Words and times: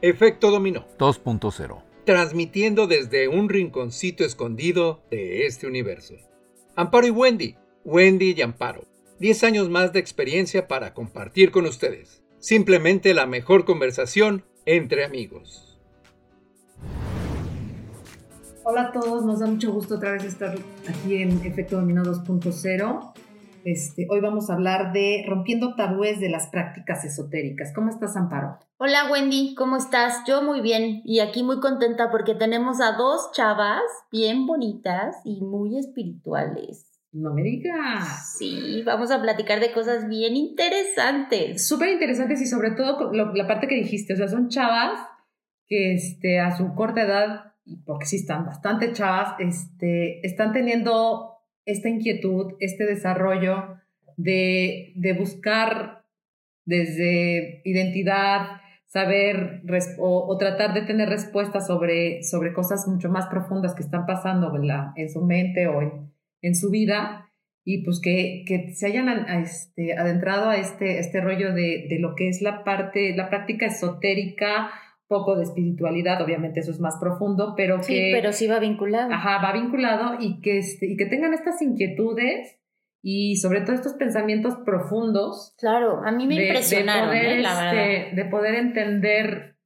Efecto 0.00 0.52
Dominó 0.52 0.86
2.0. 0.98 1.82
Transmitiendo 2.04 2.86
desde 2.86 3.26
un 3.26 3.48
rinconcito 3.48 4.24
escondido 4.24 5.02
de 5.10 5.44
este 5.46 5.66
universo. 5.66 6.14
Amparo 6.76 7.08
y 7.08 7.10
Wendy. 7.10 7.56
Wendy 7.84 8.32
y 8.36 8.42
Amparo. 8.42 8.84
10 9.18 9.42
años 9.42 9.68
más 9.68 9.92
de 9.92 9.98
experiencia 9.98 10.68
para 10.68 10.94
compartir 10.94 11.50
con 11.50 11.66
ustedes. 11.66 12.22
Simplemente 12.38 13.12
la 13.12 13.26
mejor 13.26 13.64
conversación 13.64 14.44
entre 14.66 15.04
amigos. 15.04 15.80
Hola 18.62 18.82
a 18.82 18.92
todos, 18.92 19.24
nos 19.24 19.40
da 19.40 19.46
mucho 19.46 19.72
gusto 19.72 19.96
otra 19.96 20.12
vez 20.12 20.22
estar 20.22 20.54
aquí 20.86 21.16
en 21.16 21.44
Efecto 21.44 21.74
Dominó 21.74 22.04
2.0. 22.04 23.14
Este, 23.64 24.06
hoy 24.10 24.20
vamos 24.20 24.50
a 24.50 24.54
hablar 24.54 24.92
de 24.92 25.24
rompiendo 25.26 25.74
tabúes 25.74 26.20
de 26.20 26.28
las 26.28 26.48
prácticas 26.48 27.04
esotéricas. 27.04 27.72
¿Cómo 27.74 27.90
estás, 27.90 28.16
Amparo? 28.16 28.58
Hola, 28.78 29.10
Wendy, 29.10 29.54
¿cómo 29.54 29.76
estás? 29.76 30.22
Yo 30.26 30.42
muy 30.42 30.60
bien 30.60 31.02
y 31.04 31.20
aquí 31.20 31.42
muy 31.42 31.60
contenta 31.60 32.10
porque 32.10 32.34
tenemos 32.34 32.80
a 32.80 32.96
dos 32.96 33.30
chavas 33.32 33.82
bien 34.10 34.46
bonitas 34.46 35.16
y 35.24 35.40
muy 35.42 35.78
espirituales. 35.78 36.86
No 37.12 37.32
me 37.32 37.42
digas. 37.42 38.36
Sí, 38.38 38.82
vamos 38.84 39.10
a 39.10 39.20
platicar 39.20 39.60
de 39.60 39.72
cosas 39.72 40.08
bien 40.08 40.36
interesantes. 40.36 41.66
Súper 41.66 41.88
interesantes 41.88 42.40
y 42.40 42.46
sobre 42.46 42.72
todo 42.72 43.12
la 43.12 43.46
parte 43.46 43.66
que 43.66 43.76
dijiste, 43.76 44.12
o 44.12 44.16
sea, 44.16 44.28
son 44.28 44.48
chavas 44.48 45.00
que 45.66 45.94
este, 45.94 46.40
a 46.40 46.56
su 46.56 46.74
corta 46.74 47.02
edad, 47.02 47.52
porque 47.84 48.06
sí 48.06 48.16
están 48.16 48.46
bastante 48.46 48.92
chavas, 48.92 49.34
este, 49.38 50.26
están 50.26 50.52
teniendo 50.52 51.27
esta 51.68 51.88
inquietud, 51.88 52.54
este 52.60 52.84
desarrollo 52.84 53.76
de, 54.16 54.92
de 54.96 55.12
buscar 55.12 56.04
desde 56.64 57.62
identidad, 57.64 58.60
saber 58.86 59.62
o, 59.98 60.36
tratar 60.38 60.74
de 60.74 60.82
tener 60.82 61.08
respuestas 61.08 61.66
sobre, 61.66 62.22
sobre 62.22 62.52
cosas 62.52 62.88
mucho 62.88 63.10
más 63.10 63.26
profundas 63.26 63.74
que 63.74 63.82
están 63.82 64.06
pasando 64.06 64.52
en 64.96 65.10
su 65.10 65.24
mente 65.24 65.66
o 65.66 65.82
en, 65.82 66.12
en 66.42 66.54
su 66.54 66.70
vida 66.70 67.30
y 67.64 67.84
pues 67.84 68.00
que, 68.00 68.44
que 68.46 68.74
se 68.74 68.86
hayan 68.86 69.08
este, 69.42 69.92
adentrado 69.96 70.48
a 70.48 70.56
este, 70.56 70.98
este 71.00 71.20
rollo 71.20 71.52
de, 71.52 71.86
de, 71.90 71.98
lo 72.00 72.14
que 72.14 72.28
es 72.28 72.40
la 72.40 72.64
parte, 72.64 73.14
la 73.14 73.28
práctica 73.28 73.66
esotérica 73.66 74.70
poco 75.08 75.36
de 75.36 75.44
espiritualidad, 75.44 76.22
obviamente 76.22 76.60
eso 76.60 76.70
es 76.70 76.80
más 76.80 76.98
profundo, 77.00 77.54
pero 77.56 77.82
sí, 77.82 77.94
que... 77.94 78.10
pero 78.12 78.32
sí 78.32 78.46
va 78.46 78.58
vinculado. 78.58 79.12
Ajá, 79.12 79.40
va 79.42 79.52
vinculado 79.52 80.18
y 80.20 80.40
que, 80.40 80.58
este, 80.58 80.86
y 80.86 80.96
que 80.96 81.06
tengan 81.06 81.34
estas 81.34 81.60
inquietudes 81.62 82.60
y 83.02 83.36
sobre 83.36 83.62
todo 83.62 83.74
estos 83.74 83.94
pensamientos 83.94 84.56
profundos. 84.64 85.54
Claro, 85.58 86.02
a 86.04 86.12
mí 86.12 86.26
me 86.26 86.46
impresionaron, 86.46 87.10
de 87.10 87.20
poder, 87.20 87.38
¿eh? 87.38 87.42
la 87.42 87.72
este, 87.72 88.16
de 88.16 88.24
poder 88.26 88.54
entender 88.54 89.56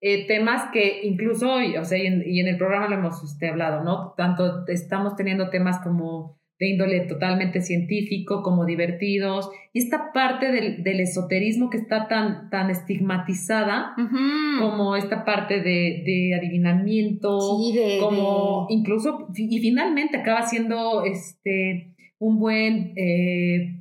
eh, 0.00 0.26
temas 0.26 0.70
que 0.72 1.00
incluso 1.02 1.50
hoy, 1.50 1.76
o 1.76 1.84
sea, 1.84 1.98
y 1.98 2.06
en, 2.06 2.22
y 2.24 2.40
en 2.40 2.48
el 2.48 2.56
programa 2.56 2.88
lo 2.88 2.96
hemos 2.96 3.22
este, 3.24 3.48
hablado, 3.48 3.82
¿no? 3.82 4.14
Tanto 4.16 4.64
estamos 4.68 5.16
teniendo 5.16 5.50
temas 5.50 5.80
como 5.82 6.38
de 6.58 6.68
índole 6.68 7.00
totalmente 7.06 7.60
científico, 7.60 8.42
como 8.42 8.64
divertidos, 8.64 9.50
y 9.72 9.80
esta 9.80 10.12
parte 10.12 10.52
del, 10.52 10.82
del 10.84 11.00
esoterismo 11.00 11.68
que 11.68 11.78
está 11.78 12.06
tan, 12.08 12.48
tan 12.50 12.70
estigmatizada, 12.70 13.94
como 14.60 14.96
esta 14.96 15.24
parte 15.24 15.60
de, 15.60 16.02
de 16.06 16.34
adivinamiento, 16.36 17.38
como 18.00 18.66
incluso, 18.70 19.28
y 19.34 19.58
finalmente 19.58 20.18
acaba 20.18 20.42
siendo 20.42 21.04
este, 21.04 21.94
un 22.18 22.38
buen... 22.38 22.92
Eh, 22.96 23.80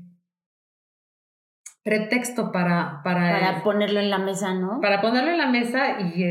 pretexto 1.84 2.52
para... 2.52 3.02
Para, 3.04 3.40
para 3.40 3.64
ponerlo 3.64 4.00
en 4.00 4.10
la 4.10 4.18
mesa, 4.18 4.54
¿no? 4.54 4.80
Para 4.82 5.02
ponerlo 5.02 5.32
en 5.32 5.38
la 5.38 5.48
mesa 5.48 6.00
y, 6.00 6.24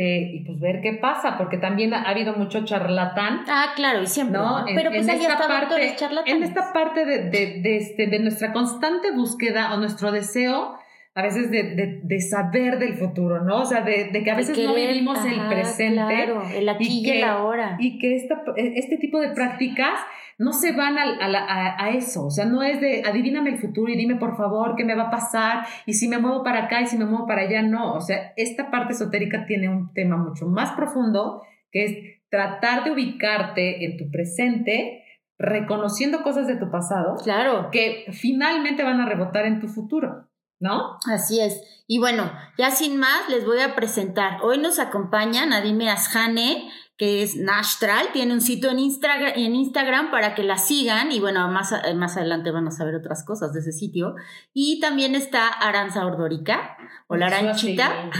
este, 0.00 0.36
y 0.36 0.44
pues 0.44 0.58
ver 0.60 0.80
qué 0.80 0.94
pasa, 0.94 1.36
porque 1.36 1.58
también 1.58 1.92
ha 1.92 2.02
habido 2.02 2.34
mucho 2.34 2.64
charlatán. 2.64 3.44
Ah, 3.48 3.72
claro, 3.76 4.02
y 4.02 4.06
siempre. 4.06 4.38
¿no? 4.38 4.64
Pero 4.74 4.90
pues 4.90 5.08
ahí 5.08 5.20
está 5.20 5.38
parte, 5.46 5.96
En 6.26 6.42
esta 6.42 6.72
parte 6.72 7.04
de, 7.04 7.30
de, 7.30 7.60
de, 7.60 7.76
este, 7.76 8.06
de 8.06 8.18
nuestra 8.18 8.52
constante 8.52 9.10
búsqueda 9.12 9.74
o 9.74 9.76
nuestro 9.76 10.10
deseo 10.10 10.78
a 11.12 11.22
veces 11.22 11.50
de, 11.50 12.00
de, 12.02 12.20
saber 12.20 12.78
del 12.78 12.94
futuro, 12.94 13.42
¿no? 13.42 13.62
O 13.62 13.64
sea, 13.64 13.82
de, 13.82 14.10
que 14.12 14.30
a 14.30 14.36
veces 14.36 14.56
no 14.56 14.74
vivimos 14.74 15.18
el 15.24 15.40
presente. 15.48 15.94
Claro, 15.96 16.44
el 16.54 16.68
aquí 16.68 17.00
y, 17.00 17.02
que, 17.02 17.18
el 17.18 17.24
ahora. 17.24 17.76
Y 17.80 17.98
que 17.98 18.14
esta, 18.14 18.42
este 18.56 18.96
tipo 18.96 19.20
de 19.20 19.30
prácticas 19.30 19.98
no 20.40 20.54
se 20.54 20.72
van 20.72 20.96
a, 20.96 21.02
a, 21.02 21.84
a, 21.84 21.90
eso, 21.90 22.24
o 22.24 22.30
sea, 22.30 22.46
no 22.46 22.62
es 22.62 22.80
de 22.80 23.02
adivíname 23.04 23.50
el 23.50 23.58
futuro 23.58 23.92
y 23.92 23.96
dime 23.96 24.16
por 24.16 24.38
favor 24.38 24.74
qué 24.74 24.86
me 24.86 24.94
va 24.94 25.08
a 25.08 25.10
pasar 25.10 25.66
y 25.84 25.92
si 25.92 26.08
me 26.08 26.16
muevo 26.16 26.42
para 26.42 26.64
acá 26.64 26.80
y 26.80 26.86
si 26.86 26.96
me 26.96 27.04
muevo 27.04 27.26
para 27.26 27.42
allá, 27.42 27.60
no, 27.60 27.92
o 27.92 28.00
sea, 28.00 28.32
esta 28.38 28.70
parte 28.70 28.94
esotérica 28.94 29.44
tiene 29.44 29.68
un 29.68 29.92
tema 29.92 30.16
mucho 30.16 30.46
más 30.46 30.72
profundo 30.72 31.42
que 31.70 31.84
es 31.84 31.92
tratar 32.30 32.84
de 32.84 32.92
ubicarte 32.92 33.84
en 33.84 33.98
tu 33.98 34.10
presente, 34.10 35.04
reconociendo 35.38 36.22
cosas 36.22 36.46
de 36.46 36.56
tu 36.56 36.70
pasado, 36.70 37.16
claro, 37.22 37.68
que 37.70 38.06
finalmente 38.10 38.82
van 38.82 39.02
a 39.02 39.06
rebotar 39.06 39.44
en 39.44 39.60
tu 39.60 39.68
futuro. 39.68 40.26
¿No? 40.62 40.98
Así 41.10 41.40
es. 41.40 41.84
Y 41.86 41.98
bueno, 42.00 42.30
ya 42.58 42.70
sin 42.70 42.98
más, 42.98 43.30
les 43.30 43.46
voy 43.46 43.60
a 43.60 43.74
presentar. 43.74 44.42
Hoy 44.42 44.58
nos 44.58 44.78
acompaña 44.78 45.46
Nadime 45.46 45.88
Asjane, 45.88 46.68
que 47.00 47.22
es 47.22 47.34
Nastral, 47.34 48.08
tiene 48.12 48.34
un 48.34 48.42
sitio 48.42 48.70
en 48.70 48.78
Instagram, 48.78 49.32
en 49.34 49.54
Instagram 49.54 50.10
para 50.10 50.34
que 50.34 50.42
la 50.42 50.58
sigan 50.58 51.10
y 51.12 51.18
bueno, 51.18 51.48
más, 51.48 51.72
más 51.96 52.18
adelante 52.18 52.50
van 52.50 52.66
a 52.66 52.70
saber 52.70 52.94
otras 52.94 53.24
cosas 53.24 53.54
de 53.54 53.60
ese 53.60 53.72
sitio. 53.72 54.16
Y 54.52 54.80
también 54.80 55.14
está 55.14 55.48
Aranza 55.48 56.04
Ordorica. 56.04 56.76
Hola 57.06 57.28
Aranchita. 57.28 57.90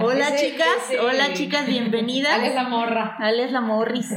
Hola 0.00 0.36
chicas, 0.36 0.92
hola 1.02 1.34
chicas, 1.34 1.66
bienvenidas. 1.66 2.38
Ale 2.38 2.54
la 2.54 2.68
morra. 2.68 3.16
Ale 3.18 3.50
la 3.50 3.60
morris. 3.60 4.12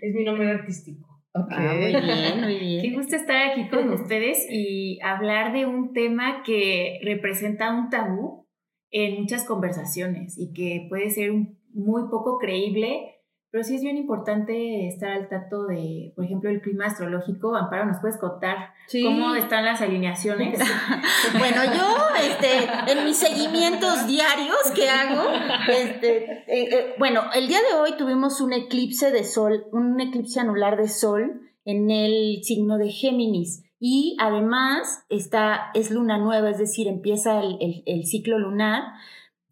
es 0.00 0.14
mi 0.14 0.22
nombre 0.22 0.52
artístico. 0.52 1.20
Okay. 1.32 1.56
Ah, 1.58 1.74
muy 1.74 2.00
bien, 2.00 2.40
muy 2.40 2.58
bien. 2.60 2.82
Qué 2.82 2.96
gusto 2.96 3.16
estar 3.16 3.50
aquí 3.50 3.68
con 3.68 3.90
ustedes 3.92 4.46
y 4.48 5.00
hablar 5.02 5.52
de 5.52 5.66
un 5.66 5.92
tema 5.92 6.44
que 6.44 7.00
representa 7.02 7.74
un 7.74 7.90
tabú 7.90 8.46
en 8.92 9.20
muchas 9.22 9.42
conversaciones 9.42 10.38
y 10.38 10.52
que 10.52 10.86
puede 10.88 11.10
ser 11.10 11.32
un 11.32 11.63
muy 11.74 12.08
poco 12.08 12.38
creíble, 12.38 13.14
pero 13.54 13.62
sí 13.62 13.76
es 13.76 13.82
bien 13.82 13.96
importante 13.96 14.88
estar 14.88 15.12
al 15.12 15.28
tanto 15.28 15.66
de, 15.66 16.12
por 16.16 16.24
ejemplo, 16.24 16.50
el 16.50 16.60
clima 16.60 16.86
astrológico. 16.86 17.54
Amparo, 17.54 17.86
¿nos 17.86 18.00
puedes 18.00 18.16
contar 18.18 18.72
cómo 18.90 19.32
están 19.36 19.64
las 19.64 19.80
alineaciones? 19.80 20.58
bueno, 21.38 21.62
yo, 21.64 21.96
este, 22.20 22.92
en 22.92 23.04
mis 23.04 23.16
seguimientos 23.16 24.08
diarios 24.08 24.58
que 24.74 24.90
hago, 24.90 25.22
este, 25.68 26.32
eh, 26.32 26.44
eh, 26.48 26.94
bueno, 26.98 27.22
el 27.32 27.46
día 27.46 27.60
de 27.60 27.78
hoy 27.78 27.96
tuvimos 27.96 28.40
un 28.40 28.52
eclipse 28.52 29.12
de 29.12 29.22
sol, 29.22 29.66
un 29.70 30.00
eclipse 30.00 30.40
anular 30.40 30.76
de 30.76 30.88
sol 30.88 31.42
en 31.64 31.92
el 31.92 32.42
signo 32.42 32.76
de 32.76 32.90
Géminis. 32.90 33.62
Y 33.78 34.16
además 34.18 35.04
está, 35.10 35.70
es 35.74 35.92
luna 35.92 36.18
nueva, 36.18 36.50
es 36.50 36.58
decir, 36.58 36.88
empieza 36.88 37.38
el, 37.40 37.84
el 37.86 38.04
ciclo 38.04 38.36
lunar 38.38 38.82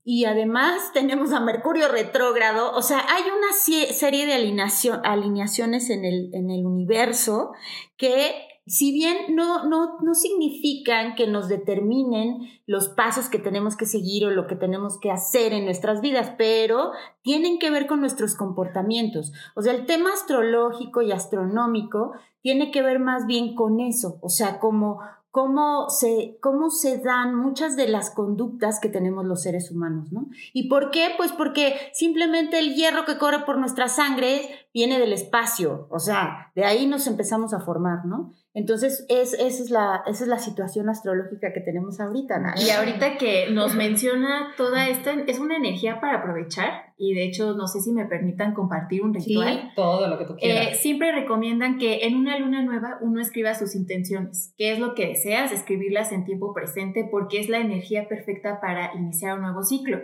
y 0.04 0.24
además 0.24 0.92
tenemos 0.92 1.32
a 1.32 1.40
Mercurio 1.40 1.88
retrógrado, 1.88 2.72
o 2.72 2.82
sea, 2.82 3.04
hay 3.08 3.22
una 3.24 3.52
serie 3.52 4.26
de 4.26 4.34
alineaciones 4.34 5.90
en 5.90 6.04
el, 6.04 6.30
en 6.34 6.50
el 6.50 6.66
universo 6.66 7.52
que 7.96 8.48
si 8.66 8.92
bien 8.92 9.34
no, 9.34 9.64
no, 9.64 9.98
no 10.02 10.14
significan 10.14 11.14
que 11.16 11.26
nos 11.26 11.48
determinen 11.48 12.48
los 12.66 12.88
pasos 12.88 13.28
que 13.28 13.38
tenemos 13.38 13.76
que 13.76 13.86
seguir 13.86 14.24
o 14.24 14.30
lo 14.30 14.46
que 14.46 14.54
tenemos 14.54 15.00
que 15.00 15.10
hacer 15.10 15.52
en 15.52 15.64
nuestras 15.64 16.00
vidas, 16.00 16.34
pero 16.38 16.92
tienen 17.22 17.58
que 17.58 17.70
ver 17.70 17.86
con 17.86 18.00
nuestros 18.00 18.36
comportamientos. 18.36 19.32
O 19.56 19.62
sea, 19.62 19.74
el 19.74 19.86
tema 19.86 20.12
astrológico 20.12 21.02
y 21.02 21.10
astronómico 21.10 22.12
tiene 22.40 22.70
que 22.70 22.82
ver 22.82 23.00
más 23.00 23.26
bien 23.26 23.54
con 23.54 23.80
eso, 23.80 24.18
o 24.20 24.28
sea, 24.28 24.60
como 24.60 25.00
cómo 25.32 25.88
se, 25.88 26.36
cómo 26.40 26.70
se 26.70 26.98
dan 26.98 27.34
muchas 27.34 27.74
de 27.74 27.88
las 27.88 28.10
conductas 28.10 28.78
que 28.78 28.90
tenemos 28.90 29.24
los 29.24 29.42
seres 29.42 29.70
humanos, 29.70 30.12
¿no? 30.12 30.28
¿Y 30.52 30.68
por 30.68 30.90
qué? 30.90 31.08
Pues 31.16 31.32
porque 31.32 31.74
simplemente 31.94 32.58
el 32.58 32.74
hierro 32.74 33.06
que 33.06 33.16
corre 33.16 33.40
por 33.40 33.56
nuestra 33.56 33.88
sangre 33.88 34.66
viene 34.74 35.00
del 35.00 35.14
espacio, 35.14 35.88
o 35.90 35.98
sea, 35.98 36.52
de 36.54 36.66
ahí 36.66 36.86
nos 36.86 37.06
empezamos 37.06 37.54
a 37.54 37.60
formar, 37.60 38.04
¿no? 38.04 38.34
Entonces, 38.54 39.06
es, 39.08 39.32
esa, 39.32 39.46
es 39.46 39.70
la, 39.70 40.02
esa 40.06 40.24
es 40.24 40.28
la 40.28 40.38
situación 40.38 40.90
astrológica 40.90 41.52
que 41.54 41.60
tenemos 41.60 42.00
ahorita. 42.00 42.38
¿no? 42.38 42.50
Y 42.56 42.68
ahorita 42.70 43.16
que 43.16 43.50
nos 43.50 43.74
menciona 43.74 44.52
toda 44.56 44.88
esta, 44.88 45.12
es 45.12 45.38
una 45.38 45.56
energía 45.56 46.00
para 46.00 46.18
aprovechar 46.18 46.92
y 47.04 47.14
de 47.14 47.24
hecho, 47.24 47.54
no 47.54 47.66
sé 47.66 47.80
si 47.80 47.92
me 47.92 48.04
permitan 48.04 48.54
compartir 48.54 49.02
un 49.02 49.12
ritual. 49.12 49.60
Sí, 49.60 49.68
todo 49.74 50.06
lo 50.06 50.18
que 50.18 50.24
tú 50.24 50.36
quieras. 50.36 50.68
Eh, 50.68 50.74
siempre 50.74 51.10
recomiendan 51.10 51.78
que 51.78 52.06
en 52.06 52.14
una 52.14 52.38
luna 52.38 52.62
nueva 52.62 52.98
uno 53.00 53.20
escriba 53.20 53.54
sus 53.54 53.74
intenciones, 53.74 54.54
qué 54.56 54.70
es 54.70 54.78
lo 54.78 54.94
que 54.94 55.08
deseas, 55.08 55.50
escribirlas 55.50 56.12
en 56.12 56.24
tiempo 56.24 56.54
presente 56.54 57.08
porque 57.10 57.40
es 57.40 57.48
la 57.48 57.58
energía 57.58 58.06
perfecta 58.06 58.60
para 58.60 58.94
iniciar 58.94 59.34
un 59.34 59.42
nuevo 59.42 59.62
ciclo. 59.64 59.98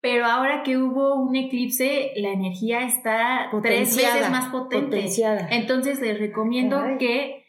Pero 0.00 0.24
ahora 0.24 0.64
que 0.64 0.78
hubo 0.78 1.14
un 1.14 1.36
eclipse, 1.36 2.10
la 2.16 2.32
energía 2.32 2.86
está 2.86 3.48
tres 3.62 3.96
veces 3.96 4.28
más 4.30 4.48
potente. 4.48 5.06
Entonces 5.50 6.00
les 6.00 6.18
recomiendo 6.18 6.82
que 6.98 7.41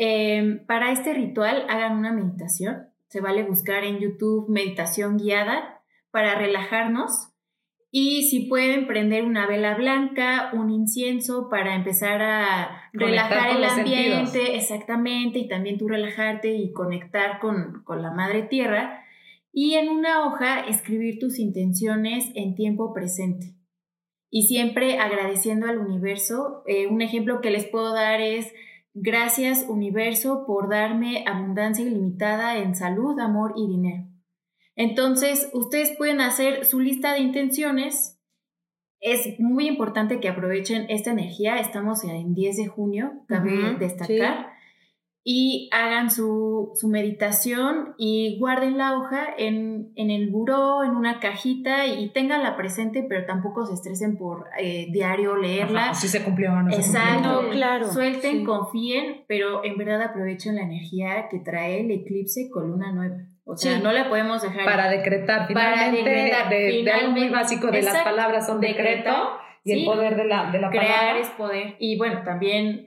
Em, 0.00 0.64
para 0.64 0.92
este 0.92 1.12
ritual 1.12 1.66
hagan 1.68 1.98
una 1.98 2.12
meditación. 2.12 2.88
Se 3.08 3.20
vale 3.20 3.42
buscar 3.42 3.84
en 3.84 3.98
YouTube 3.98 4.48
meditación 4.48 5.18
guiada 5.18 5.82
para 6.10 6.36
relajarnos 6.36 7.32
y 7.90 8.24
si 8.24 8.46
pueden 8.46 8.86
prender 8.86 9.24
una 9.24 9.46
vela 9.46 9.74
blanca, 9.74 10.50
un 10.52 10.70
incienso 10.70 11.48
para 11.48 11.74
empezar 11.74 12.20
a 12.20 12.90
relajar 12.92 13.56
el 13.56 13.64
ambiente, 13.64 14.56
exactamente, 14.56 15.38
y 15.38 15.48
también 15.48 15.78
tú 15.78 15.88
relajarte 15.88 16.54
y 16.54 16.72
conectar 16.72 17.40
con, 17.40 17.82
la 17.88 18.10
madre 18.10 18.42
tierra. 18.42 19.04
Y 19.52 19.74
en 19.74 19.88
una 19.88 20.26
hoja 20.26 20.60
escribir 20.60 21.18
tus 21.18 21.38
intenciones 21.38 22.30
en 22.34 22.54
tiempo 22.54 22.92
presente. 22.92 23.54
Y 24.30 24.42
siempre 24.42 24.98
agradeciendo 24.98 25.66
al 25.66 25.78
universo. 25.78 26.62
Eh, 26.66 26.86
un 26.86 27.00
ejemplo 27.00 27.40
que 27.40 27.50
les 27.50 27.66
puedo 27.66 27.94
dar 27.94 28.20
es, 28.20 28.52
gracias 29.02 29.64
universo 29.68 30.44
por 30.46 30.68
darme 30.68 31.24
abundancia 31.26 31.84
ilimitada 31.84 32.58
en 32.58 32.74
salud, 32.74 33.18
amor 33.20 33.54
y 33.56 33.68
dinero. 33.68 34.04
Entonces, 34.76 35.50
ustedes 35.52 35.96
pueden 35.96 36.20
hacer 36.20 36.64
su 36.64 36.80
lista 36.80 37.12
de 37.12 37.20
intenciones. 37.20 38.20
Es 39.00 39.38
muy 39.38 39.66
importante 39.66 40.20
que 40.20 40.28
aprovechen 40.28 40.86
esta 40.88 41.10
energía. 41.10 41.56
Estamos 41.56 42.04
en 42.04 42.34
10 42.34 42.56
de 42.56 42.66
junio, 42.66 43.24
cabe 43.26 43.76
destacar. 43.78 44.57
Y 45.30 45.68
hagan 45.72 46.10
su, 46.10 46.72
meditación 46.84 47.94
y 47.98 48.38
guarden 48.38 48.78
la 48.78 48.96
hoja 48.96 49.26
en, 49.36 49.92
el 49.94 50.30
buró, 50.30 50.84
en 50.84 50.92
una 50.92 51.20
cajita 51.20 51.86
y 51.86 52.08
tenganla 52.14 52.56
presente, 52.56 53.04
pero 53.06 53.26
tampoco 53.26 53.66
se 53.66 53.74
estresen 53.74 54.16
por 54.16 54.46
eh, 54.58 54.86
diario 54.90 55.36
leerla. 55.36 55.92
si 55.92 56.08
se 56.08 56.24
cumplió 56.24 56.52
o 56.52 56.62
no 56.62 56.72
se 56.72 56.78
Exacto, 56.78 57.50
claro. 57.50 57.92
Suelten, 57.92 58.46
confíen, 58.46 59.24
pero 59.28 59.62
en 59.64 59.76
verdad 59.76 60.00
aprovechen 60.00 60.54
la 60.54 60.62
energía 60.62 61.28
que 61.30 61.40
trae 61.40 61.82
el 61.82 61.90
eclipse 61.90 62.48
con 62.50 62.70
luna 62.70 62.92
nueva. 62.92 63.18
O 63.44 63.54
sea, 63.54 63.80
no 63.80 63.92
la 63.92 64.08
podemos 64.08 64.40
dejar. 64.40 64.64
Para 64.64 64.88
decretar, 64.88 65.46
finalmente, 65.46 66.02
para 66.04 66.14
decretar, 66.14 66.48
de, 66.48 66.90
algo 66.90 67.12
muy 67.12 67.28
básico 67.28 67.70
de 67.70 67.82
las 67.82 68.02
palabras 68.02 68.46
son 68.46 68.62
decreto, 68.62 69.10
y 69.62 69.72
el 69.72 69.84
poder 69.84 70.16
de 70.16 70.24
la, 70.24 70.50
de 70.50 70.58
la 70.58 70.70
Crear 70.70 71.18
es 71.18 71.28
poder. 71.30 71.76
Y 71.78 71.98
bueno, 71.98 72.22
también 72.24 72.86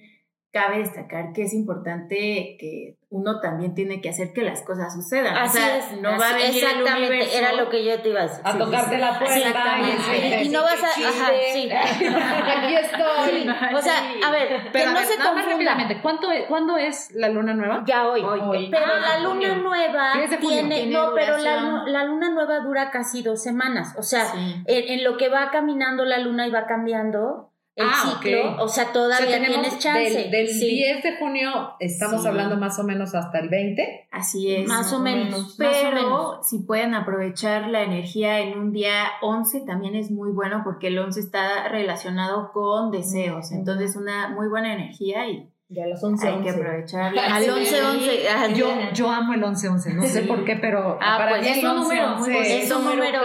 cabe 0.52 0.80
destacar 0.80 1.32
que 1.34 1.44
es 1.44 1.54
importante 1.54 2.58
que 2.60 2.98
uno 3.10 3.40
también 3.42 3.74
tiene 3.74 4.02
que 4.02 4.10
hacer 4.10 4.32
que 4.34 4.42
las 4.42 4.62
cosas 4.64 4.94
sucedan. 4.94 5.36
Así 5.36 5.58
o 5.58 5.62
sea, 5.62 5.78
es, 5.78 6.02
no 6.02 6.18
va 6.18 6.30
a 6.30 6.34
venir 6.34 6.64
exactamente, 6.64 7.38
era 7.38 7.54
lo 7.54 7.70
que 7.70 7.84
yo 7.84 8.02
te 8.02 8.10
iba 8.10 8.22
a 8.22 8.24
decir. 8.24 8.42
A 8.44 8.58
tocarte 8.58 8.98
la 8.98 9.20
puerta. 9.20 10.42
Y, 10.42 10.50
no 10.50 10.62
vas 10.62 10.82
a, 10.82 10.88
ajá, 10.88 11.32
sí. 11.54 11.70
Aquí 11.72 12.76
estoy. 12.76 13.50
O 13.76 13.82
sea, 13.82 14.14
a 14.26 14.32
ver, 14.32 14.70
pero 14.72 14.94
que 14.94 14.94
no 14.94 15.06
se 15.06 15.18
confunda. 15.18 16.02
¿Cuánto, 16.02 16.28
¿Cuándo 16.48 16.78
es 16.78 17.12
la 17.14 17.30
luna 17.30 17.54
nueva? 17.54 17.84
Ya 17.86 18.08
hoy. 18.08 18.22
hoy. 18.22 18.70
Pero 18.72 18.88
la 19.00 19.20
luna 19.20 19.56
nueva 19.56 20.14
tiene, 20.40 20.88
no, 20.88 21.12
pero 21.14 21.38
la, 21.38 21.84
la, 21.86 22.06
luna 22.06 22.30
nueva 22.30 22.60
dura 22.60 22.92
casi 22.92 23.22
dos 23.22 23.42
semanas. 23.44 23.94
O 23.98 24.04
sea, 24.04 24.34
en, 24.36 24.64
en 24.68 25.04
lo 25.04 25.18
que 25.18 25.30
va 25.30 25.50
caminando 25.52 26.06
la 26.06 26.18
luna 26.18 26.48
y 26.48 26.52
va 26.52 26.66
cambiando, 26.66 27.51
el 27.76 27.88
ah, 27.88 28.20
ciclo, 28.20 28.62
o 28.62 28.68
sea, 28.68 28.92
todavía 28.92 29.44
tienes 29.46 29.80
chance. 29.80 30.30
Del, 30.30 30.48
10 30.48 31.04
de 31.04 31.18
junio 31.18 31.76
estamos 31.80 32.26
hablando 32.26 32.58
más 32.58 32.78
o 32.80 32.84
menos 32.84 33.16
hasta 33.16 33.40
el 33.40 33.48
20. 33.48 34.08
Así 34.12 34.54
es. 34.54 34.68
Más, 34.68 34.92
o, 34.92 35.00
menos. 35.00 35.56
Pero 35.58 36.42
si 36.44 36.60
pueden 36.60 36.94
aprovechar 36.96 37.70
la 37.70 37.84
energía 37.84 38.42
en 38.42 38.58
un 38.60 38.74
día 38.74 39.06
11 39.22 39.62
también 39.62 39.96
es 39.96 40.12
muy 40.12 40.32
bueno 40.32 40.62
porque 40.66 40.88
el 40.88 41.00
11 41.00 41.20
está 41.20 41.70
relacionado 41.70 42.52
con 42.52 42.92
deseos. 42.92 43.54
Entonces 43.54 43.96
una 43.96 44.30
muy 44.30 44.50
buena 44.50 44.74
energía 44.74 45.28
y 45.28 45.50
ya 45.72 45.88
los 45.88 46.04
11 46.04 46.28
Hay 46.28 46.44
que 46.44 46.50
aprovecharla. 46.50 47.36
Al 47.36 47.44
11-11. 47.46 48.56
Yo, 48.56 48.70
yo 48.94 49.10
amo 49.10 49.34
el 49.34 49.42
11-11, 49.42 49.94
no 49.96 50.04
sé 50.04 50.24
por 50.24 50.44
qué, 50.44 50.58
pero 50.58 50.98
ah, 51.02 51.18
para 51.18 51.38
pues 51.38 51.44
mí 51.44 51.48
es 51.48 51.64
un 51.64 51.76
número, 51.76 52.26
es 52.28 52.72
un 52.72 52.84
número 52.84 53.22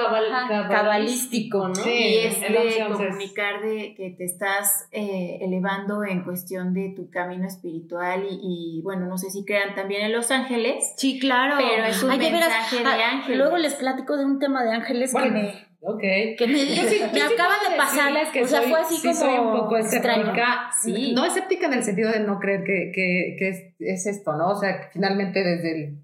cabalístico, 0.71 1.69
¿no? 1.69 1.75
Sí, 1.75 1.91
y 1.91 2.17
es 2.19 2.41
de 2.41 2.87
comunicar 2.93 3.63
de 3.63 3.95
que 3.97 4.11
te 4.11 4.25
estás 4.25 4.89
eh, 4.93 5.39
elevando 5.41 6.05
en 6.05 6.23
cuestión 6.23 6.73
de 6.73 6.93
tu 6.95 7.11
camino 7.11 7.47
espiritual 7.47 8.27
y, 8.31 8.81
bueno, 8.85 9.07
no 9.07 9.19
sé 9.19 9.31
si 9.31 9.45
crean 9.45 9.75
también 9.75 10.03
en 10.03 10.13
Los 10.13 10.31
Ángeles. 10.31 10.95
Sí, 10.97 11.19
claro. 11.19 11.57
Pero 11.59 11.85
es 11.85 12.03
un 12.03 12.11
mensaje 12.11 12.79
de 12.79 12.85
ah, 12.85 13.11
ángeles. 13.13 13.39
Luego 13.39 13.57
les 13.57 13.75
platico 13.75 14.17
de 14.17 14.25
un 14.25 14.39
tema 14.39 14.63
de 14.63 14.73
ángeles 14.73 15.13
que 15.13 15.31
me 15.31 15.66
Ok. 15.81 16.01
Que 16.01 16.47
me, 16.47 16.65
me 17.13 17.23
acaba 17.23 17.55
de 17.69 17.77
pasar. 17.77 18.33
Que 18.33 18.43
o 18.43 18.47
sea, 18.47 18.63
fue 18.63 18.81
así 18.81 19.01
como. 19.01 19.15
Soy 19.15 19.39
un 19.39 19.53
poco 19.53 19.77
escéptica. 19.77 20.71
Sí. 20.83 21.13
No 21.15 21.25
escéptica 21.25 21.67
en 21.67 21.75
el 21.75 21.85
sentido 21.85 22.11
de 22.11 22.21
no 22.21 22.39
creer 22.39 22.65
que, 22.65 22.93
que, 22.95 23.37
que 23.39 23.49
es, 23.49 23.63
es, 23.79 24.07
esto, 24.07 24.35
¿no? 24.35 24.51
O 24.51 24.57
sea, 24.57 24.89
finalmente 24.93 25.45
desde, 25.45 25.73
el, 25.73 25.99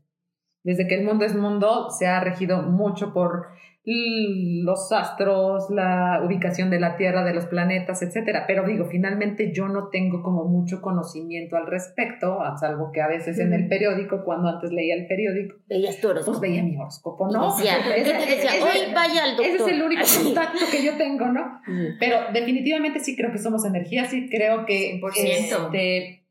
desde 0.62 0.86
que 0.86 0.96
el 0.96 1.04
mundo 1.04 1.24
es 1.24 1.34
mundo 1.34 1.90
se 1.90 2.06
ha 2.06 2.20
regido 2.20 2.62
mucho 2.62 3.12
por 3.12 3.48
los 3.84 4.92
astros, 4.92 5.68
la 5.70 6.22
ubicación 6.24 6.70
de 6.70 6.78
la 6.78 6.96
Tierra, 6.96 7.24
de 7.24 7.34
los 7.34 7.46
planetas, 7.46 8.00
etcétera. 8.02 8.44
Pero 8.46 8.64
digo, 8.64 8.86
finalmente 8.86 9.52
yo 9.52 9.66
no 9.66 9.88
tengo 9.88 10.22
como 10.22 10.44
mucho 10.44 10.80
conocimiento 10.80 11.56
al 11.56 11.66
respecto, 11.66 12.40
a 12.42 12.56
salvo 12.56 12.92
que 12.92 13.00
a 13.00 13.08
veces 13.08 13.40
en 13.40 13.52
el 13.52 13.66
periódico, 13.66 14.22
cuando 14.24 14.48
antes 14.48 14.70
leía 14.70 14.94
el 14.94 15.08
periódico, 15.08 15.56
veías 15.66 16.00
tu 16.00 16.08
horóscopo. 16.08 16.38
Pues 16.38 16.50
veía 16.50 16.62
mi 16.62 16.76
horóscopo, 16.76 17.28
¿no? 17.28 17.56
Decía, 17.56 17.78
hoy 17.84 18.94
vaya 18.94 19.24
al 19.24 19.36
doctor. 19.36 19.46
Ese 19.46 19.64
es 19.64 19.68
el 19.68 19.82
único 19.82 20.02
contacto 20.22 20.60
que 20.70 20.84
yo 20.84 20.96
tengo, 20.96 21.26
¿no? 21.26 21.60
Pero 21.98 22.18
definitivamente 22.32 23.00
sí 23.00 23.16
creo 23.16 23.32
que 23.32 23.38
somos 23.38 23.64
energía, 23.64 24.04
sí 24.04 24.28
creo 24.30 24.64
que 24.64 25.00
este, 25.16 26.24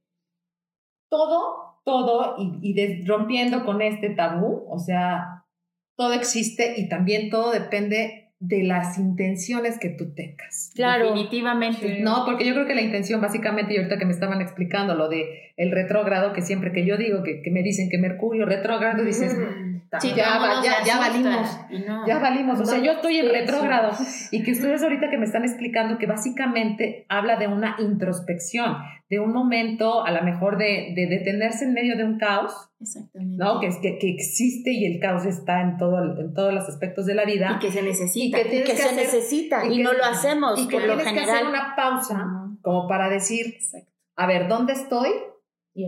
todo, 1.10 1.82
todo, 1.84 2.36
y, 2.38 2.60
y 2.62 3.06
rompiendo 3.06 3.66
con 3.66 3.82
este 3.82 4.12
tabú, 4.12 4.66
o 4.70 4.80
sea, 4.80 5.41
todo 6.02 6.14
existe 6.14 6.74
y 6.78 6.90
también 6.90 7.30
todo 7.30 7.52
depende 7.52 8.32
de 8.40 8.64
las 8.64 8.98
intenciones 8.98 9.78
que 9.78 9.90
tú 9.90 10.16
tengas. 10.16 10.72
Claro. 10.74 11.10
Definitivamente. 11.10 12.00
No, 12.00 12.26
porque 12.26 12.44
yo 12.44 12.56
creo 12.56 12.66
que 12.66 12.74
la 12.74 12.82
intención 12.82 13.22
básicamente, 13.22 13.76
y 13.76 13.78
ahorita 13.78 14.00
que 14.00 14.06
me 14.06 14.12
estaban 14.12 14.42
explicando 14.42 14.96
lo 14.96 15.10
de 15.10 15.54
el 15.58 15.70
retrógrado, 15.70 16.34
que 16.34 16.42
siempre 16.42 16.72
que 16.72 16.88
yo 16.88 16.98
digo 16.98 17.22
que, 17.22 17.44
me 17.52 17.62
dicen 17.62 17.88
que 17.92 18.00
Mercurio 18.00 18.48
retrógrado, 18.48 19.04
dices, 19.04 19.38
sí, 20.00 20.14
ya, 20.16 20.40
ya, 20.86 21.00
valimos, 21.00 21.60
ya 22.08 22.20
valimos, 22.20 22.60
o 22.60 22.66
sea, 22.66 22.80
yo 22.80 22.94
estoy 22.94 23.18
en 23.18 23.30
retrógrado. 23.30 23.92
Y 24.32 24.44
que 24.44 24.52
ustedes 24.52 24.82
ahorita 24.84 25.10
que 25.10 25.18
me 25.18 25.26
están 25.26 25.44
explicando 25.44 25.98
que 25.98 26.08
básicamente 26.08 27.06
habla 27.10 27.38
de 27.38 27.48
una 27.48 27.76
introspección, 27.80 28.78
de 29.10 29.20
un 29.20 29.34
momento 29.34 30.06
a 30.06 30.12
lo 30.12 30.24
mejor 30.24 30.58
de, 30.58 30.94
de 30.96 31.08
detenerse 31.08 31.66
en 31.66 31.74
medio 31.74 31.98
de 31.98 32.06
un 32.06 32.18
caos 32.18 32.72
Exactamente. 32.82 33.44
¿no? 33.44 33.60
Que, 33.60 33.70
que, 33.82 34.00
que, 34.00 34.10
existe 34.10 34.72
y 34.72 34.86
el 34.86 35.00
caos 35.00 35.26
está 35.26 35.62
en, 35.62 35.78
todo, 35.78 36.20
en 36.20 36.34
todos 36.34 36.54
los 36.54 36.68
aspectos 36.68 37.06
de 37.06 37.14
la 37.14 37.26
vida. 37.26 37.58
Y 37.58 37.60
que 37.60 37.72
se 37.72 37.84
necesita. 37.84 38.40
Y 38.40 38.64
que, 38.64 38.76
se 38.76 38.96
necesita 38.96 39.66
y, 39.68 39.84
no 39.84 39.94
lo 39.94 40.04
hacemos. 40.04 40.60
Y 40.60 40.68
que 40.68 40.80
tienes 40.80 41.12
que 41.12 41.20
hacer 41.20 41.46
una 41.46 41.76
pausa 41.76 42.26
como 42.62 42.88
para 42.88 43.10
decir, 43.10 43.58
a 44.16 44.28
ver, 44.28 44.48
¿dónde 44.48 44.74
estoy? 44.74 45.10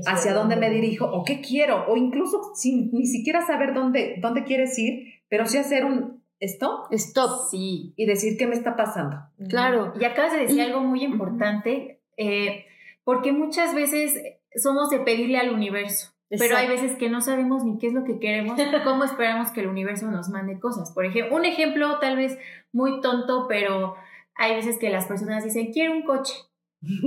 ¿Hacia, 0.06 0.34
dónde, 0.34 0.56
me 0.56 0.70
dirijo? 0.70 1.06
¿O 1.06 1.24
qué 1.24 1.42
quiero? 1.42 1.86
O 1.88 1.98
incluso 1.98 2.54
sin 2.56 2.92
ni 2.92 3.06
siquiera 3.06 3.46
saber 3.46 3.74
dónde, 3.74 4.18
dónde 4.22 4.44
quieres 4.44 4.78
ir, 4.80 5.22
pero 5.28 5.46
sí 5.46 5.58
hacer 5.58 5.86
un 5.86 6.24
stop. 6.40 6.92
Stop. 6.92 7.50
Sí. 7.50 7.94
Y 7.96 8.06
decir 8.06 8.38
qué 8.38 8.48
me 8.48 8.56
está 8.56 8.75
pasando. 8.75 9.18
Claro. 9.50 9.94
Y 10.00 10.06
acabas 10.06 10.34
de 10.34 10.40
decir 10.40 10.62
algo 10.62 10.82
muy 10.82 11.04
importante, 11.04 12.02
eh, 12.18 12.66
porque 13.04 13.32
muchas 13.32 13.75
veces 13.75 14.20
somos 14.56 14.90
de 14.90 15.00
pedirle 15.00 15.38
al 15.38 15.54
universo. 15.54 16.13
Pero 16.30 16.58
hay 16.58 16.68
veces 16.68 16.96
que 16.96 17.10
no 17.10 17.22
sabemos 17.22 17.63
ni 17.63 17.78
qué 17.78 17.88
es 17.88 17.94
lo 17.94 18.04
que 18.04 18.20
queremos, 18.20 18.60
cómo 18.84 19.04
esperamos 19.04 19.52
que 19.52 19.62
el 19.62 19.68
universo 19.68 20.10
nos 20.10 20.30
mande 20.30 20.60
cosas. 20.60 20.92
Por 20.92 21.06
ejemplo, 21.06 21.36
un 21.36 21.46
ejemplo 21.46 22.00
tal 22.00 22.18
vez 22.18 22.38
muy 22.72 23.02
tonto, 23.02 23.46
pero 23.48 23.96
hay 24.36 24.56
veces 24.56 24.78
que 24.80 24.90
las 24.90 25.06
personas 25.06 25.44
dicen, 25.44 25.72
quiero 25.72 25.94
un 25.94 26.04
coche. 26.04 26.34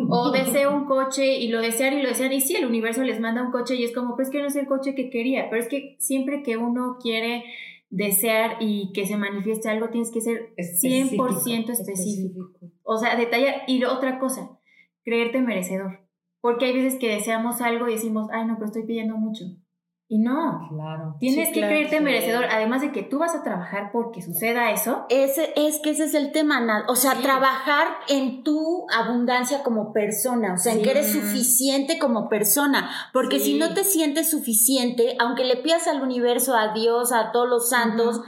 O 0.09 0.31
deseo 0.33 0.75
un 0.75 0.87
coche 0.87 1.39
y 1.39 1.49
lo 1.49 1.61
desean 1.61 1.99
y 1.99 2.03
lo 2.03 2.09
desean. 2.09 2.33
Y 2.33 2.41
sí, 2.41 2.57
el 2.57 2.67
universo 2.67 3.03
les 3.03 3.21
manda 3.21 3.43
un 3.43 3.53
coche 3.53 3.77
y 3.77 3.85
es 3.85 3.93
como, 3.95 4.17
pues 4.17 4.31
que 4.31 4.41
no 4.41 4.47
es 4.47 4.57
el 4.57 4.67
coche 4.67 4.95
que 4.95 5.11
quería. 5.11 5.49
Pero 5.51 5.63
es 5.63 5.69
que 5.69 5.97
siempre 5.99 6.43
que 6.43 6.57
uno 6.57 6.99
quiere 7.01 7.45
desear 7.91 8.57
y 8.61 8.93
que 8.93 9.07
se 9.07 9.17
manifieste 9.17 9.69
algo, 9.69 9.91
tienes 9.91 10.11
que 10.11 10.21
ser 10.21 10.55
100% 10.57 11.71
específico. 11.71 12.53
O 12.83 12.99
sea, 12.99 13.17
detallar. 13.17 13.63
Y 13.67 13.83
otra 13.85 14.19
cosa, 14.19 14.59
creerte 15.05 15.41
merecedor. 15.41 16.07
Porque 16.41 16.67
hay 16.67 16.75
veces 16.75 16.99
que 16.99 17.09
deseamos 17.09 17.61
algo 17.61 17.89
y 17.89 17.93
decimos, 17.93 18.29
ay, 18.33 18.47
no, 18.47 18.55
pero 18.55 18.67
estoy 18.67 18.85
pidiendo 18.85 19.17
mucho. 19.17 19.45
Y 20.09 20.19
no, 20.19 20.69
claro. 20.69 21.17
tienes 21.19 21.49
que 21.49 21.61
creerte 21.61 22.01
merecedor, 22.01 22.45
además 22.45 22.81
de 22.81 22.93
que 22.93 23.03
tú 23.03 23.19
vas 23.19 23.35
a 23.35 23.43
trabajar 23.43 23.91
porque 23.93 24.23
suceda 24.23 24.71
eso. 24.71 25.05
Ese, 25.09 25.53
es 25.57 25.81
que 25.83 25.91
ese 25.91 26.05
es 26.05 26.15
el 26.15 26.31
tema, 26.31 26.85
o 26.87 26.95
sea, 26.95 27.21
trabajar 27.21 27.89
en 28.09 28.45
tu 28.45 28.87
abundancia 28.89 29.65
como 29.65 29.93
persona, 29.93 30.55
o 30.55 30.59
sea, 30.59 30.75
en 30.75 30.83
que 30.83 30.93
eres 30.93 31.11
suficiente 31.11 31.99
como 31.99 32.29
persona, 32.29 32.89
porque 33.13 33.41
si 33.41 33.59
no 33.59 33.75
te 33.75 33.83
sientes 33.83 34.31
suficiente, 34.31 35.17
aunque 35.19 35.45
le 35.45 35.57
pidas 35.57 35.89
al 35.89 36.01
universo, 36.01 36.55
a 36.55 36.73
Dios, 36.73 37.11
a 37.11 37.33
todos 37.33 37.49
los 37.49 37.69
santos, 37.69 38.21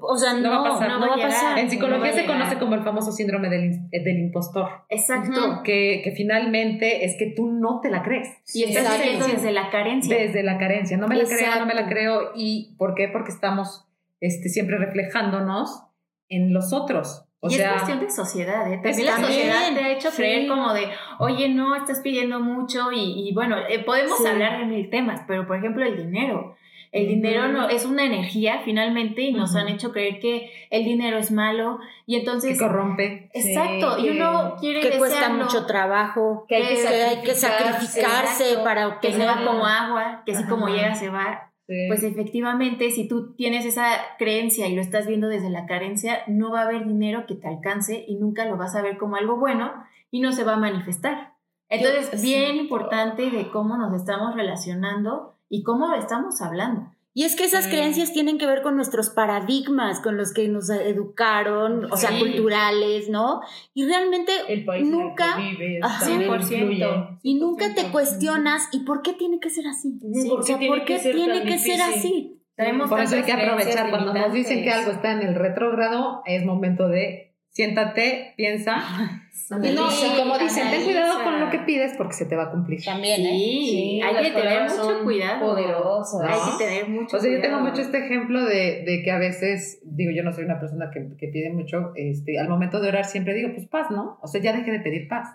o 0.00 0.16
sea, 0.16 0.34
no, 0.34 0.50
va 0.50 0.60
a 0.60 0.70
pasar. 0.70 0.88
No, 0.88 1.00
va 1.00 1.14
a 1.14 1.16
pasar. 1.16 1.58
En 1.58 1.70
psicología 1.70 2.12
se 2.12 2.26
conoce 2.26 2.58
como 2.58 2.74
el 2.74 2.82
famoso 2.82 3.10
síndrome 3.10 3.48
del, 3.48 3.88
del 3.90 4.18
impostor. 4.18 4.68
Exacto. 4.88 5.62
que, 5.64 6.02
que, 6.04 6.12
finalmente 6.12 7.04
es 7.04 7.16
que 7.18 7.32
tú 7.34 7.50
no 7.50 7.80
te 7.80 7.90
la 7.90 8.02
crees. 8.02 8.28
Y 8.54 8.64
estás 8.64 8.98
desde 8.98 9.52
la 9.52 9.70
carencia. 9.70 10.16
Desde 10.16 10.42
la 10.42 10.58
carencia. 10.58 10.96
No 10.96 11.08
me 11.08 11.16
la 11.16 11.24
creo, 11.24 11.58
no 11.58 11.66
me 11.66 11.74
la 11.74 11.88
creo. 11.88 12.32
¿Y 12.34 12.74
por 12.76 12.94
qué? 12.94 13.08
Porque 13.08 13.30
estamos 13.30 13.88
este, 14.20 14.48
siempre 14.48 14.76
reflejándonos 14.78 15.84
en 16.28 16.52
los 16.52 16.72
otros. 16.72 17.24
O 17.40 17.48
y 17.48 17.54
sea, 17.54 17.70
es 17.70 17.72
cuestión 17.72 18.00
de 18.00 18.10
sociedad, 18.10 18.72
¿eh? 18.72 18.78
También 18.80 19.06
la 19.06 19.12
También, 19.16 19.32
sociedad 19.32 19.74
te 19.74 19.80
ha 19.80 19.92
hecho 19.92 20.10
sí. 20.10 20.16
creer 20.18 20.48
como 20.48 20.72
de, 20.72 20.86
oye, 21.18 21.48
no, 21.48 21.74
estás 21.74 21.98
pidiendo 22.00 22.38
mucho 22.38 22.92
y, 22.92 23.28
y 23.28 23.34
bueno, 23.34 23.56
eh, 23.68 23.80
podemos 23.80 24.16
Sí. 24.18 24.26
hablar 24.28 24.60
de 24.60 24.66
mil 24.66 24.88
temas, 24.90 25.22
pero 25.26 25.44
por 25.44 25.56
ejemplo 25.56 25.84
el 25.84 25.96
dinero. 25.96 26.54
El 26.92 27.08
dinero 27.08 27.48
no, 27.48 27.70
es 27.70 27.86
una 27.86 28.04
energía 28.04 28.60
finalmente 28.64 29.22
y 29.22 29.32
nos 29.32 29.50
Ujú. 29.50 29.60
han 29.60 29.68
hecho 29.68 29.92
creer 29.92 30.20
que 30.20 30.50
el 30.70 30.84
dinero 30.84 31.16
es 31.16 31.30
malo 31.32 31.78
y 32.06 32.12
que 32.12 32.18
entonces... 32.20 32.58
corrompe. 32.58 33.30
Exacto, 33.32 33.96
Sí, 33.96 34.06
y 34.06 34.10
uno 34.10 34.56
quiere 34.60 34.80
que 34.80 34.98
cuesta 34.98 35.16
desearlo, 35.20 35.44
mucho 35.44 35.64
trabajo, 35.64 36.44
Que 36.46 36.56
hay 36.56 36.62
que 36.62 36.82
que 36.82 36.88
hay 36.88 37.22
que 37.22 37.34
sacrificarse. 37.34 38.44
Exacto, 38.44 38.64
para 38.64 39.00
que 39.00 39.12
se 39.12 39.24
va 39.24 39.42
como 39.44 39.64
agua, 39.66 40.22
que 40.26 40.32
así 40.32 40.44
como 40.44 40.68
llega 40.68 40.94
se 40.94 41.08
va. 41.08 41.48
Sí. 41.66 41.74
Pues 41.88 42.02
efectivamente, 42.02 42.90
si 42.90 43.08
tú 43.08 43.34
tienes 43.36 43.64
esa 43.64 43.86
creencia 44.18 44.66
y 44.68 44.74
lo 44.74 44.82
estás 44.82 45.06
viendo 45.06 45.28
desde 45.28 45.48
la 45.48 45.64
carencia, 45.64 46.18
no 46.26 46.50
va 46.52 46.60
a 46.60 46.64
haber 46.64 46.86
dinero 46.86 47.24
que 47.26 47.36
te 47.36 47.48
alcance 47.48 48.04
y 48.06 48.16
nunca 48.16 48.44
lo 48.44 48.56
vas 48.58 48.74
a 48.74 48.82
ver 48.82 48.98
como 48.98 49.16
algo 49.16 49.36
bueno 49.38 49.72
y 50.10 50.20
no 50.20 50.32
se 50.32 50.44
va 50.44 50.54
a 50.54 50.58
manifestar. 50.58 51.32
Entonces, 51.70 52.10
Yo- 52.12 52.20
bien 52.20 52.52
sí. 52.52 52.58
importante 52.58 53.30
de 53.30 53.48
cómo 53.48 53.78
nos 53.78 53.94
estamos 53.94 54.34
relacionando 54.34 55.31
y 55.52 55.62
cómo 55.62 55.94
estamos 55.94 56.40
hablando. 56.40 56.90
Y 57.14 57.24
es 57.24 57.36
que 57.36 57.44
esas 57.44 57.66
Mm. 57.66 57.70
creencias 57.70 58.12
tienen 58.14 58.38
que 58.38 58.46
ver 58.46 58.62
con 58.62 58.74
nuestros 58.74 59.10
paradigmas, 59.10 60.00
con 60.00 60.16
los 60.16 60.32
que 60.32 60.48
nos 60.48 60.70
educaron, 60.70 61.92
o 61.92 61.96
sea, 61.98 62.08
Sí. 62.10 62.18
culturales, 62.20 63.10
¿no? 63.10 63.42
Y 63.74 63.84
realmente 63.84 64.32
el 64.48 64.64
país 64.64 64.88
nunca- 64.88 65.34
en 65.36 65.42
el 65.44 65.56
que 65.58 65.64
vives 65.64 65.84
Ajá. 65.84 65.98
también 66.06 66.20
100%. 66.30 66.72
influye. 66.72 67.18
y 67.22 67.34
nunca 67.34 67.66
te 67.66 67.82
100%. 67.82 67.92
cuestionas 67.92 68.68
¿y 68.72 68.80
por 68.80 69.02
qué 69.02 69.12
tiene 69.12 69.40
que 69.40 69.50
ser 69.50 69.66
así? 69.66 69.98
Sí, 70.00 70.30
o 70.30 70.42
sea, 70.42 70.56
¿por 70.58 70.84
qué 70.86 70.98
tiene 70.98 71.42
que 71.44 71.58
ser 71.58 71.76
difícil? 71.76 71.80
así? 71.82 72.38
Tenemos 72.56 72.88
Por 72.88 73.00
eso 73.00 73.16
hay 73.16 73.22
que 73.24 73.32
aprovechar. 73.32 73.90
Cuando 73.90 74.14
nos 74.14 74.32
dicen 74.32 74.62
que 74.62 74.70
algo 74.70 74.92
está 74.92 75.12
en 75.12 75.20
el 75.22 75.34
retrógrado, 75.34 76.22
es 76.24 76.44
momento 76.46 76.88
de 76.88 77.31
siéntate, 77.52 78.34
piensa. 78.36 78.82
Y 79.50 79.74
no, 79.74 79.86
y 79.90 80.16
como 80.16 80.38
dicen, 80.38 80.70
ten 80.70 80.84
cuidado 80.84 81.22
con 81.24 81.38
lo 81.38 81.50
que 81.50 81.58
pides 81.60 81.94
porque 81.98 82.14
se 82.14 82.24
te 82.24 82.36
va 82.36 82.44
a 82.44 82.50
cumplir. 82.50 82.82
También, 82.82 83.16
Sí, 83.16 83.68
Sí, 83.70 84.00
hay 84.02 84.24
que 84.24 84.30
tener 84.30 84.62
mucho 84.62 85.04
cuidado. 85.04 85.40
poderosas. 85.40 86.22
Hay 86.22 86.38
¿no? 86.38 86.58
que 86.58 86.64
tener 86.64 86.88
mucho 86.88 87.16
O 87.16 87.20
sea, 87.20 87.30
yo 87.30 87.40
tengo 87.40 87.60
mucho 87.60 87.82
este 87.82 87.98
ejemplo 87.98 88.44
de, 88.44 88.82
de 88.86 89.02
que 89.04 89.10
a 89.10 89.18
veces, 89.18 89.80
digo, 89.84 90.10
yo 90.14 90.22
no 90.22 90.32
soy 90.32 90.44
una 90.44 90.58
persona 90.58 90.90
que, 90.90 91.16
que 91.18 91.28
pide 91.28 91.50
mucho, 91.50 91.92
este, 91.96 92.38
al 92.38 92.48
momento 92.48 92.80
de 92.80 92.88
orar 92.88 93.04
siempre 93.04 93.34
digo, 93.34 93.50
pues 93.54 93.66
paz, 93.66 93.90
¿no? 93.90 94.18
O 94.22 94.26
sea, 94.26 94.40
ya 94.40 94.54
deje 94.54 94.70
de 94.70 94.80
pedir 94.80 95.08
paz. 95.08 95.28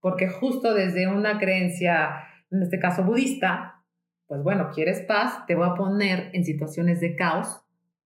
Porque 0.00 0.28
justo 0.28 0.74
desde 0.74 1.08
una 1.08 1.38
creencia, 1.38 2.26
en 2.50 2.62
este 2.62 2.78
caso 2.78 3.04
budista, 3.04 3.82
pues 4.26 4.42
bueno, 4.42 4.70
quieres 4.74 5.00
paz, 5.00 5.46
te 5.46 5.54
voy 5.54 5.68
a 5.68 5.74
poner 5.74 6.30
en 6.34 6.44
situaciones 6.44 7.00
de 7.00 7.14
caos 7.16 7.62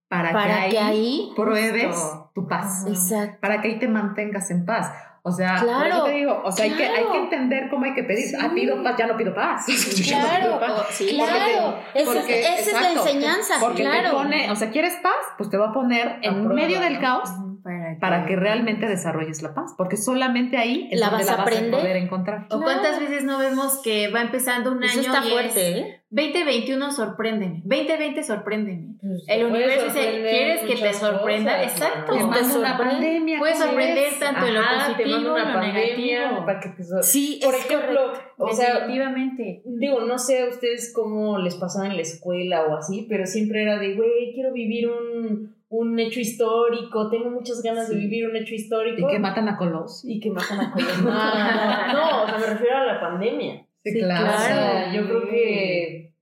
para, 0.07 0.31
Para 0.31 0.65
que 0.65 0.71
que 0.71 0.77
ahí 0.77 0.97
ahí... 0.97 1.29
pruebes 1.35 1.87
Justo. 1.87 2.20
Tu 2.33 2.47
paz. 2.47 2.85
Exacto. 2.87 3.37
Para 3.41 3.61
que 3.61 3.67
ahí 3.69 3.79
te 3.79 3.87
mantengas 3.87 4.49
en 4.51 4.65
paz. 4.65 4.91
O 5.23 5.31
sea, 5.31 5.55
Claro, 5.61 6.03
te 6.05 6.11
digo, 6.13 6.41
o 6.43 6.51
sea, 6.51 6.65
hay, 6.65 6.71
que, 6.71 6.83
hay 6.83 6.93
claro. 7.03 7.11
que 7.11 7.17
entender 7.19 7.69
cómo 7.69 7.85
hay 7.85 7.93
que 7.93 8.03
pedir. 8.03 8.29
Sí. 8.29 8.35
Ah, 8.41 8.49
pido 8.55 8.81
paz, 8.81 8.95
ya 8.97 9.05
no 9.05 9.15
pido 9.17 9.35
paz. 9.35 9.65
Ya 10.03 10.19
no 10.19 10.27
Claro, 10.27 10.43
pido 10.45 10.59
paz. 10.59 10.85
Sí, 10.89 11.09
Claro, 11.15 11.75
porque- 12.05 12.39
esa, 12.41 12.59
es- 12.59 12.73
la 12.73 12.91
enseñanza, 12.91 13.53
Porque 13.59 13.83
claro. 13.83 14.09
te 14.09 14.15
pone, 14.15 14.49
o 14.51 14.55
sea, 14.55 14.71
¿quieres 14.71 14.95
paz? 15.03 15.13
Pues 15.37 15.49
te 15.51 15.57
va 15.57 15.69
a 15.69 15.73
poner 15.73 16.17
en 16.23 16.43
prueba, 16.43 16.53
medio 16.55 16.79
del 16.79 16.95
¿no? 16.95 16.99
caos 17.01 17.29
Para 17.63 17.97
para 17.99 18.25
que 18.25 18.35
realmente 18.35 18.87
desarrolles 18.87 19.41
la 19.41 19.53
paz. 19.53 19.73
Porque 19.77 19.97
solamente 19.97 20.57
ahí 20.57 20.87
es 20.91 20.99
La 20.99 21.09
donde 21.09 21.23
vas 21.23 21.25
la 21.27 21.33
a 21.33 21.37
vas 21.37 21.47
a 21.47 21.49
aprender. 21.57 21.79
poder 21.79 21.95
encontrar. 21.97 22.47
¿O 22.49 22.61
cuántas 22.61 22.99
veces 22.99 23.23
no 23.23 23.37
vemos 23.37 23.81
que 23.83 24.09
va 24.09 24.21
empezando 24.21 24.71
un 24.71 24.83
Eso 24.83 24.99
año 24.99 25.13
está 25.13 25.25
y 25.27 25.29
fuerte, 25.31 25.69
es 25.71 25.77
¿eh? 25.77 25.97
2021 26.09 26.91
sorpréndeme, 26.91 27.61
2020 27.63 28.23
sorpréndeme. 28.23 28.95
Pues, 28.99 29.23
El 29.27 29.39
te 29.39 29.45
universo 29.45 29.85
dice, 29.85 29.99
¿quieres 30.29 30.61
que 30.61 30.75
te 30.75 30.93
sorprenda? 30.93 31.57
cosas, 31.57 31.71
Exacto. 31.71 32.13
Te 32.13 32.23
mando 32.23 32.59
una 32.59 32.77
pandemia. 32.77 33.39
Puedes 33.39 33.57
¿cómo 33.57 33.67
sorprender 33.69 34.13
tanto 34.19 34.45
en 34.47 34.53
lo 34.55 34.59
Ajá, 34.59 34.87
te 34.87 35.03
positivo, 35.03 35.15
mando 35.15 35.33
una 35.33 35.53
lo 35.53 35.61
negativo. 35.61 36.45
para 36.45 36.59
que 36.59 36.69
te 36.69 36.83
sor- 36.83 37.03
Sí, 37.03 37.39
Por 37.43 37.55
es 37.55 37.65
ejemplo, 37.65 38.13
o 38.37 38.53
sea, 38.53 38.73
Definitivamente. 38.79 39.61
digo, 39.65 40.01
no 40.01 40.17
sé 40.17 40.43
a 40.43 40.49
ustedes 40.49 40.91
cómo 40.93 41.37
les 41.37 41.55
pasaba 41.55 41.87
en 41.87 41.95
la 41.95 42.01
escuela 42.01 42.65
o 42.67 42.75
así, 42.75 43.05
pero 43.09 43.25
siempre 43.25 43.61
era 43.63 43.77
de, 43.79 43.95
güey, 43.95 44.33
quiero 44.33 44.51
vivir 44.51 44.89
un, 44.89 45.55
un 45.71 45.97
hecho 45.99 46.19
histórico, 46.19 47.09
tengo 47.09 47.29
muchas 47.29 47.61
ganas 47.63 47.87
de 47.89 47.95
vivir 47.95 48.27
un 48.29 48.35
hecho 48.35 48.53
histórico. 48.53 49.07
Y 49.09 49.11
que 49.13 49.19
matan 49.19 49.47
a 49.47 49.55
Colos. 49.57 50.03
y 50.05 50.19
que 50.19 50.29
matan 50.29 50.59
a 50.59 50.71
Colosio. 50.73 51.01
No, 51.03 51.11
no, 51.11 51.93
no, 51.93 52.23
o 52.23 52.27
sea, 52.27 52.37
me 52.37 52.45
refiero 52.45 52.77
a 52.77 52.85
la 52.85 52.99
pandemia. 52.99 53.65
Sí, 53.83 53.91
Sí, 53.93 53.99
claro. 53.99 54.25
Claro. 54.27 54.93
yo 54.93 55.07
creo 55.07 55.21
que 55.29 56.13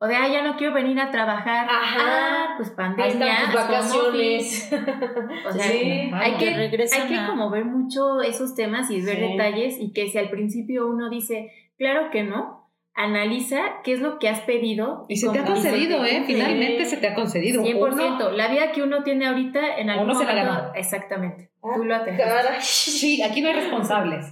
O 0.00 0.06
de, 0.06 0.14
ah, 0.16 0.28
ya 0.28 0.42
no 0.42 0.56
quiero 0.56 0.74
venir 0.74 0.98
a 1.00 1.10
trabajar. 1.10 1.66
Ajá. 1.70 1.96
Ah, 2.00 2.54
pues 2.56 2.70
pandemia. 2.70 3.04
ahí 3.04 3.12
están 3.12 3.44
tus 3.46 3.54
vacaciones. 3.54 4.70
O 5.48 5.52
sea, 5.52 5.62
Sí. 5.64 6.10
hay 6.12 6.34
Que 6.38 6.54
regresan 6.56 7.02
hay 7.02 7.08
que 7.20 7.26
como 7.26 7.50
ver 7.50 7.64
mucho 7.64 8.20
esos 8.20 8.54
temas 8.54 8.90
y 8.90 9.00
ver 9.00 9.16
Sí. 9.16 9.22
detalles 9.22 9.78
y 9.80 9.92
que 9.92 10.08
si 10.08 10.18
al 10.18 10.28
principio 10.28 10.86
uno 10.88 11.08
dice, 11.08 11.50
claro 11.78 12.10
que 12.10 12.24
no, 12.24 12.67
analiza 12.98 13.58
qué 13.84 13.92
es 13.92 14.00
lo 14.00 14.18
que 14.18 14.28
has 14.28 14.40
pedido. 14.40 15.06
Y 15.08 15.16
se 15.16 15.28
te 15.30 15.38
ha 15.38 15.44
concedido, 15.44 16.04
¿eh? 16.04 16.24
Finalmente 16.26 16.84
se 16.84 16.96
te 16.96 17.06
ha 17.06 17.14
concedido. 17.14 17.62
100%. 17.62 18.26
Uno- 18.26 18.30
La 18.32 18.48
vida 18.48 18.72
que 18.72 18.82
uno 18.82 19.02
tiene 19.04 19.26
ahorita 19.26 19.76
en 19.78 19.88
algún 19.90 20.10
Uno 20.10 20.18
se 20.18 20.24
la 20.26 20.32
momento. 20.34 20.52
ganó. 20.62 20.74
Exactamente. 20.74 21.50
Ah, 21.62 21.68
Tú 21.76 21.84
lo 21.84 21.94
atendiste. 21.94 22.28
Sí, 22.60 23.22
aquí 23.22 23.40
no 23.40 23.48
hay 23.48 23.54
responsables. 23.54 24.26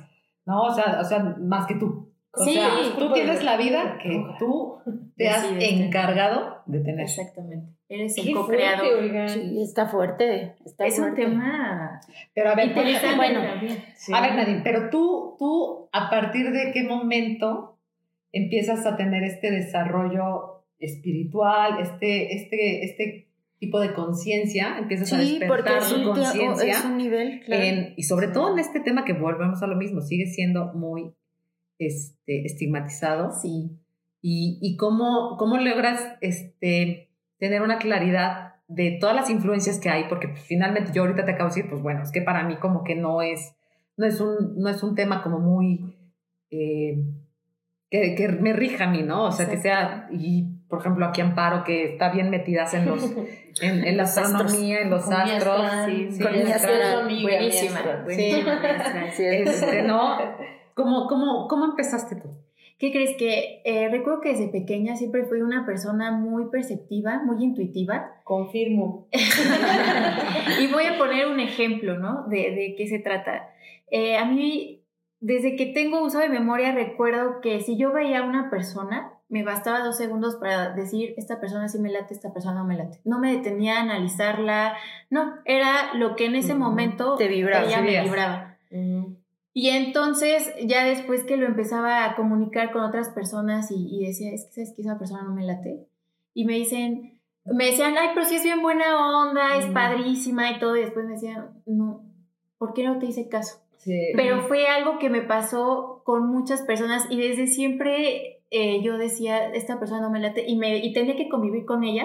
No, 0.44 0.62
o 0.62 0.70
sea, 0.73 0.99
o 1.00 1.04
sea 1.04 1.20
más 1.40 1.66
que 1.66 1.75
tú. 1.76 2.12
O 2.32 2.44
Sí, 2.44 2.52
sea, 2.54 2.68
tú 2.99 3.12
tienes 3.14 3.42
la 3.44 3.56
vida 3.56 3.99
que 4.02 4.23
tú 4.38 4.78
te 5.16 5.28
has 5.30 5.46
encargado 5.58 6.62
de 6.66 6.80
tener. 6.80 7.00
Exactamente. 7.00 7.73
Eres 7.88 8.18
el 8.18 8.35
co-creador. 8.35 9.28
Sí, 9.30 9.62
está 9.62 9.87
fuerte. 9.87 10.56
Está 10.64 10.87
Es 10.87 10.99
un 10.99 11.04
fuerte. 11.04 11.23
tema 11.23 12.00
Pero 12.35 12.50
a 12.50 12.54
ver, 12.56 12.75
bueno. 13.16 13.40
Sí. 13.94 14.12
a 14.12 14.20
ver, 14.20 14.35
Nadine, 14.35 14.61
pero 14.62 14.90
tú, 14.90 15.37
tú, 15.38 15.88
¿a 15.92 16.11
partir 16.11 16.50
de 16.50 16.73
qué 16.75 16.82
momento 16.82 17.75
empiezas 18.37 18.87
a 18.87 18.97
tener 18.97 19.23
este 19.25 19.50
desarrollo 19.50 20.64
espiritual, 20.78 21.81
este, 21.81 22.35
este, 22.35 22.85
este 22.85 23.28
tipo 23.59 23.81
de 23.81 23.95
conciencia? 23.95 24.78
Empiezas 24.78 25.12
a 25.12 25.21
Sí, 25.21 25.40
porque 25.47 25.62
despertar 25.71 25.78
es 25.83 25.95
tu 25.95 26.05
conciencia. 26.12 26.71
es 26.78 26.85
un 26.85 26.97
nivel, 26.99 27.40
claro. 27.45 27.62
en- 27.62 27.95
y 27.97 28.02
sobre 28.02 28.28
todo 28.28 28.52
en 28.52 28.59
este 28.59 28.81
tema 28.81 29.05
que 29.05 29.12
volvemos 29.14 29.62
a 29.62 29.66
lo 29.66 29.76
mismo, 29.76 30.00
sigue 30.02 30.26
siendo 30.26 30.73
muy 30.75 31.14
este, 31.78 32.45
estigmatizado. 32.45 33.33
Sí. 33.33 33.71
y, 34.23 34.59
y 34.61 34.76
cómo, 34.76 35.37
cómo 35.38 35.57
logras 35.59 36.00
este, 36.21 37.11
tener 37.38 37.62
una 37.62 37.78
claridad 37.78 38.55
de 38.66 38.97
todas 39.00 39.14
las 39.14 39.31
influencias 39.31 39.78
que 39.78 39.88
hay, 39.88 40.05
porque 40.09 40.26
pues, 40.28 40.40
finalmente 40.43 40.90
yo 40.93 41.02
ahorita 41.02 41.25
te 41.25 41.31
acabo 41.33 41.49
de 41.50 41.55
decir, 41.55 41.71
pues 41.71 41.81
bueno, 41.81 42.02
es 42.02 42.11
que 42.11 42.23
para 42.23 42.43
mí 42.43 42.57
como 42.57 42.83
que 42.83 42.97
no 42.97 43.23
es, 43.23 43.55
no 43.97 44.05
es, 44.05 44.21
un, 44.21 44.57
no 44.57 44.69
es 44.69 44.83
un 44.83 44.95
tema 44.97 45.23
como 45.23 45.38
muy... 45.38 45.95
eh, 46.50 47.05
que, 48.00 48.15
que 48.15 48.29
me 48.29 48.53
rija 48.53 48.85
a 48.85 48.91
mí, 48.91 49.03
¿no? 49.03 49.25
O 49.25 49.33
sea, 49.33 49.49
que 49.49 49.57
sea, 49.59 50.09
y 50.11 50.45
por 50.69 50.81
ejemplo 50.81 51.07
aquí 51.07 51.21
Amparo, 51.21 51.65
que 51.65 51.85
está 51.85 52.11
bien 52.11 52.31
metidas 52.31 52.75
en 52.75 52.87
los, 52.87 53.03
en, 53.62 53.85
en 53.85 53.97
la 53.97 54.03
astronomía, 54.05 54.81
en 54.81 54.91
los 54.91 55.05
Con 55.05 55.15
astros, 55.15 55.61
astral, 55.61 55.91
sí, 55.91 56.07
sí, 56.11 56.17
sí, 56.17 56.23
con 56.23 57.07
mi 57.07 57.23
Buenísima. 57.23 57.81
Sí, 58.09 58.33
es- 59.21 59.49
Este, 59.62 59.83
¿no? 59.83 60.17
¿Cómo, 60.75 61.07
cómo, 61.07 61.47
¿Cómo 61.49 61.65
empezaste 61.65 62.17
tú? 62.17 62.29
¿Qué 62.79 62.93
crees 62.93 63.17
que 63.17 63.62
eh, 63.65 63.88
recuerdo 63.88 64.21
que 64.21 64.29
desde 64.33 64.49
pequeña 64.49 64.97
siempre 64.97 65.25
fui 65.25 65.41
una 65.41 65.65
persona 65.65 66.11
muy 66.12 66.50
perceptiva, 66.50 67.23
muy 67.25 67.43
intuitiva? 67.43 68.21
Confirmo. 68.23 69.09
y 70.61 70.67
voy 70.67 70.85
a 70.85 70.99
poner 70.99 71.26
un 71.29 71.41
ejemplo, 71.41 71.99
¿no? 71.99 72.26
De, 72.29 72.37
de 72.50 72.75
qué 72.76 72.87
se 72.87 72.99
trata. 72.99 73.49
Eh, 73.91 74.19
a 74.19 74.26
mí, 74.26 74.83
desde 75.26 75.56
que 75.56 75.66
tengo 75.66 76.04
uso 76.04 76.21
de 76.21 76.28
memoria, 76.28 76.71
recuerdo 76.71 77.40
que 77.40 77.61
si 77.61 77.76
yo 77.76 77.92
veía 77.92 78.21
a 78.21 78.23
una 78.23 78.49
persona, 78.49 79.12
me 79.28 79.42
bastaba 79.42 79.80
dos 79.80 79.97
segundos 79.97 80.37
para 80.37 80.71
decir, 80.71 81.14
esta 81.16 81.40
persona 81.40 81.68
sí 81.68 81.80
me 81.80 81.90
late, 81.90 82.14
esta 82.14 82.33
persona 82.33 82.61
no 82.61 82.64
me 82.64 82.76
late. 82.76 83.00
No 83.04 83.18
me 83.18 83.33
detenía 83.33 83.78
a 83.78 83.83
analizarla, 83.83 84.76
no, 85.11 85.35
era 85.45 85.95
lo 85.95 86.14
que 86.14 86.26
en 86.26 86.37
ese 86.37 86.52
Ujú. 86.52 86.62
momento 86.62 87.16
Te 87.16 87.26
vibraba, 87.26 87.66
ella 87.66 87.83
me 87.83 88.00
vibraba. 88.02 88.56
Mm. 88.71 89.16
Y 89.52 89.71
entonces, 89.71 90.54
ya 90.62 90.85
después 90.85 91.25
que 91.25 91.37
lo 91.37 91.47
empezaba 91.47 92.04
a 92.04 92.14
comunicar 92.14 92.71
con 92.71 92.83
otras 92.83 93.09
personas 93.09 93.73
y, 93.73 93.88
y 93.97 94.06
decía, 94.06 94.33
es 94.33 94.45
que 94.45 94.52
sabes 94.52 94.75
que 94.76 94.83
esa 94.83 94.97
persona 94.97 95.25
no 95.25 95.35
me 95.35 95.45
late. 95.45 95.88
Y 96.35 96.45
me 96.45 96.52
dicen, 96.52 97.21
me 97.47 97.66
decían, 97.66 97.95
ay, 97.99 98.11
pero 98.14 98.26
sí 98.26 98.37
es 98.37 98.45
bien 98.45 98.62
buena 98.62 98.97
onda, 99.25 99.56
es 99.56 99.66
Mm. 99.68 99.73
padrísima 99.73 100.52
y 100.52 100.61
todo. 100.61 100.76
Y 100.76 100.83
después 100.83 101.04
me 101.04 101.14
decían, 101.14 101.62
no, 101.66 102.04
¿por 102.59 102.75
qué 102.75 102.85
no 102.85 103.00
te 103.00 103.06
hice 103.06 103.28
caso? 103.28 103.65
Sí. 103.87 104.09
Pero 104.16 104.43
fue 104.49 104.66
algo 104.66 104.99
que 104.99 105.09
me 105.09 105.23
pasó 105.23 106.02
con 106.05 106.28
muchas 106.28 106.62
personas 106.62 107.07
y 107.09 107.21
desde 107.21 107.47
siempre 107.47 108.43
eh, 108.50 108.83
yo 108.83 108.99
decía, 108.99 109.49
esta 109.55 109.78
persona 109.78 110.00
no 110.00 110.11
me 110.11 110.19
late 110.21 110.45
y, 110.47 110.57
me, 110.57 110.78
y 110.78 110.93
tenía 110.93 111.14
que 111.16 111.28
convivir 111.28 111.64
con 111.64 111.85
ella. 111.85 112.05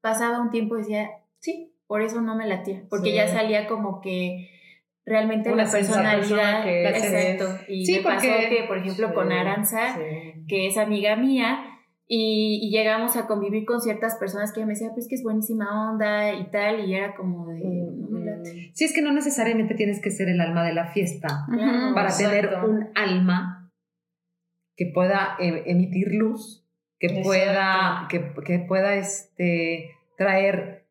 Pasaba 0.00 0.40
un 0.40 0.50
tiempo 0.50 0.74
y 0.76 0.80
decía, 0.80 1.10
sí, 1.38 1.72
por 1.86 2.02
eso 2.02 2.20
no 2.20 2.34
me 2.36 2.46
latía, 2.48 2.82
porque 2.90 3.10
Sí. 3.10 3.16
ya 3.16 3.28
salía 3.28 3.66
como 3.68 4.00
que 4.00 4.48
realmente 5.06 5.52
Una 5.52 5.64
la 5.64 5.70
personalidad. 5.70 6.64
que 6.64 6.84
es. 6.88 7.04
exacto. 7.04 7.64
Y 7.68 7.84
Sí, 7.86 7.96
me 7.98 8.02
pasó 8.02 8.26
porque- 8.28 8.48
que, 8.48 8.64
por 8.64 8.78
ejemplo, 8.78 9.14
con 9.14 9.30
Aranza, 9.32 9.98
que 10.48 10.66
es 10.66 10.76
amiga 10.78 11.16
mía, 11.16 11.64
Y, 12.12 12.58
y 12.60 12.70
llegamos 12.70 13.16
a 13.16 13.28
convivir 13.28 13.64
con 13.64 13.80
ciertas 13.80 14.16
personas 14.16 14.52
que 14.52 14.66
me 14.66 14.72
decían, 14.72 14.90
pues 14.94 15.06
que 15.06 15.14
es 15.14 15.22
buenísima 15.22 15.92
onda 15.92 16.34
y 16.34 16.50
tal, 16.50 16.80
y 16.84 16.92
era 16.92 17.14
como 17.14 17.46
de, 17.46 17.60
late. 18.24 18.72
Sí, 18.74 18.84
es 18.84 18.92
que 18.92 19.00
no 19.00 19.12
necesariamente 19.12 19.76
tienes 19.76 20.02
que 20.02 20.10
ser 20.10 20.28
el 20.28 20.40
alma 20.40 20.64
de 20.64 20.74
la 20.74 20.88
fiesta 20.88 21.46
para 21.94 22.16
tener 22.16 22.46
exacto. 22.46 22.68
un 22.68 22.88
alma 22.96 23.70
que 24.76 24.90
pueda 24.92 25.36
eh, 25.38 25.62
emitir 25.66 26.08
luz, 26.12 26.66
que 26.98 27.06
Exacto. 27.06 27.28
pueda, 27.28 28.08
que, 28.10 28.34
que 28.44 28.58
pueda 28.58 28.96
este, 28.96 29.90
traer 30.16 30.88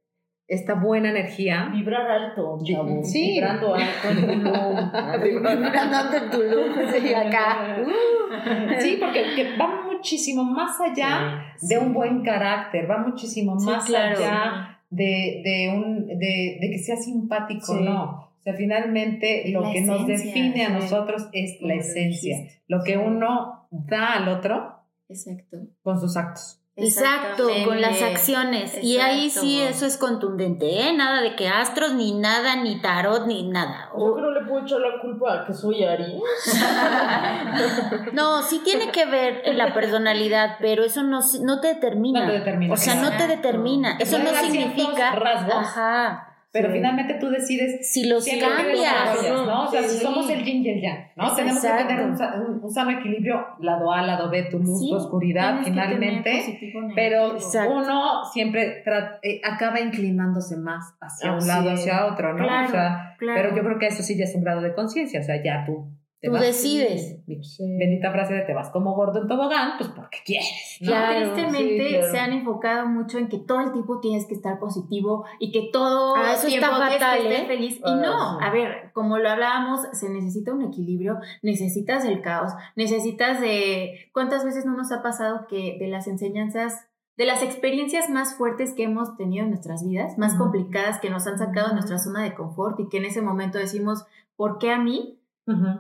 esta 0.48 0.76
buena 0.76 1.10
energía. 1.10 1.70
Vibrar 1.70 2.10
alto, 2.10 2.60
chavo. 2.64 3.04
Sí. 3.04 3.34
Vibrando 3.34 3.76
alto 3.76 4.10
en 4.10 4.42
Tulum. 4.42 4.92
Vibrando 5.22 6.18
en 6.18 6.30
Tulum, 6.30 6.92
sí, 6.94 7.14
acá. 7.14 7.78
Sí, 8.80 8.98
porque 9.00 9.24
que 9.36 9.58
va 9.58 9.89
muchísimo 10.00 10.44
más 10.44 10.80
allá 10.82 11.44
de 11.62 11.78
un 11.78 11.94
buen 11.94 12.24
carácter, 12.24 12.90
va 12.90 12.98
muchísimo 12.98 13.60
Sí, 13.60 13.66
más 13.66 13.86
claro. 13.86 14.18
allá 14.18 14.80
de, 14.90 15.42
de, 15.44 15.74
un, 15.76 16.08
de, 16.08 16.58
de 16.62 16.70
que 16.72 16.80
sea 16.80 16.96
simpático, 16.96 17.78
Sí. 17.78 17.84
no. 17.84 18.04
O 18.40 18.42
sea, 18.42 18.54
finalmente 18.54 19.50
lo 19.52 19.62
La 19.62 19.74
que 19.74 19.82
nos 19.82 20.08
define 20.08 20.64
a 20.66 20.68
sí. 20.68 20.74
nosotros 20.74 21.28
es 21.34 21.58
la 21.62 21.76
esencia, 21.76 22.38
lo 22.68 22.82
que 22.84 22.94
Sí. 22.94 22.98
uno 22.98 23.68
da 23.70 24.14
al 24.14 24.30
otro 24.30 24.76
Exacto. 25.10 25.58
con 25.84 26.00
sus 26.00 26.16
actos. 26.16 26.59
Exacto, 26.82 27.50
con 27.66 27.82
las 27.82 28.02
acciones. 28.02 28.78
Y 28.84 28.98
ahí 28.98 29.30
sí 29.30 29.62
eso 29.62 29.86
es 29.86 29.98
contundente, 29.98 30.88
¿eh? 30.88 30.94
Nada 30.94 31.22
de 31.22 31.36
que 31.36 31.48
astros, 31.48 31.94
ni 31.94 32.14
nada, 32.14 32.56
ni 32.56 32.82
tarot, 32.82 33.26
ni 33.26 33.48
nada. 33.50 33.90
Yo 33.98 34.14
creo 34.16 34.34
que 34.34 34.40
le 34.40 34.46
puedo 34.46 34.66
echar 34.66 34.80
la 34.80 35.00
culpa 35.02 35.34
a 35.34 35.46
que 35.46 35.54
soy 35.54 35.84
Aries. 35.84 36.22
No, 38.14 38.42
sí 38.44 38.62
tiene 38.64 38.92
que 38.92 39.06
ver 39.06 39.42
en 39.46 39.58
la 39.58 39.74
personalidad, 39.74 40.58
pero 40.60 40.84
eso 40.84 41.04
no, 41.04 41.20
no 41.42 41.60
te 41.60 41.68
determina. 41.68 42.22
No 42.22 42.28
te 42.28 42.40
determina. 42.40 42.74
O 42.74 42.78
sea, 42.78 42.96
no 42.96 43.12
te 43.12 43.28
determina. 43.28 43.98
Eso 44.00 44.18
no 44.18 44.30
ciertos 44.30 44.52
significa. 44.52 45.12
rasgos, 45.12 45.54
Ajá. 45.56 46.29
Pero 46.52 46.68
Sí. 46.70 46.74
finalmente 46.78 47.14
tú 47.16 47.30
decides 47.30 47.92
Si 47.94 48.08
los 48.08 48.26
que 48.26 48.38
los 48.38 48.50
cambias. 48.50 48.80
desarrollas, 48.80 49.46
¿no? 49.46 49.64
O 49.66 49.68
sea, 49.68 49.84
si 49.84 49.98
somos 49.98 50.30
el 50.30 50.44
yin 50.44 50.66
y 50.66 50.70
el 50.70 50.82
yang, 50.82 50.98
¿no? 51.16 51.36
Tenemos 51.36 51.62
que 51.62 51.68
tener 51.88 52.06
un, 52.06 52.18
sa- 52.18 52.34
un- 52.36 52.64
un 52.64 52.72
sano 52.72 52.92
equilibrio, 52.92 53.46
lado 53.60 53.92
A, 53.92 54.02
lado 54.02 54.30
B, 54.30 54.44
tu 54.50 54.58
luz, 54.60 54.80
Sí, 54.80 54.90
tu 54.90 54.96
oscuridad, 54.96 55.60
finalmente. 55.64 56.38
positivo, 56.38 56.82
Pero. 56.96 57.34
Exacto. 57.36 57.74
uno 57.74 58.26
siempre 58.26 58.84
eh, 59.22 59.42
acaba 59.44 59.80
inclinándose 59.80 60.58
más 60.58 60.96
hacia 61.00 61.34
un 61.34 61.48
lado, 61.48 61.72
hacia 61.72 62.06
otro, 62.08 62.34
¿no? 62.34 62.44
Claro, 62.44 62.68
o 62.68 62.72
sea, 62.72 63.16
claro. 63.20 63.42
pero 63.42 63.56
yo 63.56 63.64
creo 63.64 63.80
que 63.80 63.88
eso 63.88 64.02
sí 64.04 64.18
ya 64.18 64.24
es 64.24 64.34
un 64.36 64.44
grado 64.44 64.62
de 64.62 64.74
conciencia, 64.74 65.20
o 65.20 65.24
sea, 65.24 65.42
ya 65.44 65.64
tú 65.66 65.88
Tú 66.22 66.32
vas- 66.32 66.42
decides. 66.42 67.18
Bendita 67.26 68.12
frase 68.12 68.34
de 68.34 68.42
te 68.42 68.54
vas 68.54 68.70
como 68.72 68.94
gordo 68.94 69.22
en 69.22 69.28
tobogán, 69.28 69.78
pues 69.78 69.90
porque 69.92 70.18
quieres, 70.26 70.78
¿no? 70.82 70.88
Claro, 70.88 71.34
Tristemente 71.34 71.88
sí, 71.90 71.96
claro. 71.96 72.12
se 72.12 72.20
han 72.20 72.34
enfocado 72.34 72.88
mucho 72.88 73.18
en 73.18 73.30
que 73.30 73.38
todo 73.40 73.62
el 73.62 73.72
tiempo 73.72 74.00
tienes 74.02 74.26
que 74.26 74.34
estar 74.34 74.60
positivo 74.60 75.24
y 75.40 75.52
que 75.52 75.70
todo 75.72 76.16
Ah, 76.18 76.32
el 76.32 76.38
eso 76.38 76.48
tiempo 76.48 76.66
está 76.68 76.78
tienes 76.88 77.00
fatal, 77.00 77.18
que 77.22 77.28
estar 77.30 77.44
¿eh? 77.44 77.48
feliz. 77.48 77.78
Y 77.78 77.82
Ah, 77.86 77.96
no, 77.96 78.40
sí. 78.40 78.46
a 78.46 78.52
ver, 78.52 78.92
como 78.94 79.18
lo 79.18 79.30
hablábamos, 79.30 79.82
se 79.94 80.10
necesita 80.10 80.54
un 80.54 80.64
equilibrio, 80.64 81.20
necesitas 81.42 82.04
el 82.06 82.22
caos, 82.22 82.52
necesitas 82.76 83.40
de... 83.40 84.10
¿Cuántas 84.14 84.44
veces 84.44 84.66
no 84.66 84.76
nos 84.76 84.92
ha 84.92 85.02
pasado 85.02 85.48
que 85.48 85.78
de 85.80 85.88
las 85.88 86.08
enseñanzas, 86.08 86.86
de 87.18 87.26
las 87.26 87.44
experiencias 87.44 88.10
más 88.10 88.36
fuertes 88.36 88.74
que 88.74 88.84
hemos 88.84 89.16
tenido 89.18 89.44
en 89.44 89.52
nuestras 89.52 89.86
vidas, 89.86 90.18
más 90.18 90.34
Ujú. 90.34 90.44
complicadas, 90.44 91.00
que 91.00 91.10
nos 91.10 91.28
han 91.28 91.38
sacado 91.38 91.68
de 91.70 91.74
nuestra 91.76 91.98
zona 92.00 92.24
de 92.24 92.34
confort 92.34 92.80
y 92.80 92.90
que 92.90 92.98
en 92.98 93.06
ese 93.06 93.22
momento 93.22 93.58
decimos, 93.58 94.06
¿por 94.36 94.58
qué 94.58 94.72
a 94.72 94.80
mí? 94.80 95.19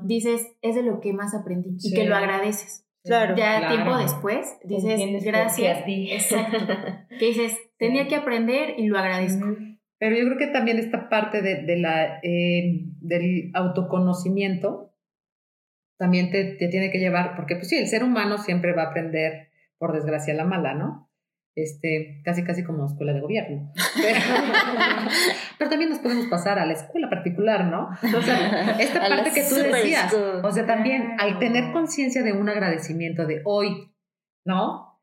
Dices, 0.03 0.47
es 0.61 0.75
de 0.75 0.83
lo 0.83 0.99
que 0.99 1.13
más 1.13 1.33
aprendí 1.33 1.77
y 1.81 1.93
que 1.93 2.05
lo 2.05 2.15
agradeces. 2.15 2.85
Claro. 3.03 3.35
Ya 3.35 3.59
Claro. 3.59 3.75
tiempo 3.75 3.97
después 3.97 4.57
dices, 4.65 5.23
gracias. 5.23 5.83
Exacto. 5.87 6.57
Que 7.19 7.25
dices, 7.27 7.57
tenía 7.77 8.07
que 8.07 8.15
aprender 8.15 8.75
y 8.77 8.87
lo 8.87 8.97
agradezco. 8.97 9.45
Pero 9.97 10.15
yo 10.15 10.25
creo 10.25 10.37
que 10.37 10.47
también 10.47 10.79
esta 10.79 11.09
parte 11.09 11.41
de, 11.41 11.63
de 11.63 11.77
la, 11.77 12.19
eh, 12.23 12.85
del 13.01 13.51
autoconocimiento 13.53 14.93
también 15.97 16.31
te, 16.31 16.55
te 16.55 16.69
tiene 16.69 16.91
que 16.91 16.99
llevar, 16.99 17.35
porque 17.35 17.55
pues 17.55 17.67
sí, 17.67 17.77
el 17.77 17.87
ser 17.87 18.03
humano 18.05 18.37
siempre 18.37 18.73
va 18.73 18.83
a 18.83 18.89
aprender, 18.91 19.49
por 19.77 19.93
desgracia, 19.93 20.33
la 20.33 20.45
mala, 20.45 20.73
¿no? 20.73 21.08
Este, 21.55 22.21
casi 22.23 22.43
casi 22.43 22.63
como 22.63 22.85
escuela 22.85 23.11
de 23.11 23.19
gobierno. 23.21 23.71
Pero, 24.01 24.19
pero 25.57 25.69
también 25.69 25.89
nos 25.89 25.99
podemos 25.99 26.27
pasar 26.27 26.57
a 26.59 26.65
la 26.65 26.73
escuela 26.73 27.09
particular, 27.09 27.65
¿no? 27.65 27.89
O 28.17 28.21
sea, 28.21 28.77
esta 28.79 29.05
A 29.05 29.09
parte 29.09 29.31
que 29.31 29.41
tú 29.43 29.55
decías, 29.55 30.11
school. 30.11 30.41
o 30.45 30.51
sea, 30.51 30.65
también 30.65 31.15
al 31.19 31.37
tener 31.39 31.73
conciencia 31.73 32.23
de 32.23 32.31
un 32.33 32.47
agradecimiento 32.47 33.25
de 33.25 33.41
hoy, 33.45 33.91
¿no? 34.45 35.01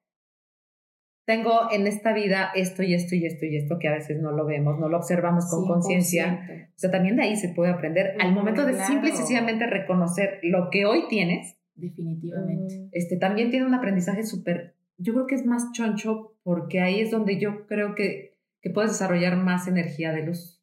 Tengo 1.26 1.72
en 1.72 1.88
esta 1.88 2.12
vida 2.12 2.52
esto 2.54 2.85
y 2.85 2.94
esto 2.94 3.16
y 3.16 3.26
esto 3.26 3.44
y 3.46 3.56
esto 3.56 3.78
que 3.80 3.88
a 3.88 3.92
veces 3.94 4.20
no 4.22 4.30
lo 4.30 4.46
vemos, 4.46 4.78
no 4.78 4.88
lo 4.88 4.96
observamos 4.96 5.50
con 5.50 5.66
conciencia. 5.66 6.46
100%. 6.48 6.68
O 6.68 6.78
sea, 6.78 6.90
también 6.92 7.16
de 7.16 7.22
ahí 7.24 7.37
se 7.37 7.48
puede 7.48 7.72
aprender 7.72 8.14
al 8.20 8.32
momento 8.32 8.64
de 8.64 8.74
Claro. 8.74 8.87
simple 8.87 9.11
y 9.11 9.12
sencillamente 9.12 9.66
reconocer 9.66 10.38
lo 10.44 10.68
que 10.70 10.87
hoy 10.87 11.02
tienes. 11.09 11.59
Definitivamente. 11.74 12.88
Este 12.92 13.16
también 13.18 13.50
tiene 13.50 13.66
un 13.66 13.74
aprendizaje 13.74 14.22
súper, 14.22 14.75
yo 14.98 15.12
creo 15.14 15.26
que 15.26 15.35
es 15.35 15.46
más 15.46 15.72
choncho 15.72 16.35
porque 16.42 16.80
ahí 16.80 17.00
es 17.00 17.11
donde 17.11 17.38
yo 17.40 17.66
creo 17.66 17.94
que, 17.94 18.38
que 18.62 18.70
puedes 18.70 18.92
desarrollar 18.92 19.37
más 19.37 19.66
energía 19.68 20.12
de 20.12 20.22
luz. 20.24 20.54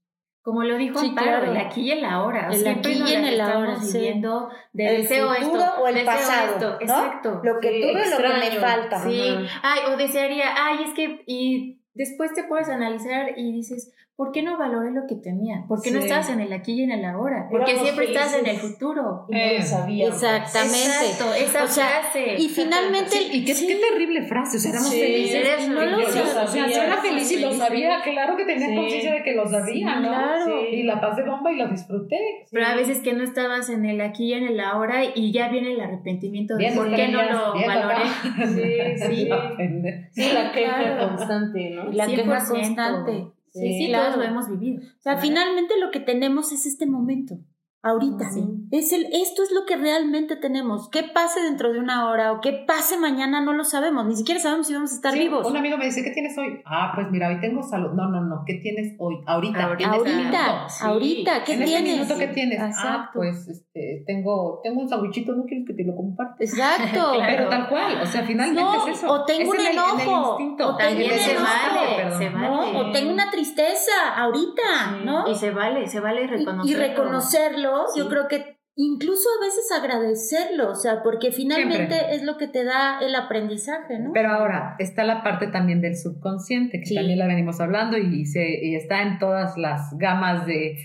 Como 0.41 0.63
lo 0.63 0.76
dijo 0.78 1.00
Sí, 1.00 1.08
Amparo, 1.08 1.28
claro. 1.39 1.52
el 1.52 1.58
aquí 1.58 1.82
y 1.84 1.91
el 1.91 2.04
ahora. 2.04 2.48
El 2.50 2.56
Siempre 2.60 2.91
aquí 2.91 3.04
y 3.10 3.13
en 3.13 3.24
el 3.26 3.34
estamos 3.36 3.56
ahora, 3.56 3.80
sí. 3.80 3.98
viviendo 3.98 4.50
de 4.74 4.88
El 4.96 5.02
deseo 5.04 5.34
futuro 5.36 5.62
esto, 5.63 5.82
o 5.82 5.88
el 5.88 5.93
deseo 5.96 6.06
pasado, 6.13 6.54
esto. 6.54 6.69
¿no? 6.69 6.76
Exacto. 6.82 7.41
Lo 7.46 7.60
que 7.62 7.69
Sí, 7.69 7.82
tuve, 7.82 8.10
lo 8.10 8.17
que 8.17 8.50
me 8.50 8.60
falta. 8.60 9.04
Sí, 9.06 9.30
Ajá. 9.30 9.62
ay, 9.63 9.80
o 9.93 9.98
desearía, 9.98 10.46
ay, 10.58 10.84
es 10.86 10.93
que, 10.93 11.24
y 11.28 11.80
después 11.93 12.34
te 12.34 12.43
puedes 12.43 12.67
analizar 12.67 13.38
y 13.38 13.54
dices, 13.54 13.93
¿por 14.15 14.32
qué 14.32 14.43
no 14.43 14.58
valoré 14.58 14.91
lo 14.91 15.08
que 15.08 15.15
tenía? 15.15 15.65
¿Por 15.67 15.82
qué 15.82 15.91
no 15.91 15.99
estabas 15.99 16.30
en 16.30 16.39
el 16.39 16.54
aquí 16.54 16.73
y 16.73 16.84
en 16.84 16.91
el 16.91 17.04
ahora? 17.04 17.47
Porque 17.49 17.76
siempre 17.78 18.06
estás 18.06 18.34
en 18.34 18.39
el 18.41 18.45
felices. 18.58 18.71
futuro. 18.71 19.26
Y 19.28 19.34
no 19.34 19.38
Eh, 19.39 19.58
lo 19.60 19.65
sabíamos. 19.65 20.15
exactamente. 20.15 20.78
Exacto, 20.78 21.34
esa 21.34 21.63
O 21.63 21.67
sea, 21.67 21.88
frase. 22.02 22.36
Y 22.38 22.47
finalmente, 22.49 23.10
Sí, 23.10 23.30
y 23.32 23.45
qué, 23.45 23.54
sí, 23.56 23.67
qué 23.67 23.76
terrible 23.76 24.21
frase, 24.28 24.58
o 24.58 24.60
sea, 24.60 24.71
éramos 24.71 24.89
Sí, 24.89 24.99
felices. 24.99 25.67
no 25.69 25.86
lo 25.86 26.02
sabía. 26.08 26.43
O 26.43 26.47
sea, 26.47 26.67
yo 26.67 26.82
era 26.84 26.97
feliz 26.97 27.32
y 27.32 27.39
lo 27.39 27.54
sabía, 27.54 28.02
claro 28.04 28.38
que 28.38 28.45
tenía 28.45 28.67
Sí. 28.69 28.76
conciencia 28.76 29.13
de 29.13 29.23
que 29.23 29.34
lo 29.34 29.47
sabía, 29.49 29.73
Sí, 29.73 29.84
¿no? 30.02 30.08
claro. 30.10 30.60
Sí, 30.69 30.76
Y 30.76 30.84
la 30.84 31.02
paz 31.02 31.15
de 31.17 31.23
bomba 31.23 31.52
y 31.52 31.56
lo 31.58 31.67
disfruté. 31.67 32.45
Pero 32.52 32.65
a 32.67 32.76
veces 32.76 32.99
que 32.99 33.13
no 33.13 33.23
estabas 33.23 33.69
en 33.69 33.86
el 33.86 33.99
aquí 34.02 34.26
y 34.30 34.34
en 34.34 34.43
el 34.45 34.60
ahora 34.60 35.02
y 35.15 35.32
ya 35.32 35.49
viene 35.49 35.73
el 35.73 35.82
arrepentimiento 35.82 36.54
de 36.56 36.60
Bien, 36.60 36.76
por 36.76 36.93
qué 36.95 37.08
no 37.08 37.21
lo 37.23 37.54
bien, 37.54 37.67
valoré. 37.67 37.95
papá. 37.95 38.45
Sí, 38.47 39.08
sí. 39.08 39.26
La 39.26 40.34
la 40.43 40.52
queja 40.52 40.78
Claro. 40.80 41.08
constante, 41.10 41.69
¿no? 41.71 41.91
la 41.91 42.06
queja 42.08 42.39
100%. 42.39 42.47
constante. 42.47 43.26
Sí, 43.54 43.86
sí, 43.86 43.92
todos 43.92 44.18
lo 44.18 44.24
hemos 44.24 44.50
vivido. 44.50 44.82
O 44.82 45.02
sea, 45.02 45.18
finalmente 45.18 45.80
lo 45.80 45.92
que 45.92 46.00
tenemos 46.00 46.52
es 46.52 46.66
este 46.66 46.88
momento, 46.88 47.38
ahorita. 47.84 48.30
Sí. 48.32 48.43
Es 48.72 48.91
el, 48.93 49.06
esto 49.12 49.43
es 49.43 49.52
lo 49.52 49.65
que 49.65 49.76
realmente 49.76 50.36
tenemos. 50.36 50.89
¿Qué 50.89 51.04
pase 51.04 51.41
dentro 51.43 51.72
de 51.72 51.80
una 51.80 52.10
hora 52.10 52.32
o 52.32 52.41
qué 52.41 52.63
pase 52.65 52.98
mañana? 52.98 53.41
No 53.41 53.54
lo 53.54 53.63
sabemos. 53.63 54.06
Ni 54.06 54.15
siquiera 54.15 54.39
sabemos 54.41 54.65
si 54.67 54.74
vamos 54.74 54.91
a 54.91 54.96
estar 54.96 55.13
Sí, 55.13 55.19
vivos. 55.19 55.46
Un 55.46 55.58
amigo 55.58 55.78
me 55.78 55.86
dice, 55.86 56.04
¿qué 56.04 56.10
tienes 56.12 56.36
hoy? 56.38 56.62
Ah, 56.65 56.91
pues 56.96 57.08
mira, 57.12 57.28
hoy 57.28 57.39
tengo 57.39 57.62
salud. 57.62 57.91
No, 57.93 58.10
no, 58.10 58.22
no, 58.22 58.43
¿qué 58.48 58.56
tienes 58.56 58.96
hoy? 58.98 59.17
Ahorita. 59.28 59.63
Ahorita. 59.65 59.84
este 59.84 59.98
ahorita, 59.98 60.17
minuto. 60.17 60.69
Sí. 60.69 60.84
ahorita, 60.86 61.43
¿qué 61.43 61.54
en 61.54 61.65
tienes? 61.65 61.80
este 61.80 61.91
minuto, 61.93 62.17
¿qué 62.17 62.28
tienes? 62.34 62.60
Ah, 62.60 62.67
Exacto. 62.69 63.12
pues 63.19 63.48
este, 63.48 64.04
tengo, 64.08 64.60
tengo 64.63 64.82
un 64.82 64.89
sandwichito, 64.89 65.34
¿no 65.34 65.43
quieres 65.43 65.67
que 65.67 65.74
te 65.74 65.84
lo 65.84 65.96
comparte? 65.96 66.43
Exacto. 66.46 67.12
Claro. 67.13 67.24
Pero 67.38 67.50
tal 67.50 67.69
cual, 67.69 68.02
o 68.02 68.06
sea, 68.06 68.24
finalmente 68.24 68.62
No, 68.62 68.88
es 68.88 68.98
eso. 68.98 69.12
o 69.12 69.24
tengo 69.26 69.54
Es 69.54 69.60
un 69.60 69.65
en 69.65 69.72
el- 69.72 69.78
en 69.78 69.78
el 69.78 70.02
enojo, 70.02 70.30
instinto. 70.39 70.67
o 70.69 70.76
tengo 70.78 70.89
También 70.89 71.12
un 71.13 71.19
se 71.19 71.32
enojo, 71.32 71.46
vale, 71.46 71.96
perdón. 71.98 72.17
se 72.19 72.30
vale. 72.30 72.48
¿no? 72.48 72.80
O 72.80 72.91
tengo 72.91 73.13
una 73.13 73.30
tristeza 73.32 73.91
ahorita, 74.15 74.62
Sí. 75.00 75.06
¿no? 75.06 75.28
Y 75.30 75.36
se 75.36 75.52
vale, 75.52 75.88
se 75.88 76.00
vale 76.00 76.24
Y- 76.24 76.28
reconocerlo. 76.28 76.65
y, 76.65 76.74
reconocerlo, 76.89 77.73
Sí. 77.94 78.00
yo 78.00 78.10
creo 78.10 78.28
que 78.28 78.58
incluso 78.76 79.28
a 79.40 79.46
veces 79.46 79.72
agradecerlo, 79.72 80.72
o 80.72 80.76
sea, 80.76 81.04
porque 81.04 81.32
finalmente 81.32 81.94
Siempre. 81.96 82.16
es 82.16 82.24
lo 82.24 82.38
que 82.38 82.48
te 82.48 82.64
da 82.64 83.00
el 83.02 83.14
aprendizaje, 83.16 84.00
¿no? 84.00 84.12
Pero 84.14 84.30
ahora 84.32 84.76
está 84.80 85.04
la 85.04 85.22
parte 85.24 85.48
también 85.48 85.80
del 85.82 85.96
subconsciente, 85.96 86.80
que 86.80 86.86
Sí. 86.88 86.96
también 86.96 87.20
la 87.20 87.28
venimos 87.28 87.60
hablando 87.62 87.98
y, 87.98 88.26
se, 88.26 88.44
y 88.66 88.76
está 88.76 89.04
en 89.04 89.20
todas 89.20 89.58
las 89.58 89.96
gamas 89.98 90.46
de 90.48 90.76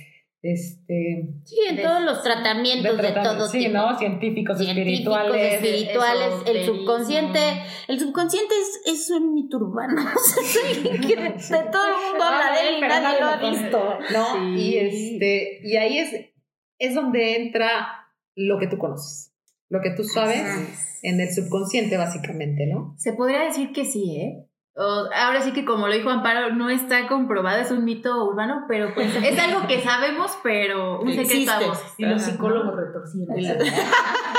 este 0.43 1.29
Sí, 1.45 1.57
en 1.69 1.77
de- 1.77 1.83
todos 1.83 2.03
los 2.03 2.23
tratamientos 2.23 2.97
de, 2.97 3.03
tratamiento, 3.03 3.37
todo 3.39 3.49
sí, 3.49 3.59
tipo. 3.59 3.73
¿no? 3.73 3.99
Científicos, 3.99 4.59
Científicos, 4.59 5.17
espirituales. 5.17 5.55
espirituales, 5.55 6.29
el 6.47 6.65
subconsciente. 6.67 7.39
El 7.89 7.99
subconsciente 7.99 8.55
es, 8.61 8.93
es 8.95 9.11
un 9.11 9.35
mito 9.35 9.57
urbano. 9.57 9.95
Que 11.03 11.17
de, 11.17 11.23
de 11.31 11.71
todo 11.73 11.87
el 11.87 12.11
mundo 12.11 12.25
habla 12.25 12.53
de 12.53 12.69
él 12.69 12.75
y 12.77 12.81
nadie 12.83 13.21
lo 13.21 13.27
ha 13.27 13.51
visto. 13.51 13.99
¿no? 14.13 14.55
Sí. 14.55 14.61
Y 14.61 14.77
este, 14.77 15.61
y 15.65 15.77
ahí 15.77 15.99
es, 15.99 16.13
es 16.79 16.95
donde 16.95 17.37
entra 17.43 18.07
lo 18.35 18.59
que 18.59 18.67
tú 18.69 18.79
conoces, 18.79 19.33
lo 19.69 19.81
que 19.81 19.91
tú 19.91 20.05
sabes 20.05 20.41
Ajá. 20.43 20.61
en 21.03 21.21
el 21.21 21.33
subconsciente, 21.33 21.97
básicamente, 21.97 22.67
¿no? 22.73 22.95
Se 22.99 23.13
podría 23.13 23.41
decir 23.41 23.73
que 23.73 23.85
sí, 23.85 24.17
¿eh? 24.21 24.45
o- 24.77 25.09
ahora 25.13 25.41
sí 25.41 25.51
que 25.53 25.65
como 25.65 25.89
lo 25.89 25.95
dijo 25.95 26.09
Amparo, 26.09 26.55
no 26.55 26.71
está 26.71 27.09
comprobado, 27.09 27.61
es 27.61 27.73
un 27.73 27.85
mito 27.85 28.25
urbano, 28.29 28.65
pero 28.69 28.95
pues 28.95 29.13
es 29.17 29.37
algo 29.41 29.67
que 29.67 29.81
sabemos, 29.83 30.39
pero 30.45 31.01
un 31.01 31.13
secreto 31.13 31.51
a 31.51 31.59
voces. 31.67 31.95
Y 31.99 32.05
los 32.07 32.23
psicólogos 32.23 32.77
retorcidos. 32.77 33.27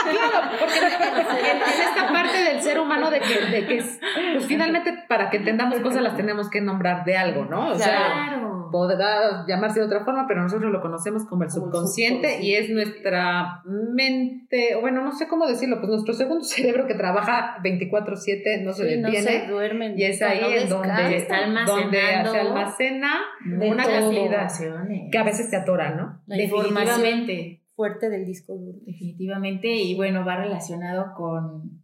Claro, 0.10 0.50
porque 0.60 0.78
en, 1.52 1.58
en 1.58 1.82
esta 1.90 2.08
parte 2.14 2.38
del 2.38 2.62
ser 2.62 2.80
humano 2.80 3.12
de 3.12 3.20
que, 3.20 3.42
de 3.52 3.66
que 3.68 3.78
es- 3.80 4.00
pues 4.34 4.46
finalmente 4.46 4.94
para 5.10 5.30
que 5.30 5.38
entendamos 5.38 5.80
cosas 5.82 6.02
las 6.02 6.16
tenemos 6.16 6.50
que 6.50 6.62
nombrar 6.62 7.04
de 7.04 7.18
algo, 7.18 7.44
¿no? 7.46 7.72
O 7.72 7.76
sea, 7.76 8.14
Claro. 8.28 8.59
Podrá 8.72 9.46
llamarse 9.48 9.80
de 9.80 9.86
otra 9.86 10.04
forma, 10.06 10.26
pero 10.28 10.42
nosotros 10.42 10.72
lo 10.72 10.82
conocemos 10.82 11.26
como 11.26 11.44
el 11.44 11.50
Como 11.50 11.66
el 11.66 11.72
subconsciente 11.72 12.42
y 12.42 12.56
es 12.56 12.70
nuestra 12.70 13.62
mente, 13.66 14.76
o 14.76 14.82
bueno, 14.82 15.04
no 15.04 15.12
sé 15.12 15.28
cómo 15.28 15.46
decirlo, 15.48 15.78
pues 15.80 15.90
nuestro 15.90 16.14
segundo 16.14 16.44
cerebro 16.46 16.88
que 16.88 16.96
trabaja 16.96 17.58
24/7, 17.64 18.64
no 18.64 18.74
se 18.74 18.90
Sí, 18.90 18.98
no 19.02 19.08
detiene. 19.10 19.42
se 19.42 19.48
duermen. 19.48 19.98
y 19.98 20.04
es 20.04 20.22
ahí 20.22 20.42
no 20.42 20.48
en 20.50 20.70
donde. 20.70 21.18
Está 21.18 21.42
donde 21.66 21.98
se 22.32 22.40
almacena 22.40 23.20
De 23.46 23.70
una 23.70 23.86
cantidad 23.86 24.48
que 25.12 25.18
a 25.18 25.24
veces 25.24 25.50
te 25.50 25.58
atora, 25.58 25.96
¿no? 25.96 26.22
La 26.28 26.42
información 26.42 26.86
Definitivamente, 27.02 27.64
fuerte 27.76 28.10
del 28.10 28.26
disco 28.26 28.54
duro. 28.56 28.78
definitivamente, 28.86 29.68
y 29.70 29.96
bueno, 29.96 30.26
va 30.26 30.36
relacionado 30.38 31.14
con 31.16 31.84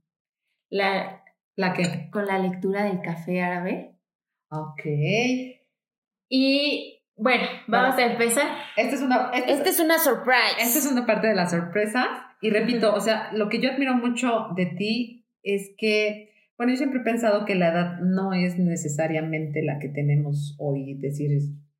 la, 0.70 1.24
La 1.56 1.74
que. 1.74 2.10
con 2.12 2.26
la 2.26 2.38
lectura 2.40 2.84
del 2.84 3.02
café 3.02 3.42
árabe. 3.42 3.92
Ok. 4.50 4.82
Y 6.38 7.02
bueno, 7.16 7.46
vamos 7.68 7.98
a 7.98 8.06
empezar. 8.12 8.46
Esta 8.76 8.96
es 8.96 9.02
una. 9.02 9.32
esta 9.34 9.52
es- 9.52 9.58
Esta 9.60 9.70
es 9.70 9.80
una 9.80 9.98
surprise. 10.00 10.56
Esta 10.60 10.80
es 10.80 10.92
una 10.92 11.06
parte 11.06 11.28
de 11.28 11.36
la 11.36 11.48
sorpresa. 11.48 12.06
Y 12.42 12.50
repito, 12.50 12.94
o 12.94 13.00
sea, 13.00 13.30
lo 13.34 13.48
que 13.48 13.62
yo 13.62 13.72
admiro 13.72 13.94
mucho 13.96 14.48
de 14.56 14.66
ti 14.78 15.26
es 15.44 15.72
que, 15.78 16.32
bueno, 16.58 16.74
yo 16.74 16.78
siempre 16.78 17.00
he 17.00 17.04
pensado 17.04 17.46
que 17.46 17.56
la 17.56 17.70
edad 17.70 18.00
no 18.02 18.34
es 18.34 18.58
necesariamente 18.60 19.64
la 19.64 19.80
que 19.80 19.88
tenemos 19.88 20.56
hoy, 20.60 20.96
decir, 21.00 21.32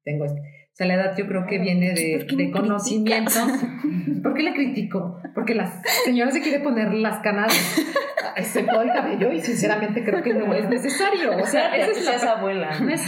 tengo 0.04 0.24
esto. 0.26 0.40
O 0.40 0.76
sea, 0.78 0.88
la 0.88 0.94
edad 0.96 1.18
yo 1.18 1.28
creo 1.28 1.46
que 1.48 1.60
viene 1.60 1.94
de, 1.94 2.18
¿Por 2.20 2.28
qué 2.28 2.36
de 2.38 2.46
me 2.46 2.52
conocimiento. 2.52 3.32
¿Por 4.24 4.34
qué 4.34 4.44
le 4.44 4.54
critico? 4.54 5.20
Porque 5.34 5.54
la 5.54 5.68
señora 6.06 6.32
se 6.32 6.42
quiere 6.42 6.60
poner 6.62 6.94
las 6.94 7.20
canas 7.20 7.54
todo 8.72 8.82
el 8.82 8.92
cabello 8.94 9.32
y 9.32 9.40
sinceramente 9.42 10.04
creo 10.04 10.24
que 10.24 10.34
no 10.34 10.54
es 10.54 10.68
necesario. 10.70 11.38
O 11.38 11.46
sea, 11.46 11.76
esa 11.76 12.16
es 12.16 12.24
la 12.24 12.32
abuela. 12.32 12.70
no 12.80 12.90
es 12.90 13.02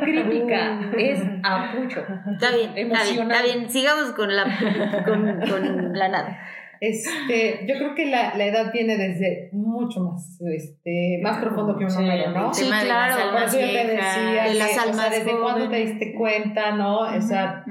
crítica, 0.00 0.80
es 0.98 1.20
apoyo. 1.42 2.02
Está 2.32 2.50
bien, 2.50 2.70
está 2.76 3.02
bien, 3.04 3.20
Emocional. 3.20 3.32
está 3.32 3.42
bien. 3.54 3.70
Sigamos 3.70 4.10
con 4.12 4.34
la, 4.34 4.44
con, 5.04 5.40
con 5.48 5.92
la 5.92 6.08
nada. 6.08 6.38
Este, 6.80 7.64
yo 7.66 7.76
creo 7.78 7.94
que 7.94 8.06
la, 8.06 8.36
la 8.36 8.44
edad 8.46 8.70
viene 8.72 8.98
desde 8.98 9.48
mucho 9.52 10.00
más, 10.00 10.38
este, 10.54 11.18
más 11.22 11.38
profundo 11.38 11.78
que 11.78 11.84
un 11.84 11.90
Sí, 11.90 11.98
número, 12.00 12.30
¿no? 12.32 12.52
Sí, 12.52 12.66
claro, 12.68 13.14
Por 13.14 13.22
almas 13.22 13.54
eso 13.54 13.60
yo 13.60 13.72
te 13.72 13.86
decía, 13.86 14.42
de 14.44 14.48
que, 14.52 14.54
las 14.58 14.70
o 14.70 14.74
sea, 14.74 14.82
almas 14.82 15.10
desde 15.10 15.38
cuándo 15.40 15.68
te 15.70 15.76
diste 15.76 16.14
cuenta, 16.14 16.72
¿no? 16.72 16.98
O 17.00 17.20
sea, 17.22 17.64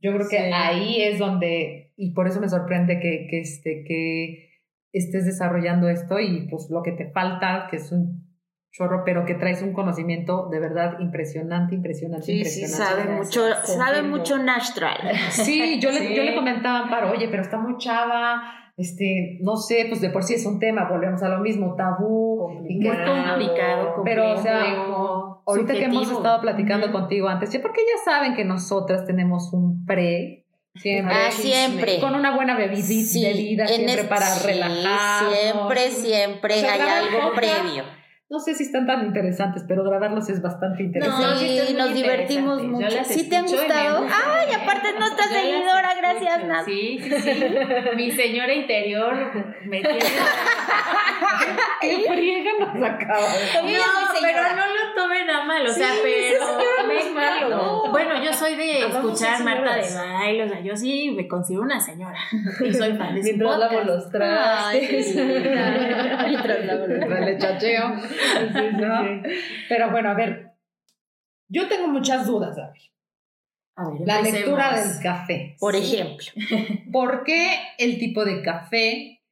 yo 0.00 0.12
creo 0.14 0.28
que 0.28 0.36
Sí. 0.36 0.50
ahí 0.54 1.02
es 1.02 1.18
donde, 1.18 1.92
y 1.96 2.12
por 2.12 2.28
eso 2.28 2.40
me 2.40 2.48
sorprende 2.48 3.00
que, 3.00 3.26
que, 3.28 3.40
este, 3.40 3.84
que 3.84 4.51
estés 4.92 5.24
desarrollando 5.24 5.88
esto 5.88 6.18
y 6.20 6.46
pues 6.48 6.68
lo 6.70 6.82
que 6.82 6.92
te 6.92 7.10
falta, 7.10 7.66
que 7.70 7.76
es 7.76 7.90
un 7.92 8.22
chorro, 8.70 9.02
pero 9.04 9.24
que 9.26 9.34
traes 9.34 9.62
un 9.62 9.72
conocimiento 9.74 10.48
de 10.50 10.58
verdad 10.58 10.98
impresionante, 11.00 11.74
impresionante, 11.74 12.24
Sí, 12.26 12.44
sí, 12.44 12.60
impresionante. 12.62 13.02
sabe 13.02 13.16
mucho, 13.16 13.40
sabe 13.64 14.02
mucho 14.02 14.38
Nastral. 14.38 14.98
Sí, 15.30 15.78
yo 15.80 15.90
le, 15.90 15.98
Sí. 15.98 16.14
yo 16.14 16.22
le 16.22 16.34
comentaba 16.34 16.80
Amparo, 16.80 17.10
oye, 17.10 17.28
pero 17.30 17.42
está 17.42 17.58
muy 17.58 17.76
chava, 17.76 18.42
este, 18.78 19.38
no 19.42 19.56
sé, 19.56 19.84
pues 19.88 20.00
de 20.00 20.08
por 20.08 20.22
sí 20.22 20.34
es 20.34 20.46
un 20.46 20.58
tema, 20.58 20.88
volvemos 20.88 21.22
a 21.22 21.28
lo 21.28 21.40
mismo, 21.40 21.74
tabú, 21.76 22.48
que 22.66 22.74
Muy 22.74 22.86
complicado, 22.86 24.00
Pero, 24.04 24.32
o 24.32 24.36
sea, 24.38 24.62
ahorita 25.46 25.74
que 25.74 25.84
hemos 25.84 26.10
estado 26.10 26.40
platicando 26.40 26.90
contigo 26.90 27.28
antes, 27.28 27.50
porque 27.58 27.82
ya 27.82 28.10
saben 28.10 28.34
que 28.34 28.44
nosotras 28.46 29.04
tenemos 29.06 29.52
un 29.52 29.84
pre, 29.84 30.41
siempre, 30.74 31.14
Ah, 31.14 31.30
siempre. 31.30 32.00
con 32.00 32.14
una 32.14 32.34
buena 32.34 32.56
bebida, 32.56 32.82
Sí, 32.82 33.22
bebida 33.22 33.64
en 33.64 33.74
siempre 33.74 33.94
es- 34.02 34.04
para 34.08 34.26
sí, 34.34 34.46
relajar. 34.46 35.32
Siempre, 35.32 35.90
siempre 35.90 36.54
O 36.56 36.60
sea, 36.60 36.72
hay 36.74 36.80
algo 36.80 37.32
previo. 37.34 37.84
No 38.32 38.40
sé 38.40 38.54
si 38.54 38.62
están 38.62 38.86
tan 38.86 39.04
interesantes, 39.04 39.62
pero 39.68 39.84
grabarlos 39.84 40.26
es 40.30 40.40
bastante 40.40 40.82
interesante. 40.84 41.22
No, 41.22 41.36
sí, 41.36 41.74
nos 41.74 41.92
divertimos 41.94 42.62
mucho. 42.62 42.88
¿Sí 43.04 43.28
te 43.28 43.36
han 43.36 43.44
gustado? 43.44 44.06
Ay, 44.06 44.54
aparte 44.54 44.88
es 44.88 44.98
nuestra 44.98 45.26
Yo 45.26 45.32
las 45.34 45.42
seguidora, 45.42 45.94
gracias, 45.98 46.44
Nat. 46.46 46.64
Sí, 46.64 46.98
sí, 47.02 47.10
sí. 47.20 47.44
Mi 47.94 48.10
señora 48.10 48.54
interior 48.54 49.14
me 49.66 49.82
tiene. 49.82 49.98
¡Qué 51.82 52.04
friega 52.08 52.50
nos 52.58 52.90
acaba 52.90 53.20
No, 53.20 53.82
pero 54.22 54.42
no 54.56 54.66
lo 54.66 54.94
tomen 54.96 55.28
a 55.28 55.44
mal, 55.44 55.66
o 55.66 55.72
sea, 55.72 55.92
Sí, 55.92 55.98
pero. 56.02 56.46
no 56.80 56.86
me 56.88 57.00
es 57.00 57.12
malo. 57.12 57.82
Bueno, 57.90 58.22
yo 58.24 58.32
soy 58.32 58.54
de 58.54 58.82
Hablamos 58.84 58.92
de 58.92 58.98
escuchar 59.12 59.44
Marta 59.44 59.76
de 59.76 59.94
baile, 59.94 60.44
o 60.44 60.48
sea, 60.48 60.60
yo 60.60 60.74
sí 60.74 61.10
me 61.14 61.28
considero 61.28 61.64
una 61.64 61.78
señora. 61.80 62.18
Y 62.64 62.72
soy 62.72 62.94
fan 62.96 63.14
de 63.14 63.20
su 63.22 63.28
Mientras 63.28 63.58
lavo 63.58 63.74
podcast. 63.74 63.86
los 64.14 64.22
Ay, 64.22 64.80
trastes. 64.88 65.14
Mientras 65.16 66.64
lavo 66.64 66.86
los 66.86 66.98
Mientras 66.98 67.20
le 67.20 67.38
chacheo. 67.38 67.92
¿No? 68.78 69.22
Pero 69.68 69.90
bueno, 69.90 70.10
a 70.10 70.14
ver, 70.14 70.52
yo 71.48 71.68
tengo 71.68 71.88
muchas 71.88 72.26
dudas. 72.26 72.58
A 72.58 72.72
ver, 73.90 74.06
La 74.06 74.20
lectura 74.20 74.80
del 74.80 75.00
café. 75.02 75.56
Por 75.58 75.76
ejemplo. 75.76 76.26
¿Por 76.92 77.24
qué 77.24 77.56
el 77.78 77.98
tipo 77.98 78.24
de 78.24 78.42
café? 78.42 79.22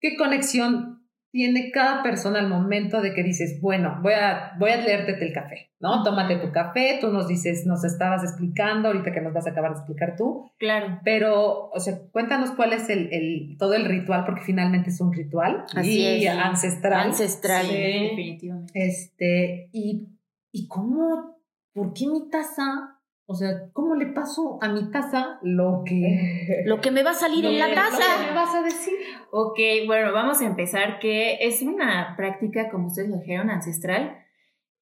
¿Qué 0.00 0.16
conexión 0.16 0.91
tiene 1.32 1.70
cada 1.72 2.02
persona 2.02 2.38
al 2.40 2.48
momento 2.48 3.00
de 3.00 3.14
que 3.14 3.22
dices, 3.22 3.58
bueno, 3.62 3.98
voy 4.02 4.12
a, 4.12 4.52
voy 4.58 4.70
a 4.70 4.76
leerte 4.76 5.12
el 5.24 5.32
café, 5.32 5.70
¿no? 5.80 6.02
Tómate 6.04 6.36
tu 6.36 6.52
café, 6.52 6.98
tú 7.00 7.08
nos 7.08 7.26
dices, 7.26 7.64
nos 7.66 7.82
estabas 7.84 8.22
explicando, 8.22 8.88
ahorita 8.88 9.12
que 9.12 9.22
nos 9.22 9.32
vas 9.32 9.46
a 9.46 9.50
acabar 9.50 9.72
de 9.72 9.78
explicar 9.78 10.14
tú, 10.16 10.50
Claro. 10.58 11.00
pero, 11.04 11.70
o 11.70 11.80
sea, 11.80 11.94
cuéntanos 12.12 12.50
cuál 12.52 12.74
es 12.74 12.90
el, 12.90 13.08
el- 13.12 13.56
todo 13.58 13.72
el 13.72 13.86
ritual, 13.86 14.24
porque 14.26 14.42
finalmente 14.42 14.90
es 14.90 15.00
un 15.00 15.12
ritual 15.12 15.64
Así 15.74 16.00
y 16.00 16.26
es. 16.26 16.36
ancestral. 16.36 17.06
Ancestral. 17.08 17.64
Sí, 17.66 17.72
definitivamente. 17.76 18.72
Este, 18.74 19.70
y, 19.72 20.08
y 20.52 20.68
cómo, 20.68 21.38
¿por 21.72 21.94
qué 21.94 22.06
mi 22.08 22.28
taza? 22.28 22.91
O 23.26 23.34
sea, 23.34 23.70
¿cómo 23.72 23.94
le 23.94 24.06
paso 24.06 24.58
a 24.60 24.68
mi 24.68 24.90
taza 24.90 25.38
lo 25.42 25.82
que, 25.86 26.62
Lo 26.66 26.80
que 26.80 26.90
me 26.90 27.02
va 27.02 27.10
a 27.10 27.14
salir 27.14 27.44
en 27.46 27.58
la 27.58 27.68
lo 27.68 27.70
que 27.70 27.80
taza. 27.80 28.26
me 28.26 28.34
vas 28.34 28.54
a 28.54 28.62
decir? 28.62 28.94
Ok, 29.30 29.58
bueno, 29.86 30.12
vamos 30.12 30.40
a 30.40 30.46
empezar 30.46 30.98
que 30.98 31.38
es 31.40 31.62
una 31.62 32.14
práctica, 32.16 32.68
como 32.70 32.88
ustedes 32.88 33.08
lo 33.08 33.18
dijeron, 33.18 33.50
ancestral. 33.50 34.18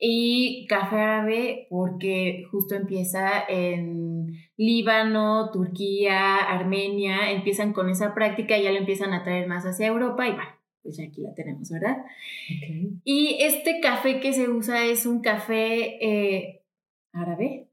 Y 0.03 0.67
café 0.67 0.97
árabe 0.97 1.67
porque 1.69 2.45
justo 2.51 2.75
empieza 2.75 3.45
en 3.47 4.33
Líbano, 4.57 5.51
Turquía, 5.53 6.37
Armenia, 6.37 7.31
empiezan 7.33 7.75
con 7.75 7.91
esa 7.91 8.15
práctica 8.15 8.57
y 8.57 8.63
ya 8.63 8.73
lo 8.73 8.79
empiezan 8.79 9.13
a 9.13 9.23
traer 9.23 9.47
más 9.47 9.67
hacia 9.67 9.89
Europa 9.89 10.27
y 10.27 10.33
bueno, 10.33 10.51
pues 10.83 10.97
ya 10.97 11.05
aquí 11.05 11.21
la 11.21 11.35
tenemos, 11.35 11.71
¿verdad? 11.71 11.99
Y 13.05 13.37
este 13.41 13.81
café 13.81 14.21
que 14.21 14.33
se 14.33 14.49
usa 14.49 14.87
es 14.87 15.05
un 15.05 15.21
café 15.21 15.99
eh, 16.01 16.63
árabe. 17.13 17.70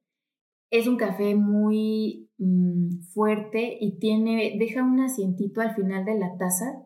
Es 0.69 0.87
un 0.87 0.97
café 0.97 1.35
muy 1.35 2.29
mm, 2.37 2.99
fuerte 3.13 3.77
y 3.79 3.99
tiene, 3.99 4.55
deja 4.59 4.83
un 4.83 4.99
asientito 4.99 5.61
al 5.61 5.75
final 5.75 6.05
de 6.05 6.17
la 6.19 6.37
taza, 6.37 6.83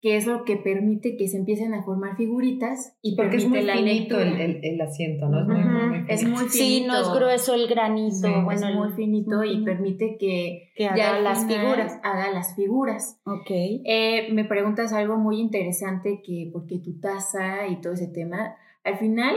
que 0.00 0.16
es 0.16 0.26
lo 0.28 0.44
que 0.44 0.56
permite 0.56 1.16
que 1.16 1.26
se 1.26 1.38
empiecen 1.38 1.74
a 1.74 1.82
formar 1.82 2.16
figuritas 2.16 2.96
y 3.02 3.16
Porque 3.16 3.38
es 3.38 3.48
muy 3.48 3.62
la 3.62 3.74
finito 3.74 4.20
el, 4.20 4.40
el, 4.40 4.60
el 4.62 4.80
asiento, 4.80 5.28
¿no? 5.28 5.40
Es 5.40 5.46
muy, 5.48 5.58
muy, 5.64 5.88
muy 5.88 6.04
Es 6.08 6.20
finito. 6.20 6.40
muy 6.40 6.48
Sí, 6.50 6.84
no 6.86 6.94
es 6.94 7.00
finito. 7.00 7.14
grueso 7.18 7.54
el 7.54 7.66
granito. 7.66 8.14
Sí, 8.28 8.32
bueno, 8.44 8.68
es 8.68 8.74
muy 8.76 8.90
finito 8.92 9.42
y 9.42 9.64
permite 9.64 10.16
que 10.16 10.70
que 10.76 10.84
ya 10.84 10.92
haga 10.92 11.20
las 11.20 11.40
final 11.46 11.60
figuras. 11.60 12.00
Haga 12.04 12.30
las 12.30 12.54
figuras. 12.54 13.20
Ok. 13.26 13.50
Eh, 13.50 14.28
me 14.32 14.44
preguntas 14.44 14.92
algo 14.92 15.16
muy 15.16 15.40
interesante 15.40 16.22
que 16.24 16.48
porque 16.52 16.78
tu 16.78 17.00
taza 17.00 17.66
y 17.66 17.80
todo 17.80 17.94
ese 17.94 18.06
tema, 18.06 18.54
al 18.84 18.98
final 18.98 19.34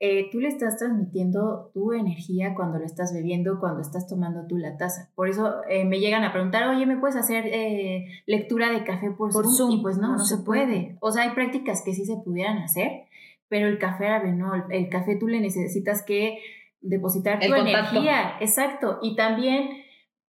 eh, 0.00 0.28
tú 0.30 0.38
le 0.40 0.48
estás 0.48 0.76
transmitiendo 0.78 1.70
tu 1.74 1.92
energía 1.92 2.54
cuando 2.54 2.78
lo 2.78 2.84
estás 2.84 3.12
bebiendo, 3.12 3.58
cuando 3.58 3.80
estás 3.80 4.06
tomando 4.06 4.46
tú 4.46 4.56
la 4.56 4.76
taza. 4.76 5.10
Por 5.16 5.28
eso 5.28 5.56
eh, 5.68 5.84
me 5.84 5.98
llegan 5.98 6.22
a 6.24 6.32
preguntar, 6.32 6.68
oye, 6.68 6.86
¿me 6.86 6.96
puedes 6.98 7.16
hacer 7.16 7.46
eh, 7.46 8.06
lectura 8.26 8.70
de 8.70 8.84
café 8.84 9.10
por, 9.10 9.32
Por 9.32 9.44
Zoom? 9.44 9.54
Zoom. 9.56 9.70
Y 9.72 9.82
pues 9.82 9.98
no, 9.98 10.08
No 10.08 10.12
no, 10.12 10.18
se 10.18 10.36
se 10.36 10.42
puede. 10.44 10.96
O 11.00 11.10
sea, 11.10 11.24
hay 11.24 11.30
prácticas 11.30 11.82
que 11.84 11.94
sí 11.94 12.04
se 12.04 12.16
pudieran 12.24 12.58
hacer, 12.58 13.06
pero 13.48 13.66
el 13.66 13.78
café 13.78 14.06
árabe 14.06 14.32
no. 14.32 14.54
El, 14.54 14.62
el 14.70 14.88
café 14.88 15.16
tú 15.16 15.26
le 15.26 15.40
necesitas 15.40 16.04
que 16.04 16.38
depositar 16.80 17.42
El 17.42 17.50
tu 17.50 17.56
contacto. 17.56 17.96
energía. 17.96 18.36
Exacto. 18.40 18.98
Y 19.02 19.16
también 19.16 19.68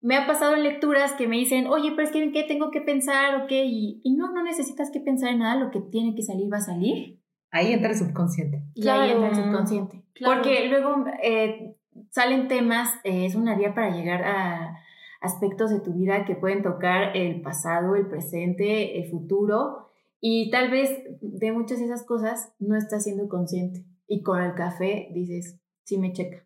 me 0.01 0.15
ha 0.15 0.25
pasado 0.25 0.55
en 0.55 0.63
lecturas 0.63 1.13
que 1.13 1.27
me 1.27 1.37
dicen, 1.37 1.67
oye, 1.67 1.91
pero 1.91 2.07
es 2.07 2.11
que 2.11 2.23
¿en 2.23 2.31
qué 2.31 2.43
tengo 2.43 2.71
que 2.71 2.81
pensar 2.81 3.35
o 3.35 3.45
qué? 3.47 3.65
Y, 3.65 4.01
y 4.03 4.15
no, 4.15 4.31
no 4.33 4.41
necesitas 4.43 4.89
que 4.89 4.99
pensar 5.01 5.29
en 5.29 5.39
nada, 5.39 5.63
lo 5.63 5.69
que 5.69 5.81
tiene 5.81 6.15
que 6.15 6.23
salir 6.23 6.51
va 6.51 6.57
a 6.57 6.61
salir. 6.61 7.20
Ahí 7.51 7.73
entra 7.73 7.89
el 7.91 7.97
subconsciente. 7.97 8.63
Y 8.73 8.87
ahí 8.87 9.11
entra 9.11 9.27
el 9.27 9.33
Claro. 9.33 9.45
subconsciente. 9.51 10.03
Claro. 10.13 10.35
Porque 10.41 10.67
luego 10.69 11.05
eh, 11.21 11.75
salen 12.09 12.47
temas, 12.47 12.93
eh, 13.03 13.25
es 13.25 13.35
una 13.35 13.55
vía 13.55 13.73
para 13.73 13.89
llegar 13.95 14.23
a 14.23 14.77
aspectos 15.21 15.69
de 15.69 15.79
tu 15.81 15.93
vida 15.93 16.25
que 16.25 16.35
pueden 16.35 16.63
tocar 16.63 17.15
el 17.15 17.41
pasado, 17.41 17.95
el 17.95 18.07
presente, 18.07 18.99
el 18.99 19.09
futuro. 19.09 19.89
Y 20.19 20.49
tal 20.51 20.71
vez 20.71 20.91
de 21.21 21.51
muchas 21.51 21.79
de 21.79 21.85
esas 21.85 22.03
cosas 22.05 22.53
no 22.59 22.75
estás 22.77 23.03
siendo 23.03 23.27
consciente. 23.27 23.85
Y 24.07 24.23
con 24.23 24.41
el 24.41 24.53
café 24.55 25.09
dices, 25.13 25.59
sí 25.83 25.97
me 25.97 26.13
checa. 26.13 26.43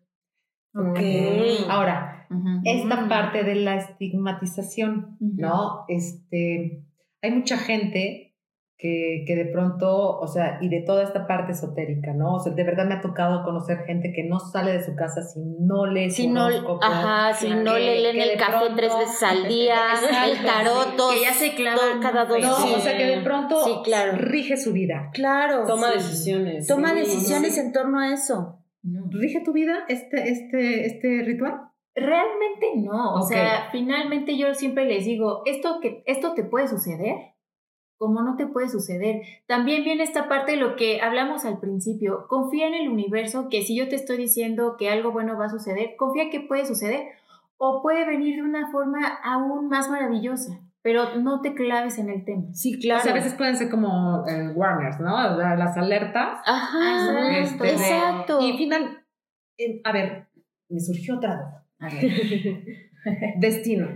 Ok. 0.74 0.98
Ahora, 1.70 2.26
esta 2.64 3.08
parte 3.08 3.44
de 3.44 3.54
la 3.54 3.76
estigmatización, 3.76 5.16
Ujú. 5.20 5.34
¿no? 5.40 5.84
Este, 5.88 6.84
hay 7.22 7.30
mucha 7.32 7.56
gente 7.56 8.25
que, 8.78 9.24
que 9.26 9.34
de 9.36 9.46
pronto, 9.46 10.18
o 10.18 10.26
sea, 10.26 10.58
y 10.60 10.68
de 10.68 10.82
toda 10.82 11.02
esta 11.02 11.26
parte 11.26 11.52
esotérica, 11.52 12.12
¿no? 12.12 12.34
O 12.34 12.40
sea, 12.40 12.52
de 12.52 12.62
verdad 12.62 12.86
me 12.86 12.94
ha 12.94 13.00
tocado 13.00 13.42
conocer 13.42 13.78
gente 13.86 14.12
que 14.14 14.24
no 14.24 14.38
sale 14.38 14.72
de 14.72 14.84
su 14.84 14.94
casa 14.94 15.22
si 15.22 15.40
no 15.60 15.86
lee 15.86 16.10
Si 16.10 16.28
no, 16.28 16.48
ajá, 16.82 17.32
si 17.32 17.48
que- 17.48 17.54
no 17.54 17.74
le 17.78 18.00
leen 18.02 18.20
el 18.20 18.36
café 18.38 18.58
pronto- 18.66 18.74
tres 18.76 18.92
veces 18.98 19.22
al 19.22 19.48
día, 19.48 19.76
el 20.26 20.44
tarot, 20.44 20.90
sí, 20.90 21.14
que 21.14 21.20
ya 21.24 21.32
se 21.32 21.54
clavan 21.54 22.00
cada 22.02 22.26
dos 22.26 22.38
No, 22.42 22.54
sí. 22.56 22.74
o 22.76 22.80
sea, 22.80 22.96
que 22.98 23.06
de 23.06 23.20
pronto 23.22 23.64
Sí, 23.64 23.72
claro. 23.82 24.12
rige 24.18 24.56
su 24.58 24.72
vida. 24.74 25.08
Claro. 25.14 25.64
Toma 25.66 25.88
sí. 25.92 25.94
decisiones. 25.94 26.66
Toma 26.66 26.90
sí, 26.90 26.98
decisiones 26.98 27.54
sí. 27.54 27.60
en 27.60 27.72
torno 27.72 27.98
a 27.98 28.12
eso. 28.12 28.58
No. 28.82 29.06
¿Rige 29.10 29.40
tu 29.42 29.52
vida 29.54 29.84
este, 29.88 30.28
este, 30.30 30.84
este 30.86 31.22
ritual? 31.24 31.54
Realmente 31.94 32.66
no, 32.76 33.14
o 33.14 33.22
sea, 33.22 33.68
finalmente 33.72 34.36
yo 34.36 34.52
siempre 34.54 34.84
les 34.84 35.06
digo, 35.06 35.40
esto 35.46 35.78
que 35.80 36.02
esto 36.04 36.34
te 36.34 36.44
puede 36.44 36.68
suceder, 36.68 37.14
como 37.98 38.22
no 38.22 38.36
te 38.36 38.46
puede 38.46 38.68
suceder. 38.68 39.22
También 39.46 39.84
viene 39.84 40.02
esta 40.02 40.28
parte 40.28 40.52
de 40.52 40.58
lo 40.58 40.76
que 40.76 41.00
hablamos 41.00 41.44
al 41.44 41.58
principio, 41.60 42.26
confía 42.28 42.68
en 42.68 42.74
el 42.74 42.88
universo, 42.88 43.48
que 43.48 43.62
si 43.62 43.76
yo 43.76 43.88
te 43.88 43.96
estoy 43.96 44.16
diciendo 44.18 44.76
que 44.78 44.90
algo 44.90 45.12
bueno 45.12 45.38
va 45.38 45.46
a 45.46 45.50
suceder, 45.50 45.96
confía 45.96 46.30
que 46.30 46.40
puede 46.40 46.66
suceder 46.66 47.06
o 47.56 47.82
puede 47.82 48.04
venir 48.06 48.36
de 48.36 48.42
una 48.42 48.70
forma 48.70 49.00
aún 49.24 49.68
más 49.68 49.88
maravillosa, 49.88 50.60
pero 50.82 51.16
no 51.16 51.40
te 51.40 51.54
claves 51.54 51.98
en 51.98 52.10
el 52.10 52.24
tema. 52.24 52.52
Sí, 52.52 52.76
O 52.76 52.78
claro. 52.80 53.02
sea, 53.02 53.12
a 53.12 53.14
veces 53.14 53.34
pueden 53.34 53.56
ser 53.56 53.70
como 53.70 54.26
eh, 54.28 54.52
warners, 54.54 55.00
¿no? 55.00 55.14
O 55.14 55.36
Las 55.38 55.76
alertas. 55.76 56.40
Ajá. 56.44 57.38
Exacto. 57.38 57.64
Este, 57.64 57.82
Exacto. 57.82 58.40
Y 58.40 58.58
final, 58.58 59.04
eh, 59.58 59.80
a 59.84 59.92
ver, 59.92 60.28
me 60.68 60.80
surgió 60.80 61.16
otra 61.16 61.36
duda. 61.36 61.66
A 61.78 61.88
ver. 61.88 62.04
Destino. 63.38 63.88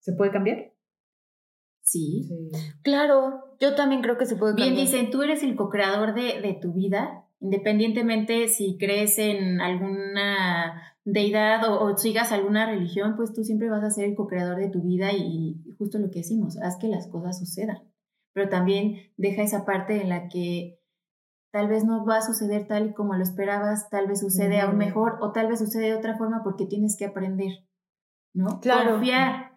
¿Se 0.00 0.12
puede 0.12 0.32
cambiar? 0.32 0.73
Sí. 1.84 2.28
Claro, 2.82 3.56
yo 3.60 3.74
también 3.74 4.00
creo 4.02 4.16
que 4.18 4.26
se 4.26 4.36
puede 4.36 4.54
Bien 4.54 4.68
cambiar. 4.70 4.86
dicen, 4.86 5.10
tú 5.10 5.22
eres 5.22 5.42
el 5.42 5.54
co-creador 5.54 6.14
de, 6.14 6.40
de 6.40 6.58
tu 6.60 6.72
vida, 6.72 7.26
independientemente 7.40 8.48
si 8.48 8.76
crees 8.78 9.18
en 9.18 9.60
alguna 9.60 10.96
deidad 11.04 11.68
o, 11.70 11.84
o 11.84 11.96
sigas 11.96 12.32
alguna 12.32 12.66
religión, 12.66 13.14
pues 13.16 13.34
tú 13.34 13.44
siempre 13.44 13.68
vas 13.68 13.84
a 13.84 13.90
ser 13.90 14.06
el 14.06 14.14
co-creador 14.16 14.56
de 14.56 14.70
tu 14.70 14.80
vida 14.82 15.12
y, 15.12 15.60
y 15.66 15.72
justo 15.78 15.98
lo 15.98 16.10
que 16.10 16.20
decimos, 16.20 16.58
haz 16.62 16.78
que 16.78 16.88
las 16.88 17.06
cosas 17.08 17.38
sucedan. 17.38 17.78
Pero 18.32 18.48
también 18.48 19.12
deja 19.18 19.42
esa 19.42 19.64
parte 19.66 20.00
en 20.00 20.08
la 20.08 20.28
que 20.28 20.80
tal 21.52 21.68
vez 21.68 21.84
no 21.84 22.04
va 22.04 22.16
a 22.16 22.22
suceder 22.22 22.66
tal 22.66 22.86
y 22.88 22.94
como 22.94 23.14
lo 23.14 23.22
esperabas, 23.22 23.88
tal 23.90 24.08
vez 24.08 24.20
sucede 24.20 24.60
aún 24.60 24.78
mejor 24.78 25.18
o 25.20 25.30
tal 25.32 25.48
vez 25.48 25.60
sucede 25.60 25.88
de 25.88 25.94
otra 25.94 26.16
forma 26.16 26.40
porque 26.42 26.66
tienes 26.66 26.96
que 26.98 27.04
aprender, 27.04 27.66
¿no? 28.34 28.58
Claro. 28.60 28.92
Confiar. 28.94 29.53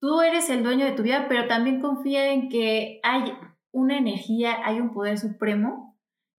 Tú 0.00 0.20
eres 0.20 0.48
el 0.50 0.62
dueño 0.62 0.84
de 0.84 0.92
tu 0.92 1.02
vida, 1.02 1.26
pero 1.28 1.46
también 1.48 1.80
confía 1.80 2.32
en 2.32 2.48
que 2.48 3.00
hay 3.02 3.32
una 3.72 3.98
energía, 3.98 4.58
hay 4.64 4.80
un 4.80 4.92
poder 4.92 5.18
supremo 5.18 5.96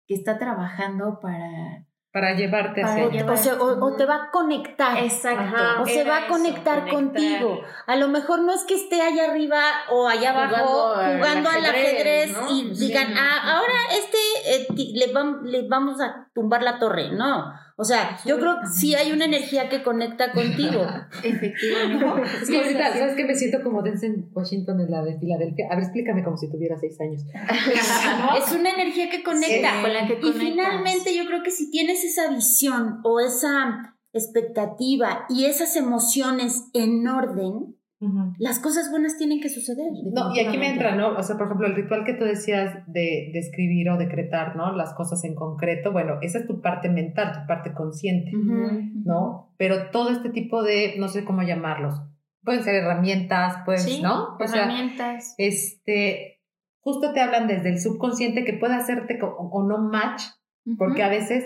que 0.08 0.14
está 0.16 0.38
trabajando 0.38 1.20
para... 1.22 1.84
Para 2.14 2.34
llevarte 2.36 2.82
Para 2.82 2.94
hacia 2.94 3.06
O, 3.08 3.12
llevar- 3.12 3.34
o 3.34 3.38
se, 3.38 3.52
o- 3.54 3.86
o 3.86 3.96
te 3.96 4.06
va 4.06 4.16
a 4.16 4.32
conectar. 4.32 4.98
Exacto. 5.04 5.42
Ajá. 5.42 5.82
O 5.82 5.86
se 5.86 6.04
va 6.04 6.16
a 6.18 6.20
eso, 6.22 6.30
conectar, 6.30 6.90
contigo. 6.90 7.62
A 7.86 7.96
lo 7.96 8.08
mejor 8.08 8.40
no 8.42 8.54
es 8.54 8.64
que 8.64 8.74
esté 8.76 9.02
allá 9.02 9.30
arriba 9.30 9.62
o 9.92 10.08
allá 10.08 10.32
abajo 10.32 10.94
Jugando 10.94 11.00
al 11.02 11.18
jugando 11.20 11.50
al 11.50 11.66
ajedrez, 11.66 12.32
ajedrez, 12.32 12.32
¿no? 12.32 12.50
y 12.72 12.76
Sí. 12.76 12.88
digan, 12.88 13.14
ah, 13.18 13.58
ahora 13.58 13.74
este 13.92 14.18
eh, 14.46 14.68
le, 14.96 15.14
vam- 15.14 15.42
le 15.44 15.68
vamos 15.68 16.02
a 16.02 16.28
tumbar 16.34 16.64
la 16.64 16.80
torre. 16.80 17.12
No. 17.12 17.54
O 17.80 17.84
sea, 17.84 18.18
yo 18.26 18.40
creo 18.40 18.56
que 18.60 18.68
sí 18.68 18.96
hay 18.96 19.12
una 19.12 19.26
energía 19.26 19.70
que 19.70 19.84
conecta 19.84 20.32
contigo. 20.32 20.82
Efectivamente. 21.24 22.06
Es 22.42 22.50
que 22.50 22.58
ahorita, 22.58 22.98
¿sabes 22.98 23.16
qué? 23.16 23.24
Me 23.24 23.36
siento 23.36 23.62
como 23.64 23.84
Denzel 23.84 24.26
Washington 24.34 24.82
en 24.82 24.90
la 24.90 25.04
de 25.04 25.20
Filadelfia. 25.20 25.68
A 25.70 25.76
ver, 25.76 25.84
explícame 25.84 26.24
como 26.24 26.38
si 26.38 26.50
tuviera 26.50 26.76
seis 26.78 27.00
años. 27.00 27.24
Es 28.38 28.52
una 28.52 28.72
energía 28.72 29.10
que 29.10 29.22
conecta. 29.22 29.76
Sí, 29.76 29.82
con 29.84 29.94
la 29.94 30.08
que 30.08 30.14
y 30.14 30.22
conectas. 30.22 30.42
finalmente 30.42 31.16
yo 31.16 31.28
creo 31.28 31.44
que 31.44 31.52
si 31.52 31.70
tienes 31.70 32.04
esa 32.04 32.32
visión 32.32 33.00
o 33.04 33.20
esa 33.20 33.96
expectativa 34.12 35.26
y 35.30 35.46
esas 35.46 35.76
emociones 35.76 36.70
en 36.74 37.08
orden, 37.08 37.77
las 38.38 38.60
cosas 38.60 38.92
buenas 38.92 39.18
tienen 39.18 39.40
que 39.42 39.50
suceder. 39.50 39.88
No, 40.14 40.34
y 40.36 40.40
aquí 40.40 40.58
me 40.58 40.70
entra, 40.72 40.96
¿no? 40.96 41.16
O 41.18 41.24
sea, 41.24 41.36
por 41.38 41.48
ejemplo, 41.48 41.68
el 41.68 41.76
ritual 41.76 42.04
que 42.06 42.14
tú 42.14 42.26
decías 42.26 42.76
de, 42.88 43.30
de 43.34 43.40
escribir 43.40 43.90
o 43.90 43.98
decretar, 43.98 44.56
¿no? 44.56 44.72
Las 44.76 44.94
cosas 44.94 45.24
en 45.24 45.34
concreto, 45.34 45.92
bueno, 45.92 46.18
esa 46.22 46.38
es 46.40 46.46
tu 46.48 46.62
parte 46.62 46.90
mental, 46.90 47.32
tu 47.34 47.48
parte 47.48 47.74
consciente. 47.74 48.32
¿no? 49.04 49.54
Pero 49.58 49.90
todo 49.92 50.10
este 50.12 50.30
tipo 50.30 50.62
de, 50.64 50.96
no 51.00 51.08
sé 51.08 51.24
cómo 51.26 51.42
llamarlos, 51.42 52.00
pueden 52.44 52.64
ser 52.64 52.76
herramientas, 52.76 53.58
pues, 53.66 53.84
Sí, 53.84 54.02
¿no? 54.02 54.36
O 54.40 54.48
sea, 54.48 54.66
herramientas. 54.66 55.34
este, 55.38 56.42
justo 56.80 57.14
te 57.14 57.20
hablan 57.22 57.48
desde 57.48 57.70
el 57.70 57.80
subconsciente 57.80 58.46
que 58.46 58.54
puede 58.54 58.76
hacerte 58.76 59.18
co- 59.20 59.36
o, 59.38 59.64
no 59.64 59.80
match, 59.80 60.22
porque 60.78 61.02
a 61.04 61.10
veces 61.10 61.46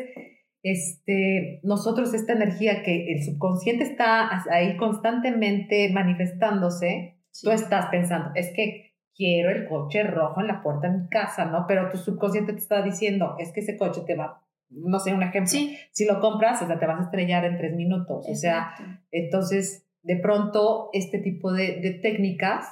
este, 0.64 1.60
nosotros 1.64 2.14
esta 2.14 2.34
energía 2.34 2.84
que 2.84 3.12
el 3.14 3.24
subconsciente 3.24 3.84
está 3.84 4.30
ahí 4.52 4.78
constantemente 4.78 5.90
manifestándose, 5.92 7.18
Sí. 7.34 7.48
tú 7.48 7.52
estás 7.54 7.86
pensando, 7.88 8.32
es 8.36 8.52
que 8.54 8.92
quiero 9.16 9.52
el 9.52 9.66
coche 9.70 10.04
rojo 10.04 10.42
en 10.42 10.48
la 10.48 10.62
puerta 10.62 10.90
de 10.90 10.98
mi 11.00 11.08
casa, 11.08 11.46
¿no? 11.46 11.64
Pero 11.66 11.90
tu 11.90 11.98
subconsciente 11.98 12.52
te 12.52 12.60
está 12.60 12.82
diciendo, 12.82 13.36
es 13.40 13.54
que 13.54 13.62
ese 13.62 13.78
coche 13.78 14.02
te 14.06 14.16
va, 14.16 14.44
no 14.70 15.00
sé, 15.00 15.14
un 15.14 15.24
ejemplo, 15.24 15.48
Sí, 15.48 15.78
si 15.92 16.06
lo 16.06 16.20
compras, 16.20 16.62
o 16.62 16.68
sea, 16.68 16.78
te 16.78 16.86
vas 16.86 17.00
a 17.00 17.04
estrellar 17.04 17.46
en 17.46 17.58
tres 17.58 17.74
minutos, 17.74 18.26
o 18.30 18.36
sea, 18.36 18.72
exacto. 18.74 18.84
entonces, 19.12 19.88
de 20.04 20.18
pronto, 20.18 20.90
este 20.92 21.20
tipo 21.20 21.54
de, 21.54 21.80
de 21.80 21.92
técnicas, 22.02 22.66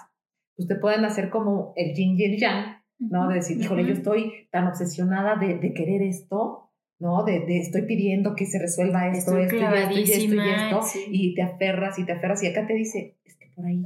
pues 0.57 0.67
te 0.67 0.75
pueden 0.75 1.05
hacer 1.05 1.29
como 1.29 1.71
el 1.77 1.93
yin 1.95 2.19
y 2.19 2.23
el 2.25 2.37
yang, 2.37 2.81
¿no? 2.99 3.29
De 3.29 3.35
decir, 3.35 3.57
híjole, 3.61 3.83
yo 3.83 3.91
Ujú. 3.91 3.97
estoy 3.99 4.33
tan 4.51 4.67
obsesionada 4.67 5.37
de, 5.37 5.57
de 5.57 5.73
querer 5.73 6.01
esto, 6.01 6.68
¿no? 6.99 7.23
De, 7.23 7.39
de 7.39 7.59
estoy 7.59 7.83
pidiendo 7.83 8.35
que 8.35 8.45
se 8.45 8.59
resuelva 8.59 9.07
esto, 9.07 9.37
esto, 9.37 9.55
y 9.55 9.59
esto, 9.59 9.65
y 9.65 10.01
esto, 10.01 10.25
y 10.25 10.27
clavadísima, 10.29 10.65
esto, 10.67 10.81
sí. 10.83 11.05
y 11.09 11.33
te 11.35 11.41
aferras 11.41 11.97
y 11.99 12.05
te 12.05 12.11
aferras, 12.11 12.43
y 12.43 12.47
acá 12.47 12.67
te 12.67 12.73
dice, 12.73 13.17
es 13.25 13.37
que 13.37 13.47
por 13.55 13.65
ahí, 13.65 13.81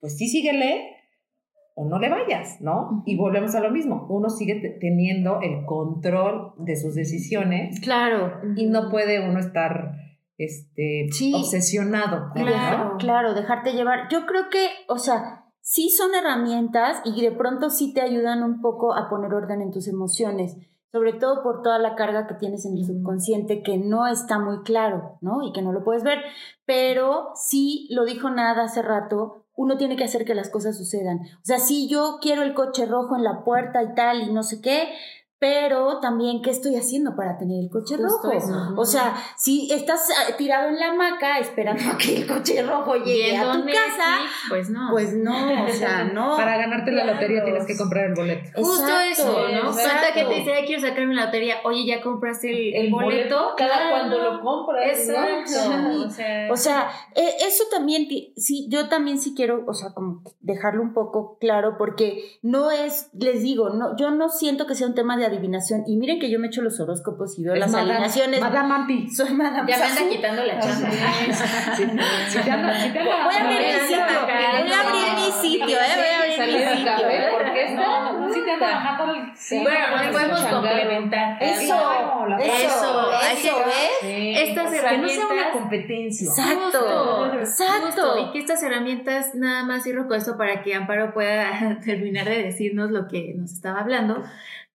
pues 0.00 0.16
sí, 0.16 0.28
síguele, 0.28 0.90
o 1.76 1.84
no 1.88 1.98
le 1.98 2.08
vayas, 2.08 2.60
¿no? 2.60 3.02
Y 3.04 3.16
volvemos 3.16 3.54
a 3.56 3.60
lo 3.60 3.70
mismo, 3.70 4.06
uno 4.08 4.30
sigue 4.30 4.54
te- 4.60 4.70
teniendo 4.80 5.40
el 5.42 5.64
control 5.66 6.52
de 6.58 6.76
sus 6.76 6.94
decisiones 6.94 7.80
Claro. 7.80 8.32
y 8.56 8.66
no 8.66 8.90
puede 8.90 9.28
uno 9.28 9.40
estar 9.40 9.92
este, 10.38 11.06
Sí. 11.10 11.32
obsesionado. 11.34 12.30
Claro. 12.34 12.92
¿no? 12.92 12.96
Claro, 12.98 13.34
dejarte 13.34 13.72
llevar. 13.72 14.08
Yo 14.10 14.26
creo 14.26 14.48
que, 14.50 14.66
o 14.88 14.98
sea, 14.98 15.44
sí 15.60 15.88
son 15.90 16.14
herramientas 16.14 17.00
y 17.04 17.20
de 17.22 17.30
pronto 17.32 17.70
sí 17.70 17.92
te 17.94 18.00
ayudan 18.02 18.42
un 18.42 18.60
poco 18.60 18.94
a 18.94 19.08
poner 19.08 19.32
orden 19.34 19.60
en 19.62 19.70
tus 19.70 19.88
emociones, 19.88 20.56
sobre 20.94 21.12
todo 21.12 21.42
por 21.42 21.62
toda 21.62 21.80
la 21.80 21.96
carga 21.96 22.28
que 22.28 22.34
tienes 22.34 22.64
en 22.66 22.76
el 22.76 22.84
subconsciente 22.84 23.64
que 23.64 23.78
no 23.78 24.06
está 24.06 24.38
muy 24.38 24.62
claro, 24.62 25.18
¿no? 25.20 25.42
Y 25.42 25.52
que 25.52 25.60
no 25.60 25.72
lo 25.72 25.82
puedes 25.82 26.04
ver. 26.04 26.18
Pero 26.66 27.32
sí, 27.34 27.88
lo 27.90 28.04
dijo 28.04 28.30
Nada 28.30 28.62
hace 28.62 28.80
rato, 28.80 29.44
uno 29.56 29.76
tiene 29.76 29.96
que 29.96 30.04
hacer 30.04 30.24
que 30.24 30.36
las 30.36 30.50
cosas 30.50 30.78
sucedan. 30.78 31.18
O 31.18 31.44
sea, 31.44 31.58
sí, 31.58 31.88
yo 31.88 32.18
quiero 32.22 32.42
el 32.42 32.54
coche 32.54 32.86
rojo 32.86 33.16
en 33.16 33.24
la 33.24 33.42
puerta 33.42 33.82
y 33.82 33.92
tal 33.96 34.22
y 34.22 34.32
no 34.32 34.44
sé 34.44 34.60
qué, 34.62 34.94
pero 35.44 36.00
también, 36.00 36.40
¿qué 36.40 36.48
estoy 36.48 36.74
haciendo 36.76 37.14
para 37.16 37.36
tener 37.36 37.62
el 37.62 37.68
coche 37.68 37.96
Justo 37.98 38.30
rojo? 38.30 38.32
eso. 38.32 38.72
O 38.78 38.86
sea, 38.86 39.14
si 39.36 39.70
estás 39.70 40.08
ah, 40.10 40.32
tirado 40.38 40.70
en 40.70 40.80
la 40.80 40.88
hamaca 40.88 41.38
esperando 41.38 41.82
a 41.92 41.98
que 41.98 42.16
el 42.16 42.26
coche 42.26 42.62
rojo 42.62 42.94
llegue 42.96 43.36
a 43.36 43.52
tu 43.52 43.58
Netflix, 43.58 43.76
casa, 43.78 44.20
pues 44.48 44.70
no. 44.70 44.88
pues 44.90 45.12
no, 45.12 45.64
o 45.64 45.68
sea, 45.68 46.04
no. 46.14 46.34
Para 46.34 46.56
ganarte 46.56 46.92
la 46.92 47.04
lotería 47.04 47.42
Claro. 47.42 47.44
tienes 47.44 47.66
que 47.66 47.76
comprar 47.76 48.06
el 48.06 48.14
boleto. 48.14 48.48
Justo 48.54 48.84
Exacto, 48.88 49.46
eso, 49.48 49.64
¿no? 49.64 49.72
Falta 49.74 50.14
que 50.14 50.24
te 50.24 50.34
dice, 50.34 50.54
"Ay, 50.54 50.64
quiero 50.64 50.80
sacarme 50.80 51.14
la 51.14 51.26
lotería. 51.26 51.56
Oye, 51.64 51.84
¿ya 51.84 52.00
compraste 52.00 52.50
el, 52.50 52.86
el 52.86 52.90
boleto? 52.90 53.52
Cada 53.58 53.74
Claro. 53.76 53.90
cuando 53.90 54.18
lo 54.18 54.40
compras. 54.40 54.98
Exacto. 54.98 55.76
¿no? 55.78 56.04
O 56.06 56.08
sea, 56.08 56.48
O 56.50 56.56
sea, 56.56 56.90
e- 57.14 57.36
eso 57.46 57.64
también, 57.70 58.08
sí, 58.36 58.66
yo 58.70 58.88
también 58.88 59.18
sí 59.20 59.34
quiero, 59.36 59.64
o 59.66 59.74
sea, 59.74 59.90
como 59.92 60.22
dejarlo 60.40 60.80
un 60.82 60.94
poco 60.94 61.36
claro, 61.38 61.76
porque 61.76 62.38
no 62.40 62.70
es, 62.70 63.10
les 63.12 63.42
digo, 63.42 63.68
no, 63.70 63.94
yo 63.98 64.10
no 64.10 64.30
siento 64.30 64.66
que 64.66 64.74
sea 64.74 64.86
un 64.86 64.94
tema 64.94 65.16
de 65.18 65.26
adivinación. 65.34 65.82
Y 65.86 65.96
miren 65.96 66.18
que 66.18 66.30
yo 66.30 66.38
me 66.38 66.46
echo 66.48 66.62
los 66.62 66.78
horóscopos 66.80 67.38
y 67.38 67.44
veo 67.44 67.54
Es 67.54 67.60
las 67.60 67.70
Madame- 67.70 67.90
alineaciones. 67.92 68.40
Madame 68.40 68.68
Mampi. 68.68 69.08
Soy 69.10 69.30
Madame 69.34 69.70
ya 69.70 69.78
me 69.78 69.84
anda 69.84 70.02
quitando 70.10 70.44
la 70.44 70.60
chamba. 70.60 70.90
Sí, 71.76 71.84
sí 72.28 72.38
Voy 72.44 72.50
a 72.50 73.40
abrir 73.44 73.60
mi 73.64 73.82
sitio, 73.82 74.04
voy 74.04 74.72
a 74.72 74.80
abrir 74.80 75.14
mi 75.16 75.32
sitio, 75.32 75.78
eh, 75.78 75.94
voy 75.96 76.06
a 76.08 76.42
abrir 76.42 76.68
mi 76.68 76.76
sitio. 76.76 76.92
café, 76.92 77.16
eh. 77.16 77.28
porque 77.32 77.62
esta 77.64 78.10
No, 78.12 78.32
sí 78.32 78.40
te 78.44 78.50
anda 78.52 78.66
bajando 78.66 79.14
el- 79.14 79.36
sí, 79.36 79.60
bueno, 79.62 79.78
no, 79.90 79.96
nos 79.96 80.06
es 80.06 80.12
podemos 80.12 80.40
complementar. 80.42 81.42
Eso, 81.42 81.62
eso, 81.62 83.12
Eso, 83.20 83.58
¿ves? 83.66 83.90
Sí. 84.00 84.34
Estas 84.36 84.70
sea, 84.70 84.90
que 84.90 84.98
no 84.98 85.08
sea 85.08 85.26
una 85.26 85.34
herramientas- 85.34 85.52
competencia. 85.52 86.28
Exacto, 86.28 86.62
Justo, 86.64 87.34
exacto. 87.38 87.86
justo. 87.86 88.18
Y 88.18 88.32
que 88.32 88.38
estas 88.38 88.62
herramientas, 88.62 89.34
nada 89.34 89.62
más 89.64 89.82
cierro 89.82 90.06
con 90.08 90.16
esto 90.16 90.36
para 90.36 90.62
que 90.62 90.74
Amparo 90.74 91.12
pueda 91.12 91.78
terminar 91.84 92.24
de 92.26 92.42
decirnos 92.44 92.90
lo 92.90 93.06
que 93.08 93.34
nos 93.36 93.52
estaba 93.52 93.80
hablando. 93.80 94.22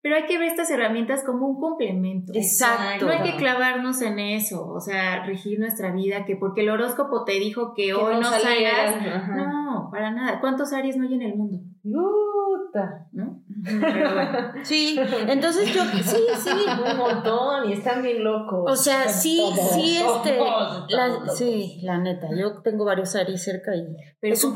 Pero 0.02 0.16
hay 0.16 0.26
que 0.26 0.38
ver 0.38 0.48
estas 0.48 0.72
herramientas 0.72 1.24
como 1.26 1.46
un 1.46 1.60
complemento. 1.60 2.32
Exacto. 2.34 3.06
No 3.06 3.12
hay 3.12 3.32
que 3.32 3.38
clavarnos 3.38 4.02
en 4.02 4.20
eso, 4.20 4.66
o 4.68 4.80
sea, 4.80 5.26
regir 5.26 5.60
nuestra 5.60 5.92
vida, 5.92 6.26
que 6.26 6.36
porque 6.38 6.62
el 6.62 6.70
horóscopo 6.70 7.26
te 7.26 7.34
dijo 7.34 7.74
que, 7.74 7.94
hoy 7.94 8.16
no, 8.16 8.24
salgas. 8.24 8.96
No, 9.36 9.69
para 9.92 10.12
nada. 10.12 10.40
¿Cuántos 10.40 10.74
Aries 10.74 10.98
no 10.98 11.08
hay 11.08 11.14
en 11.16 11.22
el 11.22 11.36
mundo? 11.36 11.60
Puta. 11.84 13.08
¿No? 13.12 13.42
Pero 13.64 14.14
bueno. 14.14 14.52
Sí, 14.64 15.00
entonces 15.28 15.74
yo, 15.74 15.84
sí, 15.84 16.18
sí. 16.38 16.50
Un 16.92 16.98
montón 16.98 17.70
y 17.70 17.74
están 17.74 18.02
bien 18.02 18.24
locos. 18.24 18.72
O 18.72 18.76
sea, 18.76 19.08
sí, 19.08 19.38
Todos, 19.56 19.72
sí, 19.72 19.98
este, 19.98 20.38
todos, 20.38 20.86
la- 20.90 21.08
todos. 21.08 21.38
sí, 21.38 21.80
la 21.84 21.98
neta, 21.98 22.28
yo 22.38 22.62
tengo 22.62 22.86
varios 22.86 23.16
Aries 23.16 23.44
cerca 23.44 23.76
y 23.76 23.86
Pero 24.22 24.34
es 24.34 24.44
un 24.44 24.54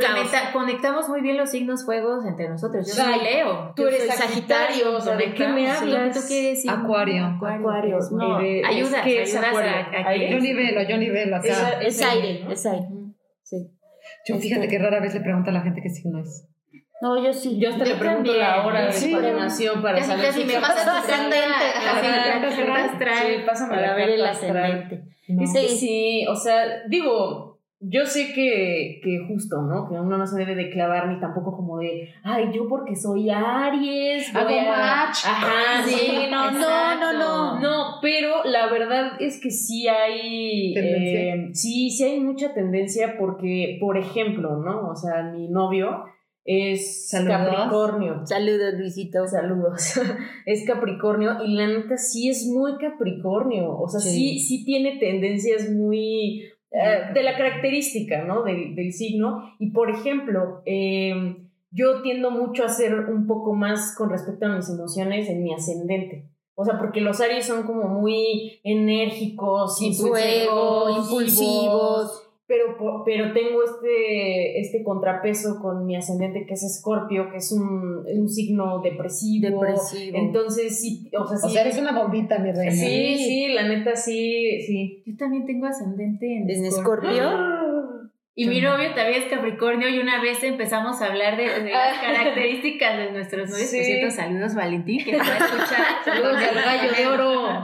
conectamos 0.54 1.10
muy 1.10 1.22
bien 1.22 1.38
los 1.38 1.50
signos 1.50 1.86
fuegos 1.86 2.26
entre 2.26 2.50
nosotros. 2.50 2.86
Yo 2.88 2.94
soy 3.04 3.20
Leo. 3.22 3.74
Tú 3.76 3.88
eres 3.88 4.08
Sagitario, 4.16 4.98
o 4.98 5.02
sea, 5.02 5.16
¿de 5.16 5.34
qué 5.34 5.48
me 5.48 5.70
hablas? 5.70 6.16
¿Tú 6.16 6.22
qué 6.28 6.50
eres? 6.50 6.68
Acuario. 6.68 7.26
Acuario. 7.26 7.98
No, 8.12 8.42
Y 8.42 8.62
de- 8.62 8.66
ayudas, 8.66 8.94
es 8.96 9.02
que 9.04 9.22
es 9.24 9.36
ayudas 9.36 9.56
a- 9.96 10.10
a 10.10 10.16
Yo 10.16 10.40
nivelo, 10.40 10.82
yo 10.88 10.98
nivelo. 10.98 11.38
Esa- 11.38 11.82
Es 11.82 11.96
ese 11.96 12.06
aire, 12.06 12.44
¿no? 12.46 12.52
es 12.52 12.66
aire, 12.66 12.88
sí. 13.44 13.70
Yo 14.26 14.38
fíjate 14.38 14.68
que 14.68 14.80
rara 14.80 15.00
vez 15.00 15.14
le 15.14 15.22
pregunto 15.22 15.50
a 15.50 15.54
la 15.54 15.62
gente 15.62 15.82
qué 15.82 15.90
signo 15.90 16.20
es. 16.20 16.48
No, 17.02 17.22
yo 17.22 17.34
sí. 17.34 17.60
Yo 17.60 17.70
hasta 17.70 17.84
le 17.84 17.96
pregunto 17.96 18.32
también. 18.32 18.40
la 18.40 18.66
hora 18.66 18.86
de 18.86 18.92
Sí. 18.94 19.12
cuando 19.12 19.34
nació 19.34 19.82
para 19.82 19.98
Casi, 19.98 20.08
saber 20.10 20.34
su 20.34 20.46
me 20.46 20.54
pasa 20.54 20.84
tu 20.86 20.98
ascendente. 20.98 21.66
Sí, 22.56 23.44
pásame 23.46 23.70
Para 23.76 23.88
la 23.88 23.96
ver 23.96 24.10
el 24.12 24.26
ascendente. 24.26 25.04
No. 25.28 25.42
Que 25.42 25.48
sí, 25.68 26.26
o 26.30 26.36
sea, 26.36 26.64
digo, 26.88 27.53
yo 27.86 28.06
sé 28.06 28.34
que, 28.34 29.00
que 29.04 29.20
justo, 29.28 29.62
¿no? 29.62 29.88
Que 29.90 29.96
uno 29.96 30.18
no 30.18 30.26
se 30.26 30.38
debe 30.38 30.56
de 30.56 30.70
clavar 30.70 31.08
ni 31.10 31.20
tampoco 31.20 31.56
como 31.56 31.80
de, 31.80 32.10
ay, 32.24 32.46
yo 32.54 32.68
porque 32.70 32.96
soy 32.96 33.30
Aries, 33.30 34.34
Hago 34.36 34.50
match. 34.50 35.18
Ajá, 35.26 35.84
sí, 35.86 36.28
no, 36.32 36.52
no, 36.52 37.00
no, 37.00 37.14
no. 37.14 37.60
no, 37.60 37.86
pero 38.02 38.44
la 38.46 38.68
verdad 38.72 39.14
es 39.20 39.40
que 39.42 39.52
sí 39.52 39.88
hay, 39.88 40.74
Tendencia. 40.74 41.36
eh, 41.36 41.50
sí, 41.54 41.90
sí 41.90 42.04
hay 42.04 42.20
mucha 42.20 42.54
tendencia 42.54 43.16
porque, 43.20 43.78
por 43.80 43.98
ejemplo, 43.98 44.58
¿no? 44.58 44.90
O 44.90 44.96
sea, 44.96 45.24
mi 45.24 45.48
novio 45.50 46.06
es 46.46 47.10
Saludos. 47.10 47.38
Capricornio. 47.38 48.22
Saludos, 48.26 48.74
Luisito. 48.78 49.26
Saludos. 49.28 50.00
es 50.46 50.66
Capricornio 50.68 51.44
y 51.46 51.54
la 51.56 51.68
neta 51.68 51.98
sí 51.98 52.28
es 52.30 52.46
muy 52.48 52.74
Capricornio. 52.78 53.72
O 53.78 53.88
sea, 53.88 54.02
sí, 54.02 54.40
Sí. 54.40 54.40
sí, 54.40 54.66
tiene 54.66 54.98
tendencias 55.00 55.70
muy 55.70 56.44
eh, 56.74 57.14
de 57.14 57.22
la 57.22 57.38
característica, 57.38 58.24
¿no? 58.24 58.42
Del, 58.42 58.76
del 58.76 58.94
signo. 58.94 59.56
Y 59.60 59.70
por 59.70 59.92
ejemplo, 59.92 60.64
eh, 60.66 61.38
yo 61.70 62.02
tiendo 62.02 62.32
mucho 62.32 62.66
a 62.66 62.70
ser 62.70 62.96
un 62.96 63.28
poco 63.28 63.54
más 63.54 63.96
con 63.96 64.10
respecto 64.10 64.48
a 64.48 64.56
mis 64.56 64.68
emociones 64.70 65.30
en 65.30 65.44
mi 65.44 65.54
ascendente. 65.54 66.30
O 66.56 66.66
sea, 66.66 66.80
porque 66.80 67.02
los 67.02 67.22
Aries 67.22 67.46
son 67.46 67.64
como 67.64 67.88
muy 67.88 68.60
enérgicos, 68.64 69.82
Y 69.82 69.94
fuego, 69.94 70.90
impulsivos. 70.98 72.23
Pero, 72.46 72.76
pero 73.06 73.34
tengo 73.34 73.64
este, 73.64 74.60
este 74.60 74.84
contrapeso 74.84 75.60
con 75.62 75.86
mi 75.86 75.96
ascendente 75.96 76.46
que 76.46 76.54
es 76.54 76.64
Escorpio, 76.64 77.30
que 77.32 77.38
es 77.38 77.52
un, 77.52 78.06
un 78.06 78.30
signo 78.30 78.82
depresivo. 78.82 79.50
Depresivo. 79.50 80.18
Entonces, 80.18 80.80
sí, 80.80 81.10
o 81.18 81.26
sea, 81.26 81.38
sí. 81.38 81.48
O 81.48 81.50
sea, 81.50 81.62
eres 81.62 81.80
una 81.80 81.98
bombita, 81.98 82.40
mi 82.40 82.52
reina. 82.52 82.72
sí, 82.72 83.18
sí, 83.18 83.48
la 83.48 83.68
neta 83.68 83.96
sí, 83.96 84.62
sí. 84.66 85.04
Yo 85.06 85.16
también 85.16 85.46
tengo 85.46 85.68
ascendente 85.68 86.26
en 86.26 86.50
¿En 86.50 86.66
Escorpio. 86.66 87.10
Escorpio? 87.10 87.64
Y 88.36 88.48
mi 88.48 88.62
novio 88.62 88.96
también 88.96 89.22
es 89.22 89.30
Capricornio 89.30 89.88
y 89.90 90.00
una 90.00 90.20
vez 90.20 90.44
empezamos 90.44 91.00
a 91.04 91.06
hablar 91.06 91.38
de, 91.38 91.44
de 91.44 91.72
las 91.72 92.00
características 92.02 92.98
de 92.98 93.12
nuestros 93.12 93.48
novios. 93.50 93.70
Sí. 93.70 93.78
Por 93.78 93.86
cierto, 93.86 94.10
saludos 94.16 94.56
Valentín, 94.56 95.06
que 95.06 95.12
te 95.12 95.18
va 95.18 95.24
a 95.24 95.38
escuchar. 95.38 95.86
Saludos 96.04 96.38
al 96.38 96.56
gallo 96.56 96.92
de 96.94 97.08
oro. 97.08 97.62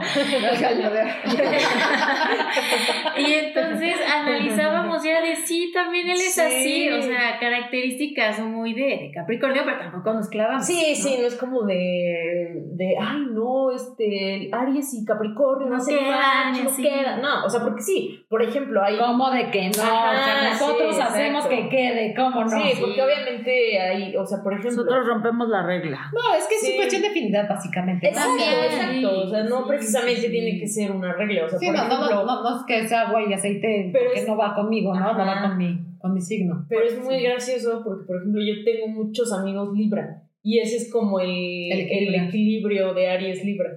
Y 3.16 3.32
entonces 3.32 3.96
analizábamos 4.08 5.02
ya 5.02 5.20
de 5.20 5.36
sí, 5.36 5.70
también 5.72 6.08
él 6.08 6.16
es 6.16 6.34
Sí. 6.34 6.40
así, 6.40 6.90
o 6.90 7.02
sea, 7.02 7.38
características 7.38 8.40
muy 8.40 8.72
de, 8.72 8.82
de 8.82 9.10
Capricornio, 9.14 9.62
pero 9.64 9.78
tampoco 9.78 10.14
nos 10.14 10.28
clavamos. 10.28 10.64
Sí, 10.64 10.94
¿no? 10.96 10.96
sí, 10.96 11.18
no 11.20 11.26
es 11.26 11.34
como 11.36 11.62
de, 11.62 12.62
de, 12.72 12.94
ay, 13.00 13.26
no, 13.32 13.72
este, 13.72 14.48
Aries 14.52 14.94
y 14.94 15.04
Capricornio 15.04 15.66
no, 15.66 15.76
No 15.76 15.82
hacen 15.82 15.98
quedan, 15.98 16.64
no 16.64 16.70
sí. 16.70 16.82
quedan. 16.82 17.20
No, 17.20 17.44
o 17.44 17.50
sea, 17.50 17.60
porque 17.62 17.82
sí, 17.82 18.24
por 18.28 18.42
ejemplo, 18.42 18.82
hay... 18.82 18.96
¿Cómo 18.98 19.30
de 19.30 19.50
que 19.50 19.70
no? 19.76 19.82
Ajá, 19.82 20.10
o 20.12 20.24
sea, 20.24 20.50
nosotros 20.60 20.96
sí, 20.96 21.02
hacemos 21.02 21.44
exacto. 21.44 21.62
que 21.62 21.68
quede, 21.76 22.14
¿cómo 22.14 22.44
no? 22.44 22.48
Sí, 22.50 22.72
porque 22.80 23.02
obviamente 23.02 23.78
hay, 23.80 24.16
o 24.16 24.24
sea, 24.26 24.42
por 24.42 24.52
ejemplo... 24.52 24.70
Nosotros 24.84 25.06
rompemos 25.06 25.48
la 25.48 25.66
regla. 25.66 25.98
No, 26.12 26.34
es 26.38 26.46
que 26.46 26.54
es 26.56 26.60
Sí. 26.60 26.76
cuestión 26.76 27.02
de 27.02 27.08
afinidad, 27.08 27.48
básicamente. 27.48 28.08
Exacto, 28.08 28.42
exacto. 28.64 29.20
O 29.24 29.28
sea, 29.28 29.44
no 29.44 29.58
Sí, 29.58 29.64
precisamente 29.68 30.20
sí. 30.22 30.30
tiene 30.30 30.58
que 30.60 30.66
ser 30.68 30.90
una 30.92 31.12
regla. 31.14 31.44
O 31.46 31.48
sea, 31.48 31.58
Sí, 31.58 31.66
por 31.66 31.74
no, 31.76 31.82
no, 31.88 31.94
ejemplo, 31.94 32.16
no, 32.16 32.24
no, 32.26 32.42
no 32.50 32.56
es 32.60 32.66
que 32.66 32.88
sea 32.88 33.08
agua 33.08 33.22
y 33.28 33.32
aceite 33.32 33.90
Pero 33.92 34.04
porque 34.06 34.20
es- 34.20 34.28
no 34.28 34.36
va 34.36 34.54
conmigo, 34.54 34.94
¿no? 34.94 35.12
No 35.12 35.18
va 35.18 35.32
Ajá. 35.32 35.48
con 35.48 35.58
mi, 35.58 35.78
con 35.98 36.14
mi 36.14 36.20
signo. 36.20 36.66
pero 36.68 36.84
es 36.84 36.98
muy 37.02 37.20
gracioso 37.22 37.82
porque, 37.84 38.04
por 38.06 38.16
ejemplo, 38.16 38.40
yo 38.42 38.64
tengo 38.64 38.88
muchos 38.88 39.32
amigos 39.32 39.70
Libra 39.76 40.22
y 40.42 40.58
ese 40.58 40.76
es 40.76 40.90
como 40.92 41.20
el, 41.20 41.28
El 41.28 41.80
el, 41.80 42.14
equilibrio. 42.14 42.24
equilibrio 42.28 42.94
de 42.94 43.08
Aries 43.10 43.44
Libra. 43.44 43.70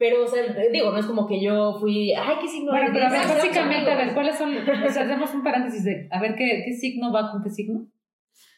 Pero, 0.00 0.24
o 0.24 0.26
sea, 0.26 0.42
digo, 0.72 0.90
no 0.90 0.98
es 0.98 1.04
como 1.04 1.26
que 1.28 1.42
yo 1.42 1.74
fui, 1.78 2.14
ay, 2.14 2.36
qué 2.40 2.48
signo 2.48 2.72
Bueno, 2.72 2.86
eres?". 2.86 2.94
pero 2.94 3.06
a 3.06 3.10
ver, 3.10 3.36
básicamente, 3.36 3.90
a 3.90 3.96
ver. 3.96 4.14
¿cuáles 4.14 4.38
son? 4.38 4.56
O 4.56 4.90
sea, 4.90 5.02
hacemos 5.02 5.34
un 5.34 5.42
paréntesis 5.42 5.84
de, 5.84 6.08
a 6.10 6.18
ver, 6.18 6.36
¿qué, 6.36 6.62
qué 6.64 6.72
signo 6.72 7.12
va 7.12 7.30
con 7.30 7.42
qué 7.42 7.50
signo? 7.50 7.86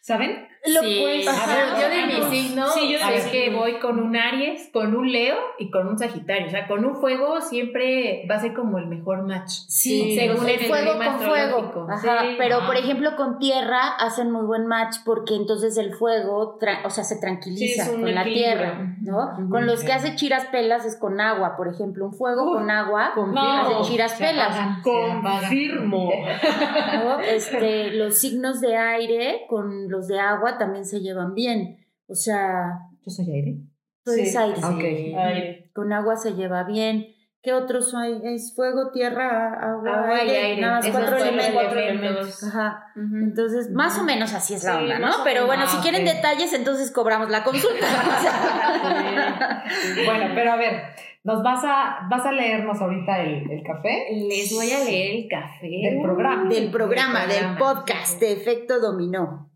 ¿Saben? 0.02 0.46
Lo 0.64 0.80
Sí, 0.80 1.00
pues, 1.02 1.26
ajá, 1.28 1.80
yo 1.80 1.88
de 1.88 2.06
mi 2.06 2.36
signo 2.36 2.68
Sí, 2.68 2.92
yo 2.92 2.98
mi 3.04 3.30
que 3.32 3.50
voy 3.50 3.80
con 3.80 3.98
un 3.98 4.16
Aries, 4.16 4.70
con 4.72 4.94
un 4.94 5.10
Leo 5.10 5.34
y 5.58 5.70
con 5.72 5.88
un 5.88 5.98
Sagitario. 5.98 6.46
O 6.46 6.50
sea, 6.50 6.68
con 6.68 6.84
un 6.84 6.94
fuego 6.96 7.40
siempre 7.40 8.24
va 8.30 8.36
a 8.36 8.40
ser 8.40 8.54
como 8.54 8.78
el 8.78 8.86
mejor 8.86 9.26
match. 9.26 9.50
Sí, 9.68 10.14
según 10.16 10.48
el 10.48 10.60
fuego 10.60 10.92
con 10.98 11.18
fuego. 11.18 11.34
astrológico. 11.34 11.86
Ajá, 11.90 12.20
Sí. 12.22 12.34
pero 12.38 12.64
por 12.66 12.76
ejemplo 12.76 13.16
con 13.16 13.38
tierra 13.40 13.80
hacen 13.98 14.30
muy 14.30 14.44
buen 14.46 14.66
match 14.66 14.98
porque 15.04 15.34
entonces 15.34 15.76
el 15.78 15.94
fuego, 15.94 16.58
o 16.84 16.90
sea, 16.90 17.02
se 17.04 17.16
tranquiliza 17.16 17.84
Sí, 17.84 17.90
es 17.90 17.96
con 17.96 18.14
la 18.14 18.22
tierra, 18.24 18.96
¿no? 19.00 19.48
Con 19.50 19.66
los 19.66 19.82
que 19.82 19.92
hace 19.92 20.14
chiras 20.14 20.46
pelas 20.52 20.84
es 20.84 20.96
con 20.96 21.20
agua, 21.20 21.56
por 21.56 21.66
ejemplo, 21.68 22.04
un 22.06 22.12
fuego 22.14 22.44
con 22.52 22.70
agua 22.70 23.12
con- 23.16 23.36
hace 23.36 23.72
no, 23.74 23.82
chiras 23.82 24.12
se 24.16 24.24
pelas. 24.24 24.78
Confirmo. 24.82 26.10
¿no? 27.04 27.20
Este, 27.20 27.90
los 27.92 28.18
signos 28.20 28.60
de 28.60 28.76
aire 28.76 29.46
con 29.48 29.90
los 29.90 30.06
de 30.08 30.20
agua 30.20 30.51
también 30.58 30.84
se 30.84 31.00
llevan 31.00 31.34
bien. 31.34 31.78
O 32.06 32.14
sea, 32.14 32.78
Yo 33.04 33.10
soy 33.10 33.30
aire. 33.32 33.56
tú 34.04 34.12
eres 34.12 34.32
Sí. 34.32 34.36
aire. 34.38 34.58
Ok. 34.64 35.18
Aire. 35.18 35.70
Con 35.74 35.92
agua 35.92 36.16
se 36.16 36.34
lleva 36.34 36.64
bien. 36.64 37.06
¿Qué 37.44 37.52
otros 37.52 37.92
hay? 37.94 38.20
Es 38.22 38.54
fuego, 38.54 38.92
tierra, 38.92 39.52
agua, 39.54 40.04
Agua 40.04 40.22
y 40.24 40.30
aire. 40.30 40.60
Nada 40.60 40.74
más 40.76 40.86
Esos 40.86 41.00
cuatro 41.00 41.16
elementos. 41.16 41.52
cuatro 41.54 41.80
elementos. 41.80 42.44
Ajá. 42.44 42.84
Ujú. 42.94 43.16
Entonces, 43.16 43.70
más 43.72 43.98
o 43.98 44.04
menos 44.04 44.32
así 44.32 44.54
es 44.54 44.62
la 44.62 44.78
onda, 44.78 44.98
¿no? 45.00 45.08
Pero 45.24 45.40
menos. 45.40 45.46
bueno, 45.48 45.66
si 45.66 45.76
Ah, 45.78 45.80
quieren 45.82 46.04
detalles, 46.04 46.52
entonces 46.52 46.92
cobramos 46.92 47.30
la 47.30 47.42
consulta. 47.42 47.84
Bueno, 50.06 50.32
pero 50.34 50.52
a 50.52 50.56
ver, 50.56 50.82
nos 51.24 51.42
vas 51.42 51.62
a, 51.64 52.06
vas 52.10 52.24
a 52.26 52.32
leernos 52.32 52.80
ahorita 52.80 53.22
el, 53.22 53.50
el 53.50 53.62
café 53.62 54.06
Les 54.28 54.52
voy 54.54 54.70
a 54.70 54.84
leer 54.84 55.16
el 55.24 55.28
café. 55.28 55.68
del 55.68 56.00
programa. 56.02 56.48
del 56.48 56.70
programa, 56.70 57.26
del 57.26 57.38
programa. 57.56 57.58
podcast 57.58 58.20
de 58.20 58.32
Efecto 58.32 58.80
Dominó. 58.80 59.50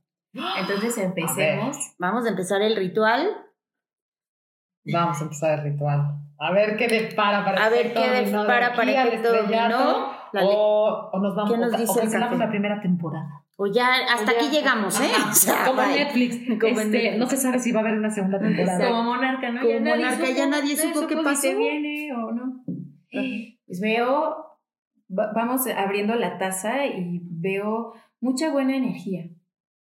Entonces 0.61 0.99
empecemos. 0.99 1.77
Vamos 1.99 2.27
a 2.27 2.29
empezar 2.31 2.63
el 2.63 2.77
ritual. 2.77 3.29
Vamos 4.93 5.21
a 5.21 5.25
empezar 5.25 5.59
el 5.59 5.73
ritual. 5.73 6.19
A 6.39 6.53
ver 6.53 6.77
qué 6.77 6.87
depara 6.87 7.45
para 7.45 7.65
A 7.65 7.69
ver 7.71 7.87
efecto 7.87 8.01
qué 8.03 8.11
depara 8.31 8.75
para 8.75 8.91
efecto 9.05 9.35
estrellato, 9.35 9.79
dominó. 9.79 10.17
O, 10.43 11.11
o 11.13 11.19
nos 11.21 11.35
vamos 11.35 11.53
¿Qué 11.53 11.59
nos 11.59 11.73
o, 11.73 11.77
dice 11.79 11.93
o 11.93 11.95
el 11.95 12.01
cancelamos 12.03 12.39
la 12.39 12.49
primera 12.51 12.81
temporada. 12.81 13.43
O 13.57 13.67
ya 13.67 13.89
hasta 14.13 14.33
Ya. 14.33 14.39
aquí 14.39 14.51
llegamos, 14.51 15.01
¿eh? 15.01 15.11
O 15.31 15.33
sea, 15.33 15.65
Como 15.65 15.81
bye. 15.83 15.99
Netflix. 16.05 16.37
Como 16.61 16.79
Este, 16.81 16.85
Netflix. 16.89 17.19
No 17.19 17.27
se 17.27 17.37
sabe 17.39 17.59
si 17.59 17.73
va 17.73 17.81
a 17.81 17.83
haber 17.85 17.95
una 17.99 18.11
segunda 18.11 18.39
temporada. 18.39 18.87
Como 18.89 19.03
monarca, 19.05 19.51
¿no? 19.51 19.63
Como 19.63 19.81
monarca, 19.81 20.31
ya 20.31 20.47
nadie 20.47 20.77
supo 20.77 21.07
qué 21.07 21.17
si 21.17 21.23
pasó. 21.25 21.41
se 21.41 21.55
viene 21.55 22.13
o 22.15 22.33
no. 22.33 22.63
Pues 23.11 23.81
veo, 23.81 24.37
va- 25.11 25.33
vamos 25.35 25.63
abriendo 25.75 26.15
la 26.17 26.37
taza 26.37 26.85
y 26.85 27.21
veo 27.25 27.95
mucha 28.21 28.51
buena 28.51 28.77
energía. 28.77 29.25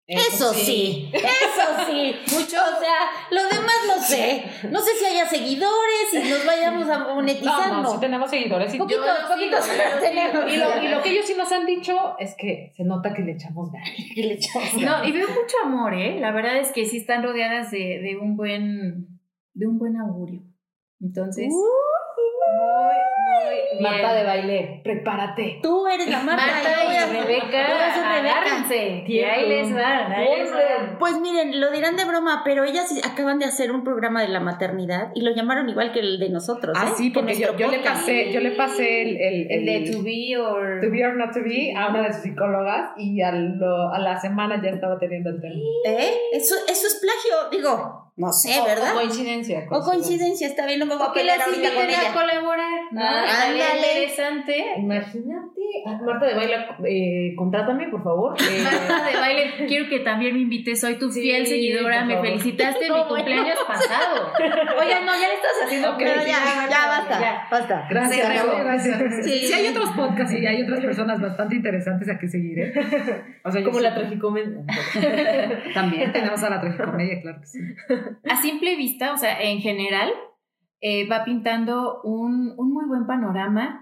Eso 0.07 0.53
sí, 0.53 1.11
eso 1.15 1.87
sí. 1.87 2.15
Mucho, 2.35 2.57
o 2.57 2.81
sea, 2.81 2.99
lo 3.31 3.43
demás 3.45 3.77
no 3.87 4.03
sé. 4.03 4.45
No 4.71 4.81
sé 4.81 4.95
si 4.97 5.05
haya 5.05 5.27
seguidores 5.27 6.13
y 6.13 6.29
nos 6.29 6.45
vayamos 6.45 6.89
a 6.89 6.99
monetizar, 7.15 7.69
No, 7.73 7.83
no, 7.83 7.93
sí 7.93 8.01
tenemos 8.01 8.29
seguidores. 8.29 8.75
y- 8.75 8.79
Poquitos, 8.79 9.07
Yo 9.07 9.15
sí, 9.27 9.33
poquitos 9.33 9.65
sí. 9.65 9.71
tenemos. 10.01 10.53
Y 10.53 10.57
lo, 10.57 10.83
y 10.83 10.89
lo 10.89 11.03
que 11.03 11.11
ellos 11.13 11.25
sí 11.25 11.35
nos 11.37 11.51
han 11.53 11.65
dicho 11.67 12.17
es 12.19 12.35
que 12.37 12.73
se 12.77 12.85
nota 12.85 13.15
que 13.15 13.23
le 13.23 13.33
echamos 13.33 13.71
ganas. 13.71 13.89
que 14.15 14.23
le 14.23 14.35
echamos. 14.35 14.75
No, 14.75 15.05
y 15.05 15.13
veo 15.13 15.29
mucho 15.29 15.57
amor, 15.65 15.95
¿eh? 15.95 16.19
La 16.21 16.33
verdad 16.33 16.57
es 16.59 16.73
que 16.73 16.85
sí 16.85 16.97
están 16.99 17.23
rodeadas 17.23 17.71
de, 17.71 18.01
de 18.01 18.19
un 18.21 18.37
buen 18.37 19.07
de 19.55 19.67
un 19.67 19.79
buen 19.79 19.97
augurio. 19.97 20.43
Entonces, 21.01 21.53
Muy, 22.53 22.95
muy 23.75 23.83
Marta 23.83 24.15
de 24.15 24.25
baile, 24.25 24.81
prepárate. 24.85 25.61
Tú 25.63 25.87
eres 25.87 26.09
la 26.09 26.21
Marta. 26.21 26.45
Marta 26.47 26.81
a- 26.81 26.85
y 26.85 27.21
Rebeca, 27.21 27.69
yo 27.69 27.75
voy 27.75 27.83
a 27.85 28.19
agárrense. 28.19 29.05
Y 29.07 29.21
ahí 29.21 29.49
les 29.49 29.73
van, 29.75 30.13
ahí 30.13 30.29
les 30.39 30.51
van. 30.53 30.99
Pues 30.99 31.19
miren, 31.21 31.61
lo 31.61 31.71
dirán 31.71 31.97
de 31.97 32.05
broma, 32.05 32.43
pero 32.45 32.65
ellas 32.65 32.93
acaban 33.05 33.39
de 33.39 33.47
hacer 33.47 33.73
un 33.73 33.85
programa 33.85 34.23
de 34.23 34.29
la 34.29 34.41
maternidad 34.41 35.11
y 35.15 35.23
lo 35.23 35.35
llamaron 35.35 35.69
igual 35.69 35.93
que 35.93 36.01
el 36.01 36.19
de 36.19 36.31
nosotros. 36.31 36.77
Ah, 36.79 36.89
¿eh? 36.89 36.95
sí, 36.97 37.13
Que 37.13 37.21
porque 37.21 37.37
yo, 37.37 37.69
le 37.71 37.79
pasé, 37.81 38.33
yo 38.33 38.41
le 38.41 38.51
pasé 38.53 39.03
el, 39.03 39.17
el, 39.21 39.51
El 39.51 39.67
de 39.67 39.93
to 39.93 40.03
be 40.03 40.37
or... 40.37 40.81
To 40.81 40.91
be 40.91 41.05
or 41.05 41.17
not 41.17 41.33
to 41.33 41.41
be 41.43 41.73
a 41.77 41.89
una 41.89 42.03
de 42.03 42.13
sus 42.13 42.23
psicólogas 42.23 42.91
y 42.97 43.21
a, 43.23 43.33
lo- 43.33 43.93
a 43.93 43.99
la 43.99 44.21
semana 44.21 44.61
ya 44.63 44.71
estaba 44.71 44.99
teniendo 44.99 45.31
el 45.31 45.41
tema. 45.41 45.55
¿Eh? 45.87 46.15
Eso, 46.33 46.55
eso 46.69 46.87
es 46.87 47.01
plagio, 47.01 47.51
digo, 47.51 48.12
no 48.17 48.33
sé, 48.33 48.61
O- 48.61 48.65
¿verdad? 48.65 48.93
O 48.93 48.95
coincidencia. 48.97 49.67
O 49.71 49.81
coincidencia, 49.81 50.47
está 50.49 50.67
bien, 50.67 50.79
no 50.81 50.87
me 50.87 50.97
voy 50.97 51.07
a 51.09 51.13
pelear 51.13 51.41
ahorita 51.41 51.69
con 51.75 51.83
inviten 51.83 52.01
a 52.01 52.03
ella. 52.03 52.13
colaborar, 52.13 52.81
¿no? 52.93 53.01
Ah, 53.03 53.43
ándale. 53.45 53.77
interesante. 53.79 54.75
Imagínate. 54.79 55.62
Marta 56.05 56.27
de 56.27 56.35
baile, 56.35 56.55
eh, 56.87 57.35
contrátame, 57.37 57.89
por 57.89 58.03
favor. 58.03 58.35
Eh, 58.43 58.63
Marta 58.63 59.07
de 59.11 59.17
baile, 59.19 59.67
quiero 59.67 59.89
que 59.89 60.01
también 60.01 60.35
me 60.35 60.41
invites. 60.41 60.81
Soy 60.81 60.97
tu 60.99 61.11
Sí, 61.11 61.23
fiel 61.23 61.47
seguidora. 61.47 62.05
Me 62.05 62.21
felicitaste 62.21 62.87
en 62.87 62.93
No, 62.93 63.05
mi 63.05 63.09
cumpleaños 63.15 63.59
pasado. 63.67 64.33
Oye, 64.81 64.95
no, 65.05 65.13
ya 65.13 65.29
le 65.29 65.35
estás 65.35 65.53
haciendo 65.65 65.91
Ok, 65.91 65.99
Pero 65.99 66.21
sí, 66.23 66.29
ya, 66.31 66.69
ya, 66.71 66.87
basta, 66.89 67.47
basta. 67.51 67.87
Gracias, 67.91 68.29
regó. 68.29 68.59
gracias. 68.59 68.99
Sí. 69.25 69.39
Sí. 69.47 69.53
hay 69.53 69.69
otros 69.69 69.91
podcasts 69.91 70.35
y 70.39 70.47
hay 70.47 70.63
otras 70.63 70.81
personas 70.81 71.21
bastante 71.21 71.57
interesantes 71.57 72.09
a 72.09 72.19
que 72.19 72.29
seguir, 72.29 72.59
¿eh? 72.59 72.73
O 73.45 73.51
sea, 73.51 73.61
yo 73.61 73.67
como 73.67 73.79
sí- 73.79 73.85
la 73.85 73.95
tragicomedia. 73.95 74.65
También 75.75 76.13
tenemos 76.13 76.43
a 76.43 76.51
la 76.51 76.61
tragicomedia, 76.61 77.21
claro 77.23 77.41
que 77.41 77.47
sí. 77.47 77.59
a 78.29 78.37
simple 78.37 78.77
vista, 78.77 79.13
o 79.13 79.17
sea, 79.17 79.41
en 79.43 79.61
general, 79.61 80.11
eh, 80.81 81.09
va 81.09 81.25
pintando 81.25 82.01
un, 82.03 82.55
un 82.57 82.73
muy 82.73 82.85
buen 82.87 83.07
panorama. 83.07 83.82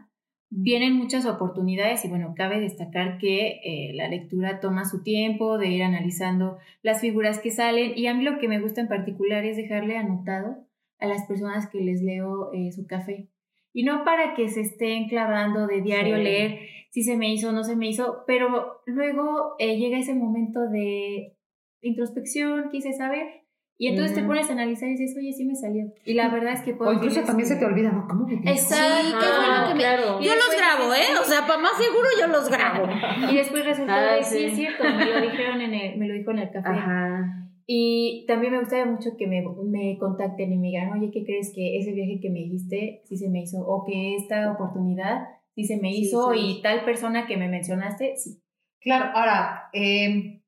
Vienen 0.53 0.95
muchas 0.95 1.27
oportunidades 1.27 2.05
y 2.05 2.09
bueno, 2.09 2.35
cabe 2.37 2.61
destacar 2.61 3.19
que 3.19 3.61
eh, 3.63 3.93
la 3.95 4.09
lectura 4.09 4.59
toma 4.59 4.85
su 4.85 5.05
tiempo 5.05 5.59
de 5.59 5.69
ir 5.69 5.85
analizando 5.85 6.59
las 6.83 7.01
figuras 7.01 7.39
que 7.39 7.53
salen 7.53 7.93
y 7.97 8.09
a 8.09 8.15
mí 8.15 8.25
lo 8.25 8.39
que 8.41 8.49
me 8.49 8.61
gusta 8.61 8.81
en 8.81 8.89
particular 8.89 9.45
es 9.45 9.57
dejarle 9.57 9.97
anotado 9.97 10.67
a 10.99 11.07
las 11.07 11.25
personas 11.27 11.69
que 11.71 11.81
les 11.81 12.03
leo 12.03 12.53
eh, 12.53 12.73
su 12.73 12.87
café. 12.87 13.29
Y 13.73 13.85
no 13.85 14.05
para 14.05 14.35
que 14.35 14.49
se 14.49 14.63
estén 14.63 15.09
clavando 15.09 15.69
de 15.69 15.83
diario 15.83 16.17
Sí. 16.17 16.23
leer 16.25 16.59
si 16.91 17.05
se 17.05 17.17
me 17.17 17.33
hizo 17.33 17.51
o 17.51 17.53
no 17.53 17.63
se 17.63 17.77
me 17.77 17.89
hizo, 17.89 18.25
pero 18.27 18.83
luego 18.87 19.55
eh, 19.61 19.79
llega 19.79 19.99
ese 19.99 20.15
momento 20.15 20.69
de 20.69 21.37
introspección, 21.81 22.71
quise 22.71 22.93
saber, 22.93 23.45
y 23.81 23.87
entonces 23.89 24.15
te 24.15 24.23
pones 24.23 24.49
a 24.51 24.53
analizar 24.53 24.89
y 24.91 24.93
dices, 24.97 25.17
oye, 25.17 25.33
sí 25.33 25.45
me 25.47 25.55
salió. 25.55 25.87
Y 26.05 26.13
la 26.15 26.29
verdad 26.29 26.53
es 26.53 26.61
que 26.61 26.75
puedo 26.75 26.91
O 26.91 26.93
incluso 26.95 27.23
también 27.23 27.49
que- 27.49 27.55
se 27.55 27.59
te 27.59 27.65
olvida, 27.65 27.91
¿no? 27.91 28.07
¿Cómo 28.07 28.27
me 28.27 28.33
dijo? 28.33 28.43
Exacto. 28.47 28.85
Sí, 29.03 29.09
qué 29.19 29.27
bueno 29.37 29.69
que 29.69 29.75
me- 29.75 29.81
claro. 29.81 30.21
Yo 30.21 30.33
los 30.35 30.57
grabo, 30.57 30.95
¿eh? 30.95 31.19
O 31.21 31.25
sea, 31.25 31.47
para 31.47 31.59
más 31.63 31.73
seguro 31.79 32.07
yo 32.21 32.27
los 32.29 32.49
grabo. 32.51 32.87
Y 33.33 33.37
después 33.37 33.65
resultó 33.65 33.93
Ah, 33.93 34.19
sí, 34.23 34.39
sí. 34.39 34.45
es 34.45 34.55
cierto, 34.55 34.85
me 34.85 35.05
lo 35.07 35.21
dijeron 35.23 35.61
en 35.63 35.73
el, 35.75 35.99
me 35.99 36.07
lo 36.09 36.15
dijo 36.15 36.31
en 36.31 36.39
el 36.41 36.51
café. 36.51 36.69
Ajá. 36.69 37.37
Y 37.67 38.25
también 38.29 38.53
me 38.53 38.59
gustaría 38.61 38.85
mucho 38.85 39.11
que 39.17 39.27
me, 39.27 39.43
me 39.65 39.97
contacten 39.99 40.53
y 40.53 40.57
me 40.59 40.67
digan, 40.69 40.93
oye, 40.93 41.11
¿qué 41.13 41.25
crees 41.25 41.53
que 41.55 41.79
ese 41.79 41.93
viaje 41.93 42.19
que 42.21 42.29
me 42.29 42.41
dijiste 42.41 43.01
sí 43.05 43.17
se 43.17 43.29
me 43.31 43.41
hizo? 43.43 43.61
O 43.61 43.85
que 43.87 44.17
esta 44.17 44.53
oportunidad 44.53 45.21
sí 45.55 45.65
se 45.65 45.77
me 45.79 45.91
Sí, 45.93 46.01
hizo 46.03 46.33
sí. 46.35 46.59
y 46.59 46.63
tal 46.63 46.85
persona 46.85 47.27
que 47.27 47.37
me 47.37 47.49
mencionaste, 47.49 48.15
sí. 48.17 48.43
Claro, 48.81 49.17
ahora, 49.17 49.69
eh, 49.73 50.43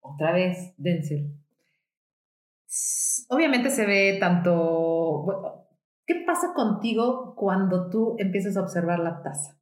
otra 0.00 0.32
vez, 0.32 0.74
Denzel. 0.76 1.33
Obviamente 3.28 3.70
se 3.70 3.86
ve 3.86 4.16
tanto. 4.20 5.66
¿Qué 6.06 6.22
pasa 6.26 6.52
contigo 6.54 7.34
cuando 7.36 7.88
tú 7.88 8.16
empiezas 8.18 8.56
a 8.56 8.62
observar 8.62 8.98
la 9.00 9.22
taza? 9.22 9.58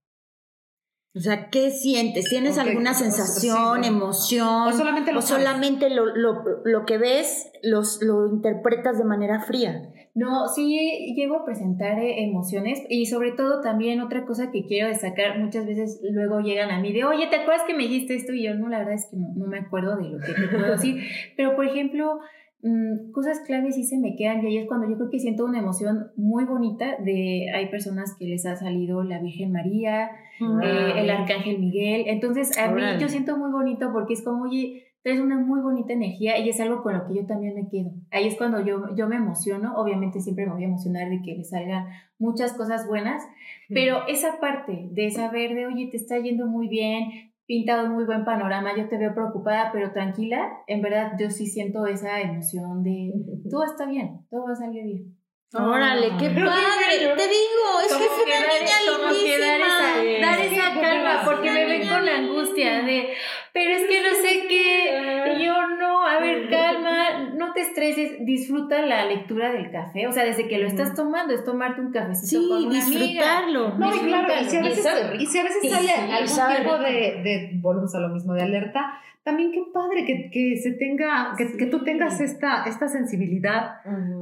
O 1.14 1.20
sea, 1.20 1.50
¿qué 1.50 1.70
sientes? 1.70 2.24
¿Tienes 2.30 2.56
alguna 2.56 2.92
o- 2.92 2.94
sí, 2.94 3.04
sensación, 3.04 3.84
emoción? 3.84 4.68
O 4.68 4.72
solamente 4.72 5.12
lo 5.12 5.18
o 5.18 5.22
solamente 5.22 5.90
lo, 5.90 6.06
lo, 6.06 6.42
lo 6.64 6.86
que 6.86 6.96
ves 6.96 7.52
los, 7.62 8.00
lo 8.02 8.26
interpretas 8.28 8.96
de 8.96 9.04
manera 9.04 9.40
fría? 9.42 9.92
No, 10.14 10.48
sí 10.48 11.14
llego 11.14 11.36
a 11.36 11.44
presentar 11.44 11.98
eh, 11.98 12.22
emociones 12.24 12.82
y 12.88 13.06
sobre 13.06 13.32
todo 13.32 13.60
también 13.60 14.00
otra 14.00 14.24
cosa 14.24 14.50
que 14.50 14.64
quiero 14.66 14.88
destacar, 14.88 15.38
muchas 15.38 15.66
veces 15.66 16.00
luego 16.02 16.40
llegan 16.40 16.70
a 16.70 16.80
mí 16.80 16.92
de, 16.92 17.04
oye, 17.04 17.26
¿te 17.28 17.36
acuerdas 17.36 17.64
que 17.66 17.74
me 17.74 17.82
dijiste 17.84 18.14
esto? 18.14 18.32
Y 18.32 18.44
yo 18.44 18.54
no, 18.54 18.68
la 18.68 18.78
verdad 18.78 18.94
es 18.94 19.06
que 19.10 19.16
no, 19.16 19.28
no 19.36 19.46
me 19.46 19.58
acuerdo 19.58 19.96
de 19.96 20.08
lo 20.08 20.18
que 20.18 20.32
te 20.32 20.48
puedo 20.48 20.70
decir, 20.72 21.02
pero 21.36 21.54
por 21.56 21.66
ejemplo, 21.66 22.20
mm, 22.62 23.10
cosas 23.12 23.40
claves 23.40 23.74
sí 23.74 23.84
se 23.84 23.98
me 23.98 24.16
quedan 24.16 24.42
y 24.42 24.46
ahí 24.46 24.58
es 24.58 24.66
cuando 24.66 24.88
yo 24.88 24.96
creo 24.96 25.10
que 25.10 25.18
siento 25.18 25.44
una 25.44 25.58
emoción 25.58 26.10
muy 26.16 26.44
bonita 26.44 26.96
de, 27.04 27.50
hay 27.54 27.68
personas 27.68 28.16
que 28.18 28.26
les 28.26 28.46
ha 28.46 28.56
salido 28.56 29.02
la 29.02 29.20
Virgen 29.20 29.52
María, 29.52 30.10
eh, 30.40 30.92
el 30.96 31.10
Arcángel 31.10 31.58
Miguel, 31.58 32.04
entonces 32.06 32.56
a 32.58 32.70
mí 32.70 32.82
yo 32.98 33.08
siento 33.08 33.36
muy 33.36 33.50
bonito 33.50 33.90
porque 33.92 34.14
es 34.14 34.22
como, 34.22 34.44
oye, 34.44 34.84
traes 35.02 35.20
una 35.20 35.36
muy 35.36 35.60
bonita 35.60 35.92
energía 35.92 36.38
y 36.38 36.48
es 36.48 36.60
algo 36.60 36.82
con 36.82 36.94
lo 36.94 37.06
que 37.06 37.14
yo 37.14 37.26
también 37.26 37.54
me 37.54 37.68
quedo. 37.68 37.90
Ahí 38.10 38.28
es 38.28 38.36
cuando 38.36 38.64
yo, 38.64 38.94
yo 38.94 39.08
me 39.08 39.16
emociono, 39.16 39.74
obviamente 39.76 40.20
siempre 40.20 40.46
me 40.46 40.52
voy 40.52 40.62
a 40.62 40.68
emocionar 40.68 41.10
de 41.10 41.20
que 41.22 41.34
le 41.34 41.44
salgan 41.44 41.86
muchas 42.18 42.52
cosas 42.52 42.86
buenas, 42.86 43.22
pero 43.68 44.06
esa 44.06 44.38
parte 44.38 44.88
de 44.92 45.10
saber 45.10 45.54
de, 45.54 45.66
oye, 45.66 45.88
te 45.90 45.96
está 45.96 46.18
yendo 46.18 46.46
muy 46.46 46.68
bien, 46.68 47.31
pintado 47.52 47.84
un 47.86 47.92
muy 47.92 48.04
buen 48.04 48.24
panorama, 48.24 48.74
yo 48.74 48.88
te 48.88 48.96
veo 48.96 49.12
preocupada, 49.14 49.68
pero 49.72 49.92
tranquila, 49.92 50.40
en 50.66 50.80
verdad 50.80 51.12
yo 51.20 51.28
sí 51.28 51.46
siento 51.46 51.84
esa 51.86 52.18
emoción 52.20 52.82
de, 52.82 53.12
todo 53.50 53.64
está 53.64 53.84
bien, 53.84 54.20
todo 54.30 54.46
va 54.46 54.52
a 54.52 54.56
salir 54.56 54.84
bien. 54.84 55.18
Órale, 55.54 56.08
qué 56.18 56.30
padre. 56.30 56.96
Te 57.14 57.28
digo, 57.28 57.64
es 57.84 57.94
que 57.94 58.04
es 58.04 58.10
una 58.24 58.34
dar- 58.40 58.52
niña 58.54 58.76
que 58.80 59.38
dar 59.38 59.60
lindísima. 59.60 59.66
esa, 59.66 60.26
dar 60.26 60.38
Sí, 60.48 60.54
esa 60.54 60.80
calma, 60.80 61.22
porque 61.26 61.50
me 61.50 61.66
ven 61.66 61.88
con 61.90 62.06
la 62.06 62.16
angustia 62.16 62.82
de, 62.84 63.08
pero 63.52 63.70
es 63.76 63.82
que 63.86 64.00
no 64.00 64.14
sé 64.22 64.46
qué, 64.48 65.44
yo 65.44 65.54
no, 65.78 66.06
a 66.08 66.18
ver, 66.20 66.48
calma, 66.48 67.11
no 67.46 67.52
te 67.52 67.60
estreses, 67.60 68.24
disfruta 68.24 68.80
la 68.86 69.04
lectura 69.06 69.52
del 69.52 69.70
café, 69.70 70.06
o 70.06 70.12
sea, 70.12 70.24
desde 70.24 70.48
que 70.48 70.58
lo 70.58 70.66
estás 70.66 70.94
tomando, 70.94 71.34
es 71.34 71.44
tomarte 71.44 71.80
un 71.80 71.92
cafecito 71.92 72.40
Sí, 72.42 72.48
con 72.48 72.66
una 72.66 72.84
amiga. 72.84 73.00
disfrutarlo. 73.00 73.74
No, 73.78 73.94
y 73.94 73.98
claro, 74.00 74.28
y 74.40 74.44
si 74.44 74.56
a 74.56 74.60
Y 74.60 74.62
veces, 74.64 74.84
sabe 74.84 75.02
rico. 75.10 75.22
y 75.22 75.26
si 75.26 75.38
a 75.38 75.42
veces 75.44 75.58
Sí, 75.62 75.68
sale 75.70 75.86
sí, 75.88 76.10
algún 76.12 76.28
sabe 76.28 76.56
tipo 76.62 76.78
de, 76.78 76.90
de, 77.22 77.50
volvemos 77.60 77.94
a 77.94 78.00
lo 78.00 78.08
mismo, 78.08 78.34
de 78.34 78.42
alerta, 78.42 78.94
también 79.24 79.52
qué 79.52 79.62
padre 79.72 80.04
que, 80.04 80.30
que 80.32 80.56
se 80.56 80.72
tenga, 80.72 81.34
que, 81.38 81.56
que 81.56 81.66
tú 81.66 81.84
tengas 81.84 82.20
esta, 82.20 82.64
esta 82.64 82.88
sensibilidad 82.88 83.76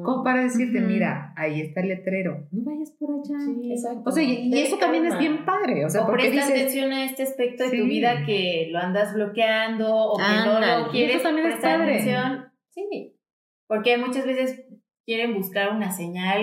como 0.04 0.22
para 0.22 0.42
decirte, 0.42 0.78
mira, 0.80 1.32
ahí 1.38 1.62
está 1.62 1.80
el 1.80 1.88
letrero, 1.88 2.46
no 2.52 2.70
vayas 2.70 2.90
por 2.98 3.08
allá. 3.14 3.38
Sí, 3.46 3.72
Exacto. 3.72 4.02
O 4.04 4.12
sea, 4.12 4.22
y, 4.22 4.50
y 4.54 4.58
eso 4.58 4.76
también 4.76 5.06
es 5.06 5.16
bien 5.18 5.46
padre, 5.46 5.86
o 5.86 5.88
sea, 5.88 6.02
o 6.02 6.06
porque 6.06 6.24
presta 6.28 6.46
dices, 6.48 6.60
atención 6.60 6.92
a 6.92 7.04
este 7.06 7.22
aspecto 7.22 7.64
de 7.64 7.70
Sí. 7.70 7.78
tu 7.78 7.84
vida 7.86 8.26
que 8.26 8.68
lo 8.70 8.78
andas 8.78 9.14
bloqueando 9.14 9.88
o 9.90 10.18
que 10.18 10.22
no 10.44 10.60
lo 10.60 10.90
quieres 10.90 11.16
Eso 11.16 11.22
también 11.24 11.46
es 11.48 11.56
padre. 11.56 11.94
atención. 11.94 12.49
Sí, 12.70 13.16
porque 13.66 13.98
muchas 13.98 14.24
veces 14.26 14.64
quieren 15.04 15.34
buscar 15.34 15.74
una 15.74 15.90
señal 15.90 16.40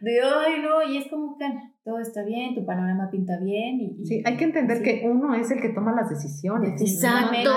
de, 0.00 0.20
ay, 0.22 0.62
no, 0.62 0.82
y 0.82 0.96
es 0.98 1.08
como 1.08 1.36
que 1.36 1.44
todo 1.84 2.00
está 2.00 2.22
bien, 2.24 2.54
tu 2.54 2.64
panorama 2.64 3.10
pinta 3.10 3.38
bien. 3.38 3.80
Y, 3.80 3.96
y- 4.00 4.04
sí, 4.06 4.22
hay 4.24 4.36
que 4.36 4.44
entender 4.44 4.78
sí. 4.78 4.84
que 4.84 5.02
uno 5.08 5.34
es 5.34 5.50
el 5.50 5.60
que 5.60 5.70
toma 5.70 5.92
las 5.94 6.08
decisiones. 6.10 6.80
Exacto. 6.80 7.50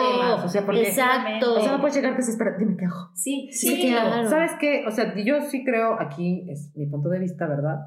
O 0.44 0.48
sea, 0.48 0.66
porque, 0.66 0.88
Exacto. 0.90 1.56
o 1.56 1.62
sea, 1.62 1.72
no 1.74 1.80
puedes 1.80 1.96
llegar 1.96 2.16
desesperado, 2.18 2.58
dime 2.58 2.76
qué 2.78 2.86
hago. 2.86 3.12
Sí, 3.16 3.50
Sí, 3.52 3.76
sí, 3.76 3.88
claro. 3.90 4.30
¿Sabes 4.30 4.52
qué? 4.60 4.84
O 4.88 4.92
sea, 4.92 5.14
yo 5.16 5.42
sí 5.42 5.64
creo, 5.64 6.00
aquí 6.00 6.46
es 6.50 6.72
mi 6.76 6.86
punto 6.88 7.10
de 7.10 7.20
vista, 7.20 7.48
¿verdad? 7.48 7.78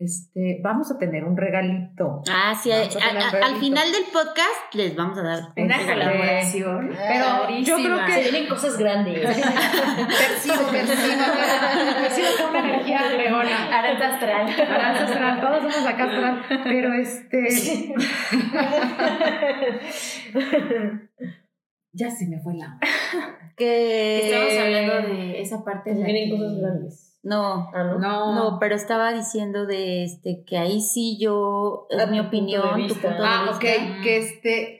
Este, 0.00 0.58
vamos 0.64 0.90
a 0.90 0.98
tener 0.98 1.24
un 1.24 1.36
regalito. 1.36 2.22
Ah, 2.32 2.58
sí, 2.60 2.72
a 2.72 2.78
a- 2.78 3.46
al 3.46 3.56
final 3.60 3.92
del 3.92 4.04
podcast 4.10 4.72
les 4.74 4.96
vamos 4.96 5.18
a 5.18 5.22
dar 5.22 5.40
Una 5.58 5.78
colaboración. 5.78 6.88
Pero 6.96 7.50
yo 7.60 7.76
creo 7.76 8.06
que- 8.06 8.12
Se 8.14 8.22
vienen 8.30 8.48
cosas 8.48 8.78
grandes. 8.78 9.20
Percibo, 9.20 10.70
percibo, 10.70 11.24
percibo 12.00 12.28
con 12.40 12.48
una 12.48 12.60
energía 12.70 13.10
leona. 13.10 13.78
Aranza 13.78 14.14
astral. 14.14 14.48
Aranza 14.48 15.04
astral, 15.04 15.40
todos 15.42 15.60
somos 15.74 15.86
acá 15.86 16.04
astral, 16.04 16.42
pero 16.64 16.94
este... 16.94 17.48
ya 21.92 22.10
se 22.10 22.26
me 22.26 22.40
fue 22.40 22.54
la... 22.56 22.78
que 23.54 24.30
Estamos 24.30 24.54
hablando 24.64 25.08
de 25.14 25.42
esa 25.42 25.62
parte 25.62 25.94
la 25.94 26.06
Vienen 26.06 26.30
que- 26.30 26.36
cosas 26.36 26.56
grandes. 26.58 27.09
No, 27.22 27.70
Ah, 27.74 27.84
¿no? 27.84 27.98
No, 27.98 28.34
no, 28.34 28.58
pero 28.58 28.74
estaba 28.74 29.12
diciendo 29.12 29.66
de 29.66 30.04
este 30.04 30.42
que 30.46 30.56
ahí 30.56 30.80
sí 30.80 31.18
yo 31.20 31.86
es 31.90 32.00
Ah, 32.00 32.06
mi 32.06 32.16
tu 32.18 32.30
punto 32.30 32.36
de 32.36 32.58
opinión, 32.58 32.70
tu 32.72 32.76
vista. 32.94 33.08
punto 33.08 33.22
de 33.22 33.28
Ah, 33.28 33.42
vista. 33.42 33.56
ok, 33.56 34.02
que 34.02 34.16
este... 34.18 34.76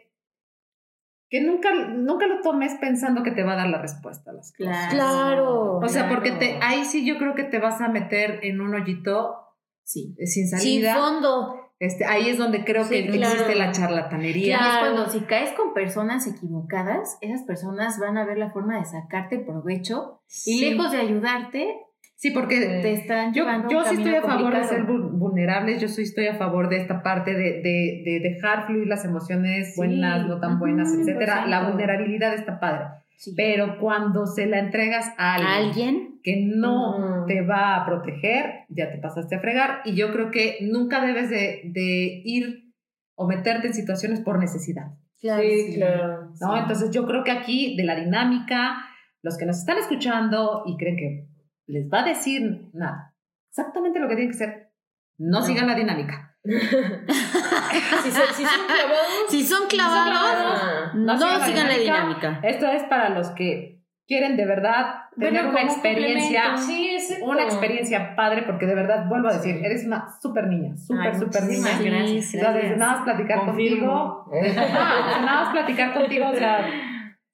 Que 1.29 1.41
nunca, 1.43 1.69
nunca 1.73 2.27
lo 2.27 2.41
tomes 2.43 2.75
pensando 2.81 3.23
que 3.23 3.31
te 3.31 3.45
va 3.45 3.53
a 3.53 3.57
dar 3.57 3.69
la 3.69 3.81
respuesta 3.81 4.33
a 4.33 4.35
las 4.35 4.53
cosas. 4.57 4.89
Claro. 4.91 4.97
Claro. 4.97 5.79
O 5.79 5.89
sea, 5.89 6.09
porque 6.09 6.33
te, 6.33 6.59
ahí 6.61 6.85
sí 6.85 7.07
yo 7.07 7.19
creo 7.19 7.37
que 7.37 7.45
te 7.45 7.61
vas 7.61 7.81
a 7.81 7.89
meter 7.89 8.41
en 8.43 8.61
un 8.61 8.75
hoyito 8.75 9.37
Sí. 9.85 10.15
sin 10.19 10.49
Sin 10.49 10.49
salida. 10.49 10.97
fondo. 10.97 11.55
Este, 11.79 12.05
ahí 12.05 12.29
es 12.29 12.37
donde 12.37 12.65
creo 12.65 12.85
Sí, 12.85 12.91
que 13.07 13.11
claro. 13.13 13.33
existe 13.35 13.55
la 13.55 13.71
charlatanería. 13.71 14.57
Es 14.57 14.79
cuando 14.81 15.09
si 15.09 15.21
caes 15.21 15.53
con 15.53 15.73
personas 15.73 16.27
equivocadas, 16.27 17.17
esas 17.21 17.43
personas 17.45 17.99
van 18.01 18.19
a 18.19 18.25
ver 18.27 18.37
la 18.37 18.51
forma 18.51 18.79
de 18.79 18.85
sacarte 18.85 19.39
provecho 19.39 20.21
y 20.45 20.61
lejos 20.69 20.91
de 20.91 20.99
ayudarte, 20.99 21.77
Sí, 22.21 22.33
porque 22.33 22.61
te 22.61 22.93
están 22.93 23.33
yo, 23.33 23.47
yo 23.71 23.83
sí 23.85 23.95
estoy 23.95 24.15
a 24.15 24.21
favor 24.21 24.53
de 24.53 24.61
complicado. 24.61 24.69
ser 24.69 24.83
vul- 24.87 25.11
vulnerables, 25.19 25.81
yo 25.81 25.89
sí 25.89 26.03
estoy 26.03 26.27
a 26.27 26.35
favor 26.35 26.69
de 26.69 26.77
esta 26.77 27.03
parte 27.03 27.33
de, 27.33 27.63
de, 27.63 28.03
de 28.05 28.21
dejar 28.23 28.67
fluir 28.67 28.87
las 28.89 29.07
emociones 29.07 29.75
buenas, 29.75 30.27
no 30.27 30.39
tan 30.39 30.59
buenas, 30.59 30.93
etcétera. 30.95 31.47
La 31.47 31.63
100%. 31.63 31.69
vulnerabilidad 31.71 32.35
está 32.35 32.61
padre. 32.61 32.85
Sí. 33.17 33.33
Pero 33.35 33.79
cuando 33.79 34.27
se 34.27 34.45
la 34.45 34.59
entregas 34.59 35.11
a 35.17 35.35
alguien, 35.37 35.51
¿Alguien? 35.69 36.21
que 36.23 36.45
no 36.47 37.21
Ujú. 37.21 37.27
te 37.27 37.41
va 37.41 37.77
a 37.77 37.87
proteger, 37.87 38.65
ya 38.69 38.93
te 38.93 38.99
pasaste 38.99 39.37
a 39.37 39.41
fregar. 39.41 39.81
Y 39.87 39.95
yo 39.95 40.13
creo 40.13 40.31
que 40.31 40.59
nunca 40.61 41.01
debes 41.05 41.31
de, 41.31 41.63
de 41.73 42.21
ir 42.25 42.71
o 43.15 43.27
meterte 43.27 43.69
en 43.69 43.73
situaciones 43.73 44.21
por 44.21 44.39
necesidad. 44.39 44.89
sí, 45.17 45.73
claro. 45.75 46.33
¿no? 46.39 46.57
Entonces 46.59 46.91
yo 46.91 47.07
creo 47.07 47.25
que 47.25 47.31
aquí 47.31 47.77
de 47.79 47.85
la 47.85 47.95
dinámica, 47.97 48.75
los 49.23 49.39
que 49.39 49.47
nos 49.47 49.59
están 49.59 49.79
escuchando 49.79 50.65
y 50.67 50.77
creen 50.77 50.97
que 50.97 51.30
les 51.71 51.89
va 51.89 52.01
a 52.01 52.05
decir 52.05 52.69
nada, 52.73 53.15
exactamente 53.51 53.99
lo 54.01 54.09
que 54.09 54.17
tiene 54.17 54.31
que 54.31 54.37
ser, 54.37 54.71
no, 55.19 55.43
sigan 55.43 55.67
la 55.67 55.75
dinámica. 55.75 56.27
si, 56.45 58.11
son, 58.11 58.23
si 58.35 58.45
son 58.45 58.67
clavados. 58.67 59.29
Si 59.29 59.43
son 59.45 59.69
clavados, 59.69 60.95
no, 60.95 61.17
sigan 61.19 61.39
la 61.41 61.47
sigan 61.47 61.69
la 61.69 61.75
dinámica. 61.79 62.29
dinámica. 62.29 62.49
Esto 62.49 62.67
es 62.69 62.83
para 62.85 63.11
los 63.11 63.29
que 63.31 63.81
quieren 64.07 64.37
de 64.37 64.47
verdad 64.47 64.95
tener 65.19 65.33
Bueno, 65.45 65.51
una 65.51 65.63
experiencia. 65.63 66.57
Sí, 66.57 66.97
una 67.23 67.43
experiencia 67.45 68.17
padre, 68.17 68.43
porque 68.45 68.67
de 68.67 68.75
verdad, 68.75 69.07
vuelvo 69.09 69.29
a 69.29 69.35
decir, 69.35 69.57
Sí. 69.59 69.63
eres 69.65 69.85
una 69.87 70.09
súper 70.21 70.47
niña, 70.49 70.77
súper, 70.77 71.15
súper 71.15 71.45
niña. 71.45 71.79
gracias. 71.79 72.25
sí. 72.31 72.37
O 72.39 72.41
sea, 72.41 72.53
desde 72.53 72.69
gracias. 72.69 72.79
nada 72.79 72.93
más 72.93 73.03
platicar 73.05 73.45
Confirmo. 73.45 74.25
contigo. 74.31 74.61
Ajá, 74.61 75.21
nada 75.21 75.45
más 75.45 75.53
platicar 75.53 75.93
contigo, 75.95 76.29
o 76.29 76.35
sea, 76.35 76.67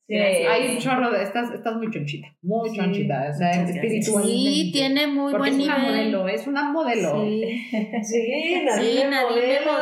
Sí. 0.09 0.15
hay 0.15 0.69
un 0.69 0.79
chorro 0.79 1.11
de. 1.11 1.23
Estás, 1.25 1.51
estás 1.53 1.75
muy 1.77 1.91
chonchita, 1.91 2.29
muy 2.43 2.71
Sí, 2.71 2.77
chonchita. 2.77 3.29
O 3.29 3.35
sea, 3.35 3.51
espiritualmente. 3.51 4.33
Sí, 4.33 4.71
tiene 4.73 5.07
muy 5.09 5.33
Porque 5.33 5.51
buen 5.51 5.61
es 5.61 5.67
una 5.67 5.79
nivel. 5.79 5.95
modelo, 6.13 6.29
es 6.29 6.47
una 6.47 6.71
modelo. 6.71 7.25
Sí, 7.25 7.43
Sí, 7.71 7.81
sí, 8.05 8.63
Nadine 8.65 9.11
modelo. 9.11 9.73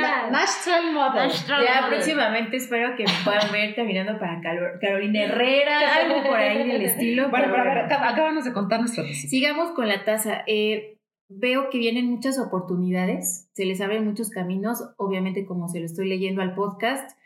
Na- 0.00 0.30
National 0.30 0.92
model. 0.92 1.30
Ya 1.30 1.56
model. 1.82 1.88
próximamente 1.90 2.56
espero 2.56 2.96
que 2.96 3.04
me 3.04 3.12
puedan 3.24 3.50
ver 3.52 3.74
caminando 3.74 4.18
para 4.18 4.40
Carolina 4.80 5.24
Herrera, 5.24 5.94
algo 5.96 6.22
por 6.28 6.36
ahí 6.38 6.66
del 6.66 6.82
estilo. 6.82 7.28
Bueno, 7.30 7.48
pero 7.50 7.62
a 7.62 7.64
ver, 7.74 7.78
acábanos 7.92 8.44
de 8.44 8.52
contar 8.52 8.80
nuestra 8.80 9.04
tesis. 9.04 9.30
Sigamos 9.30 9.72
con 9.72 9.88
la 9.88 10.04
taza. 10.04 10.42
Eh, 10.46 10.98
veo 11.28 11.68
que 11.70 11.78
vienen 11.78 12.06
muchas 12.10 12.38
oportunidades, 12.38 13.50
se 13.52 13.64
les 13.66 13.80
abren 13.80 14.04
muchos 14.06 14.30
caminos, 14.30 14.82
obviamente 14.96 15.44
como 15.44 15.68
se 15.68 15.80
lo 15.80 15.86
estoy 15.86 16.08
leyendo 16.08 16.40
al 16.40 16.54
podcast, 16.54 17.18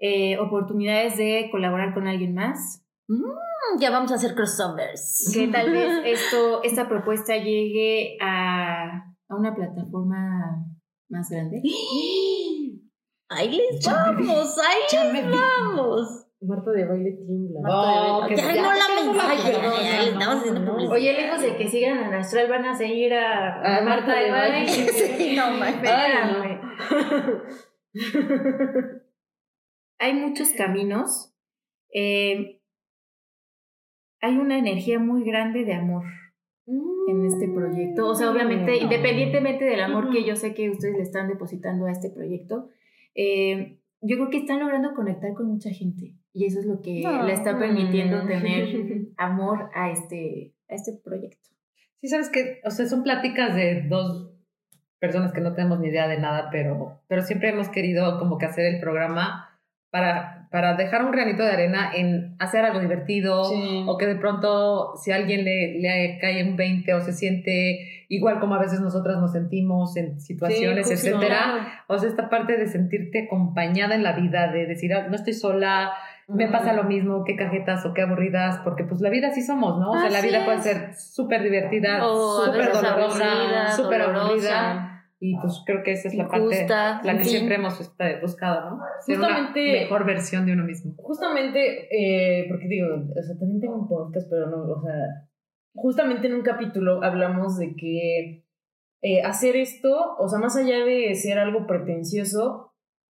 eh, 0.00 0.38
oportunidades 0.38 1.16
de 1.16 1.48
colaborar 1.52 1.94
con 1.94 2.08
alguien 2.08 2.34
más. 2.34 2.84
Ya 3.78 3.90
vamos 3.90 4.10
a 4.12 4.16
hacer 4.16 4.34
crossovers. 4.34 5.30
Que 5.32 5.46
tal 5.52 5.70
vez 5.70 6.02
esto, 6.04 6.62
esta 6.62 6.88
propuesta 6.88 7.36
llegue 7.36 8.16
a, 8.20 9.04
a 9.28 9.36
una 9.36 9.54
plataforma 9.54 10.64
más 11.08 11.28
grande. 11.30 11.60
Ahí 13.32 13.48
les 13.50 13.78
Ya 13.84 13.92
vamos, 13.94 14.58
ahí 14.58 14.78
Ya 14.90 15.04
les 15.12 15.24
vamos. 15.30 16.26
Marta 16.42 16.70
de 16.72 16.84
baile 16.84 17.12
tiembla. 17.12 17.60
Oh, 17.68 18.26
Ya, 18.28 18.34
que- 18.34 18.42
no 18.42 18.54
ya, 18.54 18.62
la 18.62 18.78
ya, 18.78 19.04
mensaje, 19.04 19.52
ya, 19.52 19.62
ya, 19.62 20.18
ya, 20.18 20.52
no, 20.52 20.58
no. 20.58 20.90
Oye, 20.90 21.12
lejos 21.12 21.40
de 21.42 21.54
que 21.56 21.68
sigan 21.68 21.98
a 22.12 22.18
Astral, 22.18 22.48
van 22.48 22.64
a 22.64 22.74
seguir 22.74 23.12
a, 23.14 23.78
A 23.78 23.82
Marta 23.82 24.16
de 24.16 24.30
Baile. 24.32 24.66
Sí, 25.18 25.36
no, 25.36 25.50
ma- 25.52 25.68
Espérame. 25.68 26.60
Hay 30.00 30.14
muchos 30.14 30.50
caminos. 30.52 31.32
eh, 31.92 32.60
hay 34.20 34.36
una 34.38 34.58
energía 34.58 34.98
muy 35.00 35.24
grande 35.24 35.64
de 35.64 35.72
amor 35.74 36.04
en 37.08 37.24
este 37.24 37.48
proyecto. 37.48 38.06
O 38.08 38.14
sea, 38.14 38.30
obviamente, 38.30 38.72
Mm. 38.78 38.82
independientemente 38.84 39.64
del 39.64 39.80
amor 39.80 40.10
que 40.10 40.24
yo 40.24 40.36
sé 40.36 40.54
que 40.54 40.70
ustedes 40.70 40.94
le 40.96 41.02
están 41.02 41.26
depositando 41.26 41.86
a 41.86 41.90
este 41.90 42.10
proyecto, 42.10 42.68
eh, 43.16 43.78
yo 44.02 44.16
creo 44.18 44.30
que 44.30 44.36
están 44.36 44.60
logrando 44.60 44.94
conectar 44.94 45.32
con 45.34 45.46
mucha 45.48 45.70
gente. 45.70 46.14
Y 46.32 46.44
eso 46.46 46.60
es 46.60 46.66
lo 46.66 46.80
que 46.80 47.00
No. 47.02 47.24
le 47.24 47.32
está 47.32 47.58
permitiendo 47.58 48.24
tener 48.26 48.68
amor 49.16 49.70
a 49.74 49.90
este, 49.90 50.54
a 50.68 50.74
este 50.76 50.92
proyecto. 51.02 51.48
Sí, 52.00 52.06
sabes 52.08 52.30
que, 52.30 52.60
o 52.64 52.70
sea, 52.70 52.86
son 52.86 53.02
pláticas 53.02 53.56
de 53.56 53.82
dos 53.88 54.30
personas 55.00 55.32
que 55.32 55.40
no 55.40 55.54
tenemos 55.54 55.80
ni 55.80 55.88
idea 55.88 56.06
de 56.06 56.18
nada, 56.20 56.50
pero, 56.52 57.00
pero 57.08 57.22
siempre 57.22 57.48
hemos 57.48 57.68
querido 57.68 58.18
como 58.20 58.38
que 58.38 58.46
hacer 58.46 58.66
el 58.74 58.80
programa 58.80 59.48
para, 59.90 60.48
para 60.50 60.74
dejar 60.76 61.04
un 61.04 61.10
granito 61.10 61.42
de 61.42 61.50
arena 61.50 61.90
en 61.94 62.36
hacer 62.38 62.64
algo 62.64 62.78
divertido 62.80 63.44
Sí. 63.44 63.84
o 63.86 63.98
que 63.98 64.06
de 64.06 64.14
pronto 64.16 64.96
si 64.96 65.10
a 65.10 65.16
alguien 65.16 65.44
le, 65.44 65.80
le 65.80 66.18
cae 66.20 66.48
un 66.48 66.56
20 66.56 66.94
o 66.94 67.00
se 67.00 67.12
siente 67.12 68.04
igual 68.08 68.38
como 68.40 68.54
a 68.54 68.58
veces 68.60 68.80
nosotras 68.80 69.18
nos 69.18 69.32
sentimos 69.32 69.96
en 69.96 70.20
situaciones, 70.20 70.86
Sí, 70.88 70.94
etcétera. 70.94 71.82
O 71.86 71.98
sea, 71.98 72.08
esta 72.08 72.28
parte 72.28 72.56
de 72.56 72.66
sentirte 72.66 73.24
acompañada 73.26 73.94
en 73.94 74.02
la 74.02 74.12
vida, 74.12 74.48
de 74.52 74.66
decir, 74.66 74.92
"Ah, 74.94 75.06
no 75.08 75.14
estoy 75.14 75.32
sola, 75.32 75.92
me 76.28 76.46
pasa 76.48 76.72
lo 76.72 76.84
mismo, 76.84 77.24
qué 77.24 77.34
cajetas 77.34 77.84
o 77.86 77.92
qué 77.92 78.02
aburridas, 78.02 78.58
porque 78.62 78.84
pues 78.84 79.00
la 79.00 79.10
vida 79.10 79.28
así 79.28 79.42
somos, 79.42 79.78
¿no? 79.80 79.90
O 79.90 79.98
sea, 80.00 80.10
la 80.10 80.20
vida 80.20 80.44
puede 80.44 80.58
ser 80.60 80.94
súper 80.94 81.42
divertida, 81.42 82.06
O 82.06 82.42
a 82.42 82.46
súper 82.46 82.72
dolorosa, 82.72 83.72
súper 83.76 84.02
aburrida. 84.02 84.89
Y 85.22 85.36
pues 85.38 85.62
creo 85.66 85.82
que 85.82 85.92
esa 85.92 86.08
es 86.08 86.14
la 86.14 86.28
parte, 86.28 86.66
la 87.02 87.18
que 87.18 87.24
siempre 87.24 87.56
hemos 87.56 87.78
buscado, 88.22 88.70
¿no? 88.70 88.80
Ser 89.04 89.18
Justamente- 89.18 89.70
una 89.70 89.80
mejor 89.82 90.06
versión 90.06 90.46
de 90.46 90.54
uno 90.54 90.64
mismo. 90.64 90.94
Justamente, 90.96 91.88
eh, 91.90 92.46
porque 92.48 92.66
digo, 92.68 92.88
o 92.88 93.22
sea, 93.22 93.38
también 93.38 93.60
tengo 93.60 93.76
un 93.76 93.86
podcast, 93.88 94.28
pero 94.30 94.46
no, 94.48 94.62
o 94.62 94.80
sea, 94.82 95.28
justamente 95.74 96.26
en 96.26 96.34
un 96.34 96.42
capítulo 96.42 97.04
hablamos 97.04 97.58
de 97.58 97.74
que 97.76 98.46
eh, 99.02 99.22
hacer 99.22 99.56
esto, 99.56 100.16
o 100.18 100.26
sea, 100.28 100.38
más 100.38 100.56
allá 100.56 100.84
de 100.84 101.14
ser 101.14 101.38
algo 101.38 101.66
pretencioso, 101.66 102.69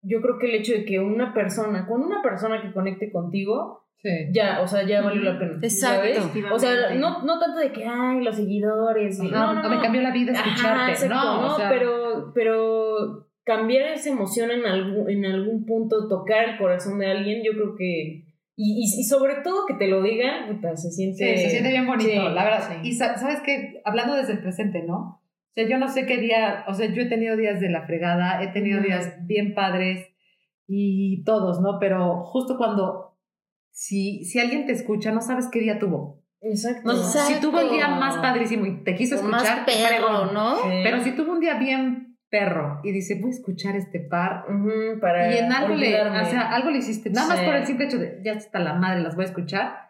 yo 0.04 0.20
creo 0.20 0.38
que 0.38 0.46
el 0.46 0.54
hecho 0.56 0.72
de 0.74 0.84
que 0.84 0.98
una 1.00 1.32
persona, 1.34 1.86
con 1.86 2.02
una 2.02 2.22
persona 2.22 2.60
que 2.62 2.72
conecte 2.72 3.10
contigo, 3.10 3.80
Sí. 3.96 4.10
ya, 4.32 4.60
o 4.60 4.66
sea, 4.66 4.82
ya 4.86 5.00
valió 5.00 5.22
la 5.22 5.38
pena. 5.38 5.52
Exacto. 5.62 5.96
¿sabes? 6.20 6.52
O 6.52 6.58
sea, 6.58 6.94
no, 6.94 7.22
no 7.22 7.38
tanto 7.38 7.58
de 7.58 7.72
que, 7.72 7.86
ay, 7.86 8.22
los 8.22 8.36
seguidores. 8.36 9.18
no, 9.18 9.54
no, 9.54 9.62
no. 9.62 9.68
me 9.70 9.80
cambió 9.80 10.02
la 10.02 10.10
vida 10.12 10.32
Ajá, 10.32 10.42
escucharte, 10.50 10.92
exacto, 10.92 11.14
¿no? 11.14 11.40
no, 11.40 11.54
O 11.54 11.56
sea, 11.56 11.70
pero, 11.70 12.32
pero 12.34 13.28
cambiar 13.44 13.92
esa 13.92 14.10
emoción 14.10 14.50
en 14.50 14.66
algún, 14.66 15.08
en 15.10 15.24
algún 15.24 15.64
punto, 15.64 16.06
tocar 16.06 16.50
el 16.50 16.58
corazón 16.58 16.98
de 16.98 17.06
alguien, 17.10 17.42
yo 17.42 17.52
creo 17.52 17.76
que. 17.76 18.24
Y, 18.56 18.82
y, 18.82 19.00
y 19.00 19.04
sobre 19.04 19.36
todo 19.42 19.64
que 19.66 19.74
te 19.74 19.88
lo 19.88 20.02
digan, 20.02 20.48
puta, 20.54 20.76
se 20.76 20.90
siente. 20.90 21.36
Sí, 21.38 21.42
se 21.44 21.50
siente 21.50 21.70
bien 21.70 21.86
bonito, 21.86 22.10
Sí, 22.10 22.16
la 22.16 22.44
verdad. 22.44 22.68
sí. 22.82 22.86
Y 22.88 22.92
sa- 22.92 23.16
sabes 23.16 23.40
que, 23.40 23.80
hablando 23.86 24.14
desde 24.16 24.34
el 24.34 24.40
presente, 24.42 24.82
¿no? 24.82 25.22
O 25.54 25.60
sea, 25.60 25.68
yo 25.68 25.78
no 25.78 25.88
sé 25.88 26.04
qué 26.04 26.16
día, 26.16 26.64
o 26.66 26.74
sea, 26.74 26.92
yo 26.92 27.02
he 27.02 27.06
tenido 27.06 27.36
días 27.36 27.60
de 27.60 27.70
la 27.70 27.86
fregada, 27.86 28.42
he 28.42 28.48
tenido 28.48 28.80
días 28.80 29.14
bien 29.24 29.54
padres 29.54 30.08
y 30.66 31.22
todos, 31.22 31.60
¿no? 31.60 31.78
Pero 31.78 32.24
justo 32.24 32.56
cuando, 32.56 33.16
si, 33.70 34.24
si 34.24 34.40
alguien 34.40 34.66
te 34.66 34.72
escucha, 34.72 35.12
no 35.12 35.20
sabes 35.20 35.48
qué 35.52 35.60
día 35.60 35.78
tuvo. 35.78 36.24
Exacto. 36.40 36.92
No, 36.92 36.98
Exacto. 36.98 37.34
si 37.34 37.40
tuvo 37.40 37.60
el 37.60 37.70
día 37.70 37.86
más 37.86 38.16
padrísimo 38.16 38.66
y 38.66 38.82
te 38.82 38.96
quiso 38.96 39.20
O 39.20 39.22
más 39.22 39.44
escuchar, 39.44 39.64
perro. 39.64 40.32
¿no? 40.32 40.56
Sí. 40.56 40.68
Pero 40.82 41.04
si 41.04 41.12
tuvo 41.12 41.32
un 41.32 41.40
día 41.40 41.54
bien 41.54 42.18
perro 42.28 42.80
y 42.82 42.90
dice, 42.90 43.20
voy 43.20 43.30
a 43.30 43.34
escuchar 43.34 43.76
este 43.76 44.00
par, 44.00 44.44
para 45.00 45.32
y 45.32 45.38
en 45.38 45.52
algo 45.52 45.76
le, 45.76 46.00
o 46.00 46.24
sea, 46.24 46.50
algo 46.52 46.70
le 46.70 46.78
hiciste, 46.78 47.10
nada 47.10 47.28
más 47.28 47.40
por 47.42 47.54
el 47.54 47.64
simple 47.64 47.86
hecho 47.86 47.98
de, 47.98 48.20
ya 48.24 48.32
está 48.32 48.58
la 48.58 48.74
madre, 48.74 49.02
las 49.02 49.14
voy 49.14 49.24
a 49.24 49.28
escuchar, 49.28 49.83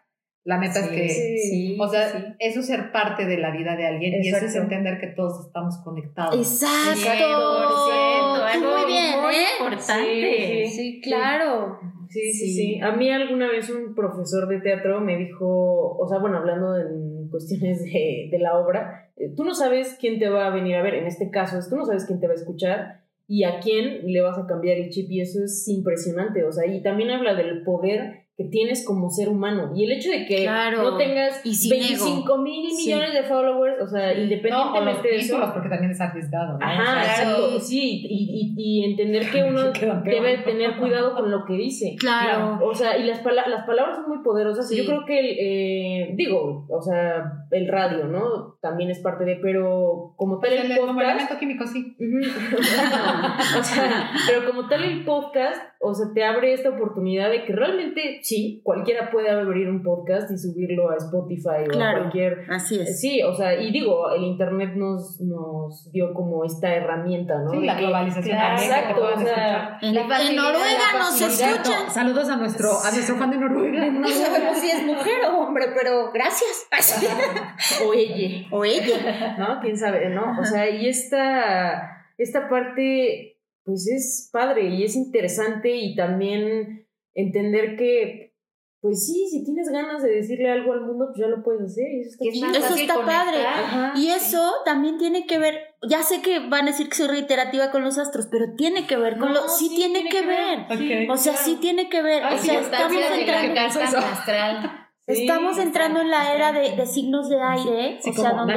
la 0.45 0.57
neta 0.59 0.79
es 0.79 0.85
Sí, 0.85 0.95
que... 0.95 1.09
sí. 1.09 1.77
O 1.79 1.87
sea, 1.89 2.09
sí. 2.09 2.17
eso 2.39 2.59
es 2.61 2.67
ser 2.67 2.91
parte 2.93 3.25
de 3.25 3.37
la 3.37 3.51
vida 3.51 3.75
de 3.75 3.85
alguien 3.87 4.13
y 4.23 4.27
eso 4.29 4.37
es 4.37 4.43
Exacto. 4.55 4.61
entender 4.73 4.99
que 4.99 5.07
todos 5.07 5.47
estamos 5.47 5.77
conectados. 5.83 6.35
Exacto. 6.37 7.01
100%, 7.01 8.41
algo 8.53 8.71
Muy 8.77 8.85
bien, 8.91 9.21
muy 9.21 9.35
¿eh? 9.35 9.45
importante. 9.59 10.65
Sí, 10.67 10.71
Sí, 10.71 11.01
claro. 11.01 11.79
Sí, 12.09 12.31
sí, 12.31 12.47
Sí. 12.47 12.53
sí. 12.53 12.79
A 12.81 12.91
mí 12.95 13.09
alguna 13.11 13.47
vez 13.49 13.69
un 13.69 13.95
profesor 13.95 14.47
de 14.47 14.61
teatro 14.61 15.01
me 15.01 15.17
dijo, 15.17 15.97
o 15.97 16.07
sea, 16.07 16.19
bueno, 16.19 16.37
hablando 16.37 16.77
en 16.77 17.27
cuestiones 17.29 17.83
de, 17.83 18.29
de 18.31 18.39
la 18.39 18.57
obra, 18.57 19.09
eh, 19.17 19.33
tú 19.35 19.43
no 19.43 19.53
sabes 19.55 19.97
quién 19.99 20.19
te 20.19 20.29
va 20.29 20.47
a 20.47 20.51
venir 20.51 20.75
a 20.75 20.83
ver, 20.83 20.93
en 20.93 21.07
este 21.07 21.29
caso, 21.31 21.57
es 21.57 21.69
tú 21.69 21.75
no 21.75 21.85
sabes 21.85 22.05
quién 22.05 22.19
te 22.19 22.27
va 22.27 22.33
a 22.33 22.35
escuchar 22.37 23.01
y 23.27 23.43
a 23.43 23.59
quién 23.59 24.05
le 24.11 24.21
vas 24.21 24.37
a 24.37 24.45
cambiar 24.45 24.77
el 24.77 24.89
chip 24.91 25.09
y 25.09 25.21
eso 25.21 25.43
es 25.43 25.67
impresionante, 25.67 26.43
o 26.43 26.51
sea, 26.51 26.67
y 26.67 26.83
también 26.83 27.09
habla 27.09 27.33
del 27.33 27.63
poder 27.63 28.24
que 28.37 28.43
tienes 28.45 28.85
como 28.85 29.09
ser 29.09 29.29
humano 29.29 29.71
y 29.75 29.85
el 29.85 29.93
hecho 29.93 30.09
de 30.11 30.25
que 30.25 30.43
Claro. 30.43 30.83
no 30.83 30.97
tengas 30.97 31.39
Y 31.45 31.53
sin 31.55 31.69
25 31.71 32.37
mil 32.39 32.69
Sí. 32.69 32.87
millones 32.87 33.13
de 33.13 33.23
followers, 33.23 33.81
o 33.81 33.87
sea, 33.87 34.13
Sí. 34.13 34.15
No, 34.15 34.17
o 34.17 34.21
los 34.21 34.23
independientemente 34.23 35.07
de 35.07 35.15
eso. 35.17 35.51
porque 35.53 35.69
también 35.69 35.91
es 35.91 36.01
arriesgado, 36.01 36.57
¿no? 36.57 36.65
Ajá, 36.65 36.81
O 36.81 36.85
sea, 36.85 37.03
exacto, 37.23 37.59
sí. 37.61 37.65
sí, 37.65 38.07
y, 38.09 38.53
y, 38.57 38.81
y 38.81 38.83
entender 38.91 39.29
que 39.31 39.41
uno 39.49 39.71
debe 40.03 40.37
tener 40.39 40.75
cuidado 40.77 41.13
con 41.15 41.31
lo 41.31 41.45
que 41.45 41.53
dice. 41.53 41.95
Claro. 41.97 42.59
O 42.61 42.75
sea, 42.75 42.97
y 42.97 43.03
las, 43.05 43.19
pala- 43.19 43.47
las 43.47 43.65
palabras 43.65 43.95
son 43.97 44.09
muy 44.09 44.21
poderosas. 44.23 44.67
Sí. 44.67 44.75
Yo 44.77 44.85
creo 44.85 45.05
que, 45.05 45.19
el, 45.19 45.37
eh, 45.39 46.13
digo, 46.15 46.65
o 46.69 46.81
sea, 46.81 47.23
el 47.51 47.67
radio, 47.69 48.05
¿no? 48.07 48.57
También 48.61 48.89
es 48.89 48.99
parte 48.99 49.23
de, 49.23 49.37
pero 49.41 50.13
como 50.17 50.39
tal 50.39 50.51
el, 50.51 50.71
el, 50.71 50.77
como 50.77 50.93
podcast... 50.93 51.09
elemento 51.11 51.39
químico, 51.39 51.65
sí. 51.67 51.95
O 53.59 53.63
sea, 53.63 54.11
pero 54.27 54.45
como 54.45 54.67
tal 54.67 54.83
el 54.83 55.03
podcast, 55.05 55.61
o 55.79 55.93
sea, 55.93 56.07
te 56.13 56.23
abre 56.23 56.53
esta 56.53 56.69
oportunidad 56.69 57.29
de 57.29 57.45
que 57.45 57.53
realmente 57.53 58.19
sí, 58.25 58.59
cualquiera 58.63 59.11
puede 59.11 59.29
abrir 59.29 59.69
un 59.69 59.83
podcast 59.83 60.31
y 60.31 60.37
subirlo 60.39 60.89
a 60.89 60.95
Spotify 60.95 61.47
o 61.47 61.51
a 61.61 61.63
Claro. 61.65 61.99
cualquier... 61.99 62.45
Así 62.49 62.79
es. 62.79 62.99
Sí, 62.99 63.21
o 63.21 63.35
sea, 63.35 63.53
y 63.61 63.71
digo, 63.71 64.09
el 64.11 64.23
Internet 64.23 64.71
nos, 64.75 65.21
nos 65.21 65.91
dio 65.91 66.11
como 66.15 66.43
esta 66.43 66.73
herramienta, 66.73 67.35
¿no? 67.43 67.51
Sí, 67.51 67.59
la 67.63 67.75
que- 67.75 67.83
globalización 67.83 68.35
Claro, 68.35 68.55
también, 68.57 68.69
que 68.71 68.75
te 68.75 68.89
exacto, 68.89 69.13
o 69.15 69.19
sea. 69.23 69.77
En, 69.79 69.93
La 69.93 70.01
en 70.27 70.35
Noruega 70.35 70.93
la 70.93 70.99
nos 70.99 71.21
escuchan. 71.21 71.91
Saludos 71.91 72.27
a 72.29 72.37
nuestro, 72.37 72.69
a 72.83 72.89
nuestro 72.91 73.15
fan 73.15 73.29
de 73.29 73.37
Noruega. 73.37 73.91
No 73.91 74.07
sabemos 74.07 74.57
si 74.57 74.71
es 74.71 74.83
mujer 74.83 75.19
o 75.31 75.37
hombre, 75.43 75.65
pero 75.75 76.11
gracias. 76.11 76.67
o 77.87 77.93
ella. 77.93 78.47
O 78.51 78.65
ella. 78.65 79.35
¿no? 79.37 79.59
¿Quién 79.61 79.77
sabe, 79.77 80.09
no? 80.09 80.39
O 80.39 80.43
sea, 80.43 80.67
y 80.67 80.87
esta, 80.87 82.07
esta 82.17 82.49
parte, 82.49 83.37
pues 83.63 83.87
es 83.87 84.29
padre 84.33 84.69
y 84.69 84.83
es 84.83 84.95
interesante 84.95 85.75
y 85.75 85.95
también 85.95 86.84
entender 87.15 87.75
que, 87.77 88.35
pues 88.81 89.05
sí, 89.07 89.27
si 89.31 89.43
tienes 89.43 89.69
ganas 89.69 90.03
de 90.03 90.11
decirle 90.11 90.51
algo 90.51 90.73
al 90.73 90.81
mundo, 90.81 91.05
pues 91.07 91.17
ya 91.19 91.27
lo 91.27 91.41
puedes 91.43 91.63
hacer. 91.63 91.85
y 91.91 92.01
Eso 92.01 92.09
está 92.11 92.23
Que 92.23 92.29
es 92.29 92.65
Eso 92.65 92.75
está 92.75 93.05
padre. 93.05 93.43
Ajá. 93.43 93.93
Y 93.95 94.09
eso 94.09 94.53
también 94.63 94.99
tiene 94.99 95.25
que 95.25 95.39
ver, 95.39 95.59
ya 95.89 96.03
sé 96.03 96.21
que 96.21 96.39
van 96.39 96.67
a 96.67 96.71
decir 96.71 96.87
que 96.89 96.95
soy 96.95 97.07
reiterativa 97.07 97.71
con 97.71 97.83
los 97.83 97.97
astros, 97.97 98.27
pero 98.29 98.53
tiene 98.55 98.85
que 98.85 98.97
ver 98.97 99.17
con 99.17 99.33
No, 99.33 99.41
lo, 99.41 99.49
sí, 99.49 99.69
tiene, 99.75 100.07
que, 100.07 100.25
ver. 100.25 100.59
Ok. 100.69 101.11
O 101.11 101.17
sea, 101.17 101.35
sí 101.35 101.57
tiene 101.59 101.89
que 101.89 102.03
ver. 102.03 102.23
Ay, 102.23 102.35
o 102.35 102.37
sí, 102.37 102.47
sea, 102.47 102.61
estamos 102.61 102.93
entrando. 102.93 104.85
Sí, 105.07 105.21
estamos 105.21 105.59
entrando 105.59 106.01
en 106.01 106.09
la 106.09 106.33
era 106.33 106.51
de, 106.51 106.75
de 106.75 106.85
signos 106.87 107.29
de 107.29 107.39
aire, 107.39 107.99
Sí, 108.01 108.09
o 108.09 108.13
sea, 108.13 108.33
donde. 108.33 108.55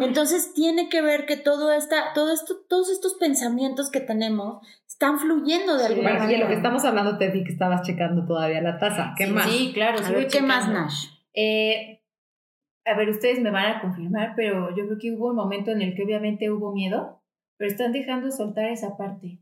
Entonces 0.00 0.54
tiene 0.54 0.88
que 0.88 1.02
ver 1.02 1.26
que 1.26 1.36
todo 1.36 1.72
esta, 1.72 2.12
todo 2.14 2.32
esto, 2.32 2.54
todos 2.68 2.88
estos 2.88 3.14
pensamientos 3.14 3.90
que 3.90 3.98
tenemos 3.98 4.64
están 4.92 5.18
fluyendo 5.18 5.74
de 5.74 5.80
Sí. 5.80 5.92
alguna 5.92 6.10
Bueno, 6.10 6.24
y 6.24 6.26
lo 6.26 6.28
que 6.28 6.42
manera. 6.42 6.56
estamos 6.56 6.84
hablando, 6.84 7.18
te 7.18 7.28
vi 7.30 7.44
que 7.44 7.52
estabas 7.52 7.82
checando 7.82 8.24
todavía 8.24 8.60
la 8.60 8.78
taza. 8.78 9.14
¿Qué 9.16 9.26
Sí, 9.26 9.32
más? 9.32 9.50
Sí, 9.50 9.70
claro. 9.74 9.98
A 10.04 10.10
ver, 10.10 10.28
¿qué 10.28 10.40
más. 10.42 10.68
Nash? 10.68 11.06
Eh, 11.34 12.02
a 12.84 12.94
ver, 12.96 13.08
ustedes 13.10 13.40
me 13.40 13.50
van 13.50 13.66
a 13.76 13.80
confirmar, 13.80 14.34
pero 14.36 14.70
yo 14.76 14.86
creo 14.86 14.98
que 15.00 15.12
hubo 15.12 15.28
un 15.30 15.36
momento 15.36 15.70
en 15.70 15.82
el 15.82 15.94
que 15.94 16.02
obviamente 16.04 16.50
hubo 16.50 16.72
miedo, 16.72 17.22
pero 17.56 17.70
están 17.70 17.92
dejando 17.92 18.30
soltar 18.30 18.66
esa 18.66 18.96
parte. 18.96 19.38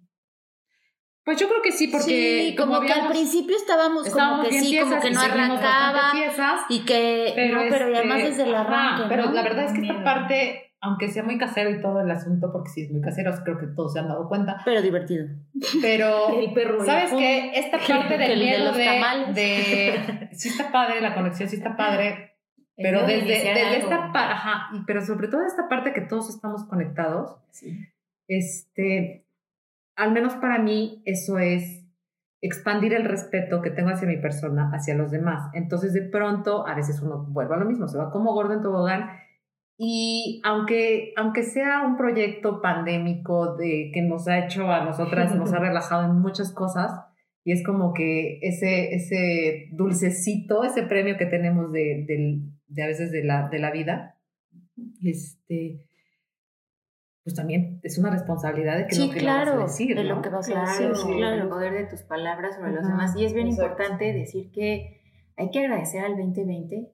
Pues 1.25 1.39
yo 1.39 1.49
creo 1.49 1.63
que 1.63 1.71
sí, 1.73 1.89
porque 1.89 2.05
sí, 2.51 2.57
como, 2.57 2.81
que 2.81 2.93
al 2.93 3.09
principio 3.09 3.55
estábamos, 3.57 4.07
estábamos 4.07 4.47
como 4.47 4.51
que 4.51 4.61
sí, 4.61 4.79
como 4.79 5.01
que 5.01 5.11
no 5.11 5.21
arrancaba 5.21 6.13
tiesas, 6.13 6.61
y 6.71 6.81
que 6.85 7.33
pero, 7.35 7.57
no, 7.57 7.69
pero 7.69 7.87
este, 7.87 7.99
además 7.99 8.23
desde 8.23 8.43
el 8.45 8.55
ajá, 8.55 8.63
arranque, 8.89 9.05
pero 9.09 9.27
¿no? 9.27 9.33
la 9.33 9.43
verdad 9.43 9.65
es 9.67 9.73
que 9.73 9.81
esta 9.87 10.03
parte, 10.05 10.70
aunque 10.83 11.09
sea 11.09 11.23
muy 11.23 11.37
casero 11.39 11.71
y 11.71 11.81
todo 11.81 12.01
el 12.01 12.11
asunto, 12.11 12.51
porque 12.53 12.71
sí 12.71 12.83
es 12.85 12.91
muy 12.91 13.01
casero, 13.03 13.33
creo 13.45 13.59
que 13.59 13.67
todos 13.67 13.93
se 13.93 13.99
han 14.01 14.09
dado 14.09 14.29
cuenta, 14.29 14.59
Pero 14.65 14.81
divertido. 14.83 15.27
pero 15.83 16.29
El 16.41 16.53
perro. 16.55 16.85
¿Sabes 16.85 17.13
el 17.13 17.19
qué? 17.19 17.53
Esta 17.55 17.79
parte 17.89 18.17
del 18.19 18.31
el 18.33 18.39
de 18.39 18.45
miedo 18.47 18.65
los 18.67 18.77
de, 18.77 18.83
de- 19.35 20.29
Sí 20.33 20.49
está 20.49 20.73
padre, 20.73 21.01
la 21.01 21.15
conexión 21.15 21.49
sí 21.49 21.57
está 21.57 21.77
padre, 21.77 22.37
pero 22.77 23.07
desde, 23.07 23.27
desde 23.27 23.77
esta 23.79 24.11
parte, 24.13 24.33
ajá, 24.35 24.71
pero 24.87 25.05
sobre 25.05 25.29
todo 25.29 25.43
esta 25.47 25.69
parte 25.69 25.93
que 25.93 26.01
todos 26.01 26.31
estamos 26.31 26.65
conectados, 26.65 27.37
Sí. 27.51 27.77
este, 28.29 29.27
al 29.97 30.13
menos 30.13 30.35
para 30.37 30.59
mí 30.59 31.03
eso 31.05 31.39
es 31.39 31.85
expandir 32.43 32.95
el 32.95 33.05
respeto 33.05 33.61
que 33.61 33.71
tengo 33.71 33.91
hacia 33.91 34.09
mi 34.09 34.17
persona, 34.17 34.71
hacia 34.73 34.95
los 34.95 35.11
demás. 35.11 35.51
Entonces 35.53 35.93
de 35.93 36.01
pronto, 36.03 36.67
a 36.67 36.75
veces 36.75 37.03
uno 37.03 37.27
vuelve 37.29 37.55
a 37.55 37.59
lo 37.59 37.67
mismo, 37.67 37.87
se 37.87 37.99
va 37.99 38.11
como 38.11 38.33
gordo 38.33 38.55
en 38.55 38.63
tobogán 38.63 39.11
y 39.83 40.43
aunque, 40.45 41.15
aunque 41.17 41.43
sea 41.43 41.81
un 41.87 41.97
proyecto 41.97 42.61
pandémico 42.61 43.57
de, 43.57 43.91
que 43.95 44.03
nos 44.03 44.29
ha 44.29 44.45
hecho 44.45 44.71
a 44.71 44.85
nosotras, 44.85 45.35
nos 45.35 45.55
ha 45.55 45.59
relajado 45.69 46.05
en 46.05 46.21
muchas 46.21 46.53
cosas, 46.53 46.93
y 47.45 47.53
es 47.53 47.65
como 47.65 47.95
que 47.95 48.39
ese, 48.43 48.95
ese 48.95 49.69
dulcecito, 49.73 50.65
ese 50.65 50.83
premio 50.83 51.17
que 51.17 51.25
tenemos 51.25 51.73
de, 51.73 52.05
del- 52.07 52.43
de 52.69 52.83
a 52.83 52.89
veces 52.89 53.11
de 53.11 53.25
la, 53.25 53.49
de 53.49 53.59
la 53.59 53.71
vida, 53.71 54.19
este, 55.03 55.87
pues 57.25 57.35
también 57.35 57.81
es 57.83 57.97
una 57.97 58.11
responsabilidad 58.11 58.77
de 58.77 58.87
que 58.87 58.95
Sí, 58.95 59.07
lo 59.07 59.13
que 59.15 59.21
le 59.21 59.27
vas 59.27 59.37
a 59.39 59.43
claro, 59.45 59.63
decir, 59.63 59.97
de 59.97 60.05
lo 60.05 60.17
¿no? 60.17 60.23
que 60.23 60.29
vas 60.29 60.47
a 60.49 60.53
Claro, 60.53 60.89
decir, 60.91 60.97
sí, 60.97 61.17
claro. 61.17 61.43
el 61.43 61.49
poder 61.49 61.73
de 61.73 61.87
tus 61.87 62.03
palabras 62.03 62.57
sobre 62.57 62.73
los 62.73 62.81
Ajá, 62.85 62.91
demás. 62.91 63.17
Y 63.17 63.25
es 63.25 63.33
bien 63.33 63.47
exacto. 63.47 63.65
importante 63.73 64.13
decir 64.13 64.51
que 64.53 65.01
hay 65.39 65.51
que 65.51 65.61
agradecer 65.61 66.05
al 66.05 66.19
2020. 66.19 66.93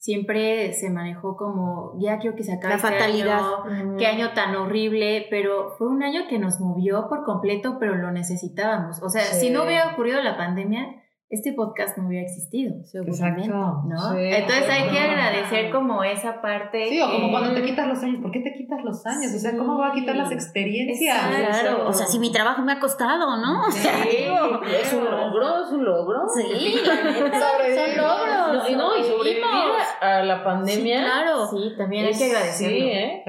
Siempre 0.00 0.72
se 0.74 0.90
manejó 0.90 1.36
como, 1.36 1.92
ya 1.98 2.18
quiero 2.18 2.36
que 2.36 2.44
se 2.44 2.52
acabe 2.52 2.74
La 2.74 2.76
este 2.76 2.88
fatalidad. 2.88 3.40
año, 3.64 3.96
qué 3.98 4.06
año 4.06 4.30
tan 4.32 4.54
horrible, 4.54 5.26
pero 5.28 5.70
fue 5.76 5.88
un 5.88 6.04
año 6.04 6.22
que 6.28 6.38
nos 6.38 6.60
movió 6.60 7.08
por 7.08 7.24
completo, 7.24 7.78
pero 7.80 7.96
lo 7.96 8.12
necesitábamos. 8.12 9.02
O 9.02 9.08
sea, 9.10 9.22
Sí. 9.22 9.46
si 9.46 9.50
no 9.50 9.64
hubiera 9.64 9.92
ocurrido 9.92 10.22
la 10.22 10.36
pandemia, 10.36 11.02
este 11.30 11.52
podcast 11.52 11.98
no 11.98 12.06
hubiera 12.08 12.24
existido, 12.24 12.72
Seguramente. 12.84 13.50
Exacto. 13.50 13.82
¿no? 13.86 14.12
Sí, 14.14 14.18
Entonces 14.18 14.70
hay 14.70 14.88
que 14.88 14.98
agradecer 14.98 15.70
como 15.70 16.02
esa 16.02 16.40
parte. 16.40 16.88
Sí, 16.88 17.00
o 17.02 17.06
como 17.10 17.26
que- 17.26 17.30
cuando 17.32 17.54
te 17.54 17.62
quitas 17.64 17.86
los 17.86 18.02
años, 18.02 18.22
¿por 18.22 18.30
qué 18.30 18.40
te 18.40 18.54
quitas 18.54 18.82
los 18.82 19.04
años? 19.04 19.34
O 19.34 19.38
sea, 19.38 19.54
¿cómo 19.56 19.76
voy 19.76 19.88
a 19.90 19.92
quitar 19.92 20.16
las 20.16 20.32
experiencias? 20.32 21.16
Exacto. 21.18 21.60
Claro, 21.60 21.88
o 21.88 21.92
sea, 21.92 22.06
si 22.06 22.18
mi 22.18 22.32
trabajo 22.32 22.62
me 22.62 22.72
ha 22.72 22.80
costado, 22.80 23.36
¿no? 23.36 23.66
O 23.66 23.70
sea, 23.70 24.02
Sí, 24.04 24.16
digo, 24.24 24.62
es 24.64 24.92
un 24.94 25.04
logro, 25.04 25.64
es 25.64 25.70
un 25.72 25.84
logro. 25.84 26.20
Sí, 26.34 26.42
son 26.82 27.96
logros. 27.96 28.64
No, 28.64 28.68
y 28.68 28.74
no, 28.76 28.96
y 28.96 29.02
sobrevivir 29.04 29.42
sobrevivimos. 29.42 29.82
a 30.00 30.22
la 30.22 30.42
pandemia. 30.44 30.98
Sí, 30.98 31.04
claro. 31.04 31.46
Sí, 31.48 31.72
también 31.76 32.06
hay 32.06 32.14
que 32.16 32.24
agradecerlo. 32.24 32.76
Sí, 32.78 32.84
¿eh? 32.90 33.24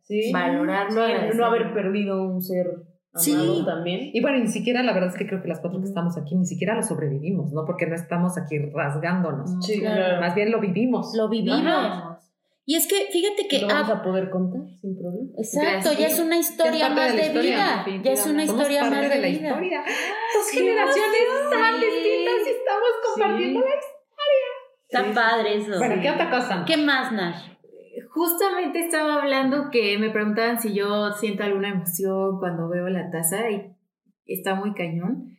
Sí. 0.00 0.32
Valorarlo, 0.32 1.06
Sí, 1.06 1.12
no 1.36 1.46
haber 1.46 1.72
perdido 1.74 2.22
un 2.24 2.40
ser 2.42 2.66
Sí. 3.14 3.62
también. 3.66 4.10
Y 4.14 4.20
bueno, 4.22 4.38
ni 4.38 4.46
siquiera, 4.48 4.82
la 4.82 4.92
verdad 4.92 5.10
es 5.10 5.16
que 5.16 5.26
creo 5.26 5.42
que 5.42 5.48
las 5.48 5.60
cuatro 5.60 5.80
que 5.80 5.86
estamos 5.86 6.16
aquí, 6.16 6.34
ni 6.34 6.46
siquiera 6.46 6.74
lo 6.74 6.82
sobrevivimos, 6.82 7.52
¿no? 7.52 7.64
Porque 7.66 7.86
no 7.86 7.94
estamos 7.94 8.38
aquí 8.38 8.58
rasgándonos. 8.72 9.50
Sí, 9.66 9.80
claro. 9.80 9.96
claro. 9.96 10.20
Más 10.20 10.34
bien 10.34 10.50
lo 10.50 10.60
vivimos. 10.60 11.14
Lo 11.14 11.28
vivimos. 11.28 11.60
Ajá. 11.66 12.18
Y 12.64 12.76
es 12.76 12.86
que, 12.86 13.08
fíjate 13.10 13.48
que 13.48 13.58
Lo 13.60 13.66
vamos 13.66 13.90
ah, 13.90 13.94
a 13.94 14.02
poder 14.02 14.30
contar 14.30 14.62
sin 14.80 14.96
problema. 14.96 15.28
Exacto, 15.36 15.90
Gracias. 15.90 15.98
ya 15.98 16.06
es 16.06 16.20
una 16.20 16.38
historia 16.38 16.88
más 16.90 17.12
de 17.12 17.22
historia, 17.26 17.82
vida. 17.84 18.02
Ya 18.04 18.12
es 18.12 18.26
una 18.26 18.46
Somos 18.46 18.60
historia 18.62 18.80
parte 18.82 18.94
más 18.96 19.02
de 19.02 19.08
de, 19.08 19.20
la 19.20 19.28
vida. 19.28 19.48
historia. 19.48 19.82
Dos 19.82 20.46
Sí. 20.46 20.58
generaciones 20.58 21.20
tan 21.50 21.80
distintas 21.80 22.46
y 22.46 22.50
estamos 22.50 22.92
compartiendo 23.04 23.60
Sí. 23.60 23.66
la 23.66 25.00
Está 25.00 25.04
Sí, 25.08 25.14
padre 25.14 25.56
eso. 25.56 25.78
Bueno, 25.78 26.02
¿qué 26.02 26.10
otra 26.10 26.30
cosa? 26.30 26.64
¿Qué 26.66 26.76
más, 26.76 27.12
Nash? 27.12 27.51
Justamente 28.14 28.80
estaba 28.80 29.22
hablando 29.22 29.70
que 29.70 29.98
me 29.98 30.10
preguntaban 30.10 30.60
si 30.60 30.74
yo 30.74 31.12
siento 31.12 31.44
alguna 31.44 31.70
emoción 31.70 32.38
cuando 32.38 32.68
veo 32.68 32.88
la 32.88 33.10
taza 33.10 33.50
y 33.50 33.72
está 34.26 34.54
muy 34.54 34.74
cañón. 34.74 35.38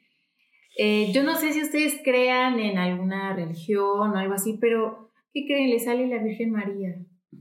Eh, 0.77 1.11
yo 1.13 1.23
no 1.23 1.35
sé 1.35 1.53
si 1.53 1.61
ustedes 1.61 2.01
crean 2.03 2.59
en 2.59 2.79
alguna 2.79 3.35
religión 3.35 4.11
o 4.11 4.17
algo 4.17 4.33
así, 4.33 4.57
pero 4.59 5.11
¿qué 5.33 5.45
creen? 5.45 5.69
Le 5.69 5.79
sale 5.79 6.07
la 6.07 6.23
Virgen 6.23 6.51
María. 6.51 6.95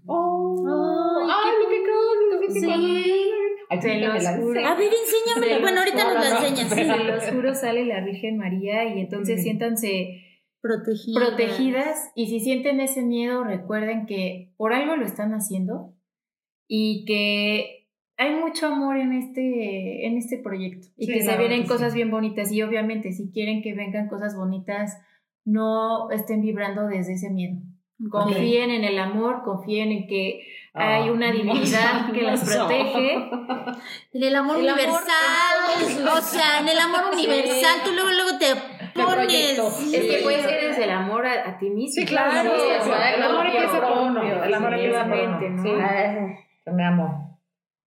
Oh, 0.06 1.18
Ay, 1.22 1.30
ay, 1.30 1.66
qué 1.70 1.82
lo 2.30 2.40
que 2.40 2.46
decir. 2.48 2.62
Sí. 2.62 3.30
Ay, 3.70 3.80
Se 3.80 4.00
los 4.00 4.28
juro. 4.36 4.66
A 4.66 4.74
ver, 4.74 4.92
enséñame. 4.92 5.54
Se 5.54 5.60
Bueno, 5.60 5.78
ahorita 5.78 6.04
no, 6.04 6.14
nos 6.14 6.24
no, 6.24 6.40
lo 6.40 6.46
enseñas. 6.46 6.68
Se 6.68 7.04
los 7.04 7.30
juro, 7.30 7.54
sale 7.54 7.86
la 7.86 8.04
Virgen 8.04 8.36
María 8.36 8.84
y 8.84 9.00
entonces 9.00 9.42
siéntanse 9.42 10.31
Protegidas. 10.62 11.24
protegidas 11.28 12.10
y 12.14 12.28
si 12.28 12.38
sienten 12.40 12.80
ese 12.80 13.02
miedo 13.02 13.42
recuerden 13.44 14.06
que 14.06 14.52
por 14.56 14.72
algo 14.72 14.94
lo 14.96 15.04
están 15.04 15.32
haciendo 15.34 15.92
y 16.68 17.04
que 17.04 17.88
hay 18.16 18.34
mucho 18.36 18.66
amor 18.68 18.96
en 18.96 19.12
este 19.12 20.06
en 20.06 20.16
este 20.16 20.38
proyecto 20.38 20.86
y 20.96 21.06
Sí, 21.06 21.12
que 21.14 21.22
se 21.22 21.36
vienen 21.36 21.62
que 21.62 21.68
cosas 21.68 21.92
sí. 21.92 21.96
bien 21.96 22.10
bonitas 22.12 22.52
y 22.52 22.62
obviamente 22.62 23.10
si 23.12 23.30
quieren 23.32 23.60
que 23.62 23.74
vengan 23.74 24.08
cosas 24.08 24.36
bonitas 24.36 24.96
no 25.44 26.10
estén 26.12 26.40
vibrando 26.42 26.86
desde 26.86 27.14
ese 27.14 27.30
miedo 27.30 27.58
confíen 28.10 28.70
en 28.70 28.84
el 28.84 28.98
amor 29.00 29.42
confíen 29.44 29.90
en 29.90 30.06
que 30.06 30.42
hay 30.74 31.08
Ah, 31.08 31.12
una 31.12 31.30
divinidad 31.32 32.12
que 32.12 32.22
las 32.22 32.44
protege 32.44 33.14
En 34.12 34.22
el 34.22 34.36
amor 34.36 34.58
El 34.60 34.68
amor 34.68 34.84
universal. 34.86 36.08
o 36.16 36.20
sea, 36.22 36.60
en 36.60 36.68
el 36.68 36.78
amor 36.78 37.00
universal, 37.12 37.80
tú 37.84 37.90
luego, 37.92 38.10
luego 38.10 38.38
te 38.38 38.46
proyecto. 38.94 39.70
pones. 39.70 39.94
es 39.94 40.04
que 40.16 40.22
puede 40.22 40.42
ser 40.42 40.68
desde 40.68 40.84
el 40.84 40.90
amor 40.90 41.26
a, 41.26 41.48
a 41.50 41.58
ti 41.58 41.70
mismo 41.70 41.92
Sí, 42.02 42.06
claro. 42.06 42.30
Claro, 42.30 42.50
sí, 42.58 42.66
exacto. 42.70 43.16
El 43.16 43.22
amor 43.22 43.46
empieza 43.46 43.80
por 43.88 43.98
uno. 43.98 44.44
El 44.44 44.54
amor 44.54 44.70
sí, 44.74 44.80
empieza 44.80 45.04
por 45.06 45.18
uno. 45.18 45.40
¿no? 45.40 46.36
Que 46.64 46.70
me 46.70 46.84
amo. 46.84 47.40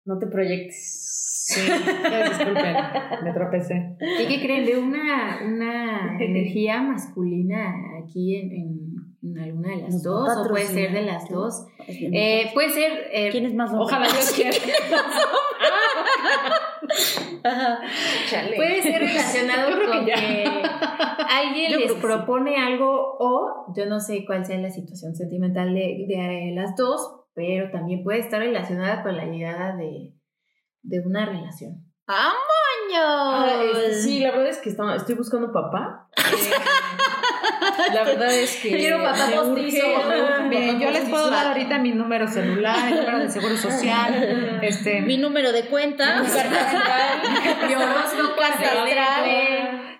no 0.05 0.17
te 0.19 0.27
proyectes. 0.27 1.07
Sí, 1.43 1.61
disculpen, 2.29 2.75
me 3.23 3.33
tropecé. 3.33 3.97
¿Y 4.21 4.27
qué 4.27 4.41
creen? 4.41 4.65
Veo 4.65 4.79
una, 4.81 5.39
una 5.45 6.17
energía 6.23 6.81
masculina 6.81 7.73
aquí 8.01 8.35
en, 8.37 8.51
en- 8.51 8.91
en 9.23 9.37
alguna 9.37 9.69
de 9.69 9.75
las 9.83 9.93
Nos 9.93 10.03
dos, 10.03 10.37
o 10.37 10.49
puede 10.49 10.65
ser 10.65 10.93
de 10.93 11.03
las 11.03 11.29
dos. 11.29 11.67
Eh, 11.87 12.09
Eh, 12.13 12.51
puede 12.55 12.69
ser. 12.69 12.91
eh, 13.11 13.29
¿Quién 13.31 13.45
es 13.45 13.53
más 13.53 13.69
hombre? 13.71 13.85
Ojalá 13.85 14.07
Dios 14.07 14.31
quiera. 14.35 14.57
Ajá. 17.43 17.79
Chale. 18.29 18.55
puede 18.55 18.81
ser 18.83 18.99
relacionado 19.01 19.69
Yo 19.71 19.75
creo 19.77 19.89
con 19.91 20.05
que 20.05 20.13
alguien 21.29 21.71
Yo 21.71 21.77
les 21.79 21.87
creo 21.91 21.95
que 21.95 22.01
sí. 22.01 22.01
propone 22.01 22.57
algo, 22.57 23.17
o 23.19 23.73
yo 23.75 23.85
no 23.87 23.99
sé 23.99 24.25
cuál 24.25 24.45
sea 24.45 24.57
la 24.59 24.69
situación 24.69 25.15
sentimental 25.15 25.73
de, 25.73 26.05
de 26.07 26.51
las 26.55 26.75
dos, 26.75 27.21
pero 27.33 27.71
también 27.71 28.03
puede 28.03 28.19
estar 28.19 28.39
relacionada 28.41 29.01
con 29.03 29.15
la 29.17 29.25
llegada 29.25 29.75
de, 29.75 30.13
de 30.83 30.99
una 31.05 31.25
relación. 31.25 31.85
¡Amaño! 32.07 32.97
Ah, 32.97 33.61
este, 33.63 33.85
años! 33.85 34.01
sí, 34.03 34.19
la 34.19 34.31
verdad 34.31 34.47
es 34.47 34.57
que 34.57 34.69
está- 34.69 34.95
estoy 34.95 35.15
buscando 35.15 35.51
papá. 35.51 36.09
Eh, 36.17 37.30
la 37.93 38.03
verdad 38.03 38.33
es 38.33 38.57
que. 38.61 38.69
Quiero 38.69 38.99
me 38.99 39.09
postizo. 39.09 39.85
Bien, 40.49 40.79
yo 40.79 40.91
les 40.91 41.09
puedo 41.09 41.29
dar 41.29 41.47
ahorita 41.47 41.79
mi 41.79 41.91
número 41.91 42.27
celular, 42.27 42.75
el 42.91 42.97
número 42.99 43.19
de 43.19 43.29
seguro 43.29 43.55
social, 43.55 44.59
este, 44.61 45.01
Mi 45.01 45.17
número 45.17 45.51
de 45.51 45.65
cuenta. 45.65 46.21
Mi 46.21 46.27
Astral. 46.27 46.49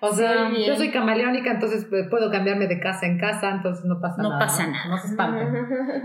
o 0.00 0.12
sea, 0.12 0.50
yo 0.50 0.76
soy 0.76 0.90
camaleónica, 0.90 1.52
entonces 1.52 1.86
pues, 1.88 2.08
puedo 2.08 2.30
cambiarme 2.30 2.66
de 2.66 2.80
casa 2.80 3.06
en 3.06 3.18
casa, 3.18 3.50
entonces 3.50 3.84
no 3.84 4.00
pasa 4.00 4.22
No 4.22 4.30
nada. 4.30 4.40
pasa 4.46 4.66
nada. 4.66 4.88
No 4.88 4.98
se 4.98 5.08
espanten. 5.08 5.48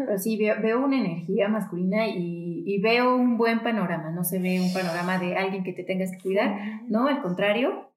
Pero 0.05 0.17
sí, 0.17 0.37
veo, 0.37 0.55
veo 0.61 0.83
una 0.83 0.97
energía 0.97 1.47
masculina 1.49 2.07
y, 2.07 2.63
y 2.65 2.81
veo 2.81 3.15
un 3.15 3.37
buen 3.37 3.61
panorama. 3.63 4.11
No 4.11 4.23
se 4.23 4.39
ve 4.39 4.59
un 4.61 4.73
panorama 4.73 5.17
de 5.17 5.35
alguien 5.35 5.63
que 5.63 5.73
te 5.73 5.83
tengas 5.83 6.11
que 6.11 6.19
cuidar. 6.21 6.55
No, 6.87 7.07
al 7.07 7.21
contrario, 7.21 7.91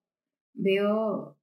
veo, 0.54 1.36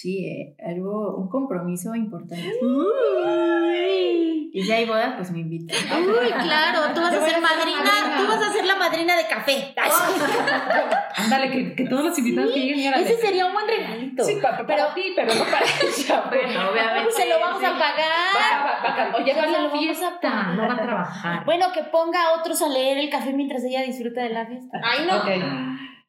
sí, 0.00 0.24
eh, 0.26 0.54
algo, 0.64 1.16
un 1.16 1.28
compromiso 1.28 1.92
importante. 1.94 2.52
Uy. 2.62 4.50
Y 4.52 4.62
si 4.62 4.72
hay 4.72 4.86
boda, 4.86 5.14
pues 5.16 5.30
me 5.30 5.40
invitan. 5.40 5.76
Uy, 6.02 6.30
claro, 6.30 6.94
tú 6.94 7.00
vas 7.00 7.12
a 7.12 7.18
voy 7.18 7.28
ser 7.28 7.36
a 7.36 7.38
ser 7.38 7.42
la 7.42 7.48
madrina, 7.48 7.82
madrina. 7.84 8.16
tú 8.18 8.26
vas 8.28 8.42
a 8.42 8.52
ser 8.52 8.64
la 8.64 8.76
madrina 8.76 9.16
de 9.16 9.26
café. 9.26 9.74
Ándale, 11.16 11.50
que, 11.50 11.74
que 11.74 11.84
todos 11.84 12.04
los 12.04 12.18
invitados 12.18 12.52
que 12.52 12.60
lleguen. 12.60 12.94
Ese 12.94 13.16
sería 13.18 13.46
un 13.46 13.52
buen 13.52 13.66
regalito. 13.68 14.24
Sí, 14.24 14.38
pa- 14.40 14.56
para 14.66 14.94
ti, 14.94 15.12
pero 15.14 15.34
no 15.34 15.44
para 15.44 15.60
ella. 15.66 16.24
Bueno, 16.30 16.70
obviamente. 16.70 17.12
Se 17.12 17.28
lo 17.28 17.40
vamos 17.40 17.62
a 17.62 17.72
pagar. 17.72 18.34
va, 18.34 18.64
va, 18.64 19.10
va, 19.10 19.16
Oye, 19.18 19.34
va 19.34 19.42
a 19.42 19.62
la 19.62 19.70
fiesta, 19.70 20.42
no 20.54 20.66
va 20.68 20.74
a 20.74 20.82
trabajar. 20.82 21.44
Bueno, 21.44 21.66
que 21.74 21.82
ponga 21.84 22.22
a 22.22 22.40
otros 22.40 22.62
a 22.62 22.68
leer 22.68 22.98
el 22.98 23.10
café 23.10 23.32
mientras 23.32 23.62
ella 23.64 23.82
disfruta 23.82 24.22
de 24.22 24.30
la 24.30 24.46
fiesta. 24.46 24.80
Ay, 24.82 25.06
no. 25.06 25.16
Ok. 25.18 25.28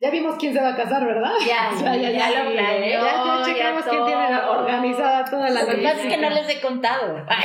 Ya 0.01 0.09
vimos 0.11 0.35
quién 0.39 0.53
se 0.53 0.61
va 0.61 0.69
a 0.69 0.75
casar, 0.77 1.05
¿verdad? 1.05 1.31
Ya, 1.45 1.71
ya, 1.97 2.09
ya 2.09 2.43
lo 2.43 2.51
planeó, 2.51 3.03
Ya, 3.03 3.03
ya 3.03 3.43
checamos 3.45 3.83
ya 3.85 3.91
quién 3.91 4.05
tiene 4.05 4.39
organizada 4.47 5.25
toda 5.25 5.49
la 5.49 5.63
Lo 5.63 5.67
que 5.67 5.77
pasa 5.83 6.03
es 6.03 6.13
que 6.13 6.17
no 6.21 6.29
les 6.29 6.49
he 6.49 6.61
contado. 6.61 7.25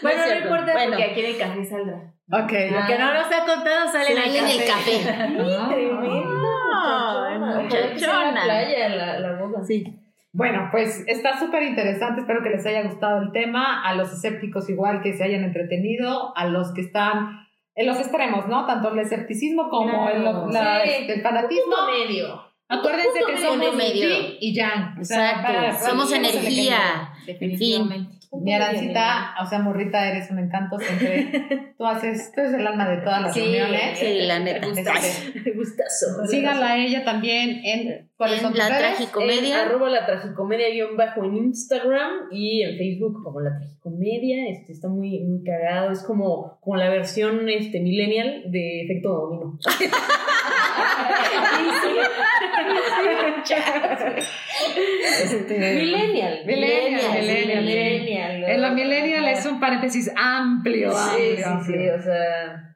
Bueno, 0.00 0.22
No 0.26 0.34
importa 0.36 0.72
Bueno. 0.72 0.90
porque 0.90 1.04
aquí 1.04 1.20
en 1.20 1.26
el 1.26 1.38
café 1.38 1.64
saldrá. 1.64 1.96
Ok. 2.30 2.52
Lo 2.70 2.86
que 2.86 2.98
no 2.98 3.14
nos 3.14 3.26
ha 3.26 3.44
contado 3.44 3.90
sale 3.90 4.12
en 4.12 4.18
el 4.18 4.24
Sale 4.24 4.38
en 4.38 4.46
el 4.46 4.68
café. 4.68 4.96
Ah. 6.78 7.26
Tremendo. 7.28 7.62
Muchachona. 7.62 8.32
la 8.32 8.42
playa, 8.44 8.88
la, 8.90 9.18
la 9.18 9.32
boda. 9.40 9.64
Sí. 9.64 9.84
Bueno, 10.32 10.68
pues 10.70 11.02
está 11.08 11.38
súper 11.38 11.62
interesante. 11.62 12.20
Espero 12.20 12.42
que 12.42 12.50
les 12.50 12.64
haya 12.66 12.82
gustado 12.82 13.22
el 13.22 13.32
tema. 13.32 13.82
A 13.82 13.94
los 13.94 14.12
escépticos, 14.12 14.68
igual 14.68 15.00
que 15.02 15.14
se 15.14 15.24
hayan 15.24 15.42
entretenido. 15.42 16.36
A 16.36 16.46
los 16.46 16.72
que 16.74 16.82
están 16.82 17.45
en 17.76 17.86
los 17.86 17.98
extremos, 17.98 18.46
¿no? 18.48 18.66
Tanto 18.66 18.88
el 18.92 18.98
escepticismo 18.98 19.68
como 19.68 20.08
el, 20.08 20.24
la- 20.24 20.82
Sí. 20.82 20.90
este, 20.90 21.14
el 21.14 21.22
fanatismo. 21.22 21.64
Punto 21.76 21.92
medio. 21.92 22.42
Acuérdense 22.68 23.10
punto 23.10 23.26
que 23.26 23.32
medio, 23.34 23.46
somos 23.52 23.76
medio. 23.76 24.08
yin 24.08 24.36
y 24.40 24.54
yang. 24.54 24.98
O 25.00 25.04
sea, 25.04 25.30
Exacto. 25.30 25.52
para- 25.52 25.78
Somos 25.78 26.12
energía. 26.12 27.12
Definitivamente. 27.26 28.15
Mi 28.32 28.52
arancita, 28.54 29.34
o 29.42 29.46
sea, 29.46 29.58
morrita, 29.60 30.08
eres 30.10 30.30
un 30.30 30.38
encanto 30.38 30.78
siempre. 30.78 31.74
Tú 31.78 31.86
haces, 31.86 32.32
tú 32.34 32.40
eres 32.40 32.54
el 32.54 32.66
alma 32.66 32.88
de 32.88 32.98
todas 32.98 33.22
las 33.22 33.34
Sí, 33.34 33.40
reuniones. 33.40 33.98
Sí, 33.98 34.18
la 34.22 34.38
neta. 34.40 34.66
Este, 34.66 35.52
Gustazo. 35.52 36.26
síganla 36.26 36.72
a 36.72 36.78
ella 36.78 37.04
también 37.04 37.60
en 37.64 38.08
¿cuáles 38.16 38.40
son 38.40 38.48
En 38.48 38.52
tus 38.52 38.58
la 38.58 38.68
redes? 38.68 38.86
En 38.90 38.96
tragicomedia. 38.96 39.62
arroba 39.62 39.88
la 39.90 40.06
tragicomedia 40.06 40.70
guion 40.70 40.96
bajo 40.96 41.24
en 41.24 41.36
Instagram 41.36 42.10
y 42.30 42.62
en 42.62 42.76
Facebook 42.76 43.22
como 43.22 43.40
la 43.40 43.56
tragicomedia. 43.58 44.48
Este, 44.48 44.72
está 44.72 44.88
muy, 44.88 45.20
muy 45.24 45.42
cagado. 45.44 45.90
Es 45.92 46.02
como, 46.02 46.58
como 46.60 46.76
la 46.76 46.88
versión 46.88 47.48
este, 47.48 47.80
millennial 47.80 48.44
de 48.50 48.82
efecto 48.84 49.08
dominó. 49.10 49.58
Este, 55.22 55.58
millennial. 55.58 56.42
Millennial, 56.46 57.12
millennial, 57.20 57.64
sí. 57.64 57.66
millennial. 57.66 58.44
En 58.44 58.60
la 58.60 58.70
millennial 58.70 59.28
es 59.28 59.46
un 59.46 59.60
paréntesis 59.60 60.10
amplio, 60.16 60.92
Sí, 60.92 60.98
amplio, 60.98 61.36
sí, 61.36 61.42
amplio. 61.42 61.80
sí, 61.80 61.88
o 62.00 62.02
sea... 62.02 62.75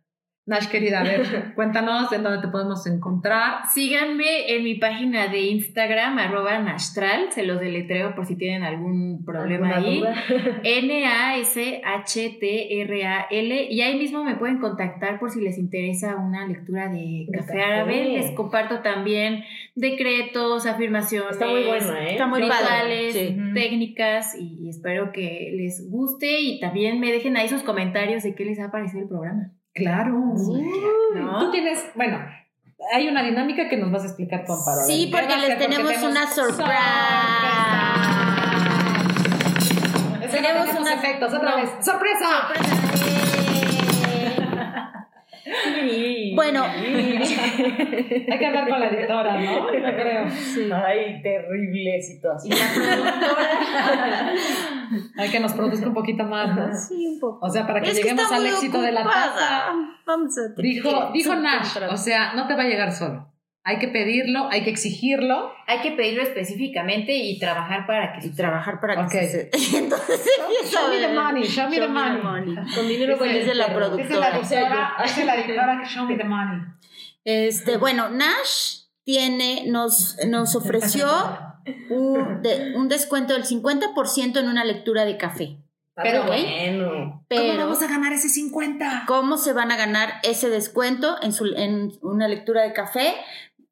Nash, 0.50 0.66
querida, 0.68 1.00
a 1.00 1.04
ver, 1.04 1.22
cuéntanos 1.54 2.12
en 2.12 2.24
dónde 2.24 2.40
te 2.40 2.48
podemos 2.48 2.84
encontrar. 2.88 3.60
Síganme 3.72 4.52
en 4.52 4.64
mi 4.64 4.74
página 4.74 5.28
de 5.28 5.42
Instagram, 5.42 6.18
arroba 6.18 6.58
Nastral, 6.58 7.30
se 7.30 7.44
los 7.44 7.60
deletreo 7.60 8.16
por 8.16 8.26
si 8.26 8.34
tienen 8.36 8.64
algún 8.64 9.24
problema 9.24 9.76
¿alguna 9.76 10.10
ahí. 10.10 10.26
N-A-S-H-T-R-A-L 12.40 13.66
y 13.70 13.80
ahí 13.82 13.96
mismo 13.96 14.24
me 14.24 14.34
pueden 14.36 14.58
contactar 14.58 15.18
por 15.20 15.30
si 15.30 15.40
les 15.40 15.56
interesa 15.58 16.16
una 16.16 16.46
lectura 16.46 16.88
de 16.88 17.26
café 17.32 17.46
café. 17.46 17.62
árabe. 17.62 18.04
Les 18.18 18.30
comparto 18.32 18.80
también 18.80 19.44
decretos, 19.76 20.66
afirmaciones. 20.66 21.32
Está 21.32 21.46
muy 21.46 21.62
bueno, 21.64 21.94
¿eh? 21.96 22.12
Está 22.12 22.26
muy 22.26 22.40
padre. 22.48 23.08
rituales, 23.08 23.12
Sí. 23.14 23.36
técnicas 23.54 24.34
y, 24.38 24.58
y 24.64 24.68
espero 24.68 25.12
que 25.12 25.52
les 25.56 25.88
guste 25.90 26.40
y 26.40 26.58
también 26.60 26.98
me 27.00 27.12
dejen 27.12 27.36
ahí 27.36 27.48
sus 27.48 27.62
comentarios 27.62 28.22
de 28.22 28.34
qué 28.34 28.44
les 28.44 28.58
ha 28.60 28.70
parecido 28.70 29.02
el 29.02 29.08
programa. 29.08 29.52
Claro. 29.74 30.12
¿no? 31.14 31.38
Tú 31.40 31.50
tienes, 31.50 31.84
bueno, 31.94 32.18
hay 32.92 33.08
una 33.08 33.22
dinámica 33.22 33.68
que 33.68 33.76
nos 33.76 33.90
vas 33.92 34.02
a 34.02 34.06
explicar 34.06 34.44
tú, 34.46 34.52
Amparo. 34.52 34.82
Sí, 34.86 35.10
¿qué 35.10 35.16
porque 35.16 35.36
les? 35.36 35.50
Porque 35.50 35.66
tenemos 35.66 36.02
una 36.02 36.26
sorpresa. 36.26 36.72
No 40.20 40.26
Tenemos 40.36 40.66
tenemos 40.66 40.80
una- 40.80 40.94
efectos, 40.94 41.34
otra 41.34 41.50
no. 41.50 41.56
vez. 41.56 41.70
¡Sorpresa! 41.84 43.39
Bueno. 46.34 46.64
Hay 46.64 48.38
que 48.38 48.46
hablar 48.46 48.68
con 48.68 48.80
la 48.80 48.88
editora, 48.88 49.40
¿no? 49.40 49.72
Yo 49.72 49.80
creo. 49.80 50.26
Ay, 50.86 51.20
terrible 51.22 52.00
situación. 52.02 52.58
Hay 55.16 55.28
que 55.30 55.40
nos 55.40 55.52
produzca 55.52 55.86
un 55.86 55.94
poquito 55.94 56.24
más, 56.24 56.56
¿no? 56.56 56.72
Sí, 56.74 57.06
un 57.06 57.20
poco. 57.20 57.46
O 57.46 57.50
sea, 57.50 57.66
para 57.66 57.80
que 57.80 57.90
Es 57.90 57.96
lleguemos 57.96 58.30
al 58.30 58.46
éxito 58.46 58.80
de 58.80 58.92
la 58.92 59.04
taza. 59.04 59.72
Vamos 60.06 60.36
a 60.38 60.48
Dijo, 60.60 61.10
dijo 61.12 61.34
Nash, 61.36 61.78
o 61.90 61.96
sea, 61.96 62.34
no 62.34 62.46
te 62.46 62.54
va 62.54 62.62
a 62.62 62.66
llegar 62.66 62.92
solo. 62.92 63.30
Hay 63.62 63.78
que 63.78 63.88
pedirlo, 63.88 64.48
hay 64.50 64.64
que 64.64 64.70
exigirlo. 64.70 65.52
Hay 65.66 65.80
que 65.80 65.92
pedirlo 65.92 66.22
específicamente 66.22 67.14
y 67.14 67.38
trabajar 67.38 67.86
para 67.86 68.18
que 68.18 68.26
y 68.26 68.30
trabajar 68.30 68.80
para 68.80 69.06
que. 69.06 69.50
Entonces 69.74 70.20
Show 70.64 70.88
me 70.88 70.98
the 70.98 71.12
money, 71.14 71.42
show 71.44 71.68
me 71.68 71.78
the 71.78 71.86
money. 71.88 72.54
Con 72.74 72.88
dinero 72.88 73.14
Dice- 73.14 73.26
vale 73.26 73.38
dice 73.40 73.54
la 73.54 73.66
perro. 73.66 73.96
Dice 73.96 74.14
la 74.14 74.30
productora. 74.30 74.94
dice 75.02 75.24
la 75.24 75.34
editora 75.36 75.80
que 75.82 75.88
show 75.88 76.06
me 76.06 76.16
the 76.16 76.24
money. 76.24 76.60
Este, 77.24 77.76
bueno, 77.76 78.08
Nash 78.08 78.86
tiene, 79.04 79.64
nos, 79.66 80.16
nos 80.26 80.56
ofreció 80.56 81.06
un, 81.90 82.40
de- 82.42 82.72
un 82.76 82.88
descuento 82.88 83.34
del 83.34 83.44
50% 83.44 84.38
en 84.40 84.48
una 84.48 84.64
lectura 84.64 85.04
de 85.04 85.18
café. 85.18 85.58
Pero, 86.02 86.24
bueno. 86.24 87.24
Pero, 87.28 87.72
a 87.72 87.86
ganar 87.86 88.12
ese 88.12 88.28
50? 88.28 89.04
¿cómo 89.06 89.36
se 89.36 89.52
van 89.52 89.70
a 89.70 89.76
ganar 89.76 90.14
ese 90.22 90.48
descuento 90.48 91.16
en, 91.22 91.32
su, 91.32 91.46
en 91.56 91.92
una 92.02 92.28
lectura 92.28 92.62
de 92.62 92.72
café? 92.72 93.14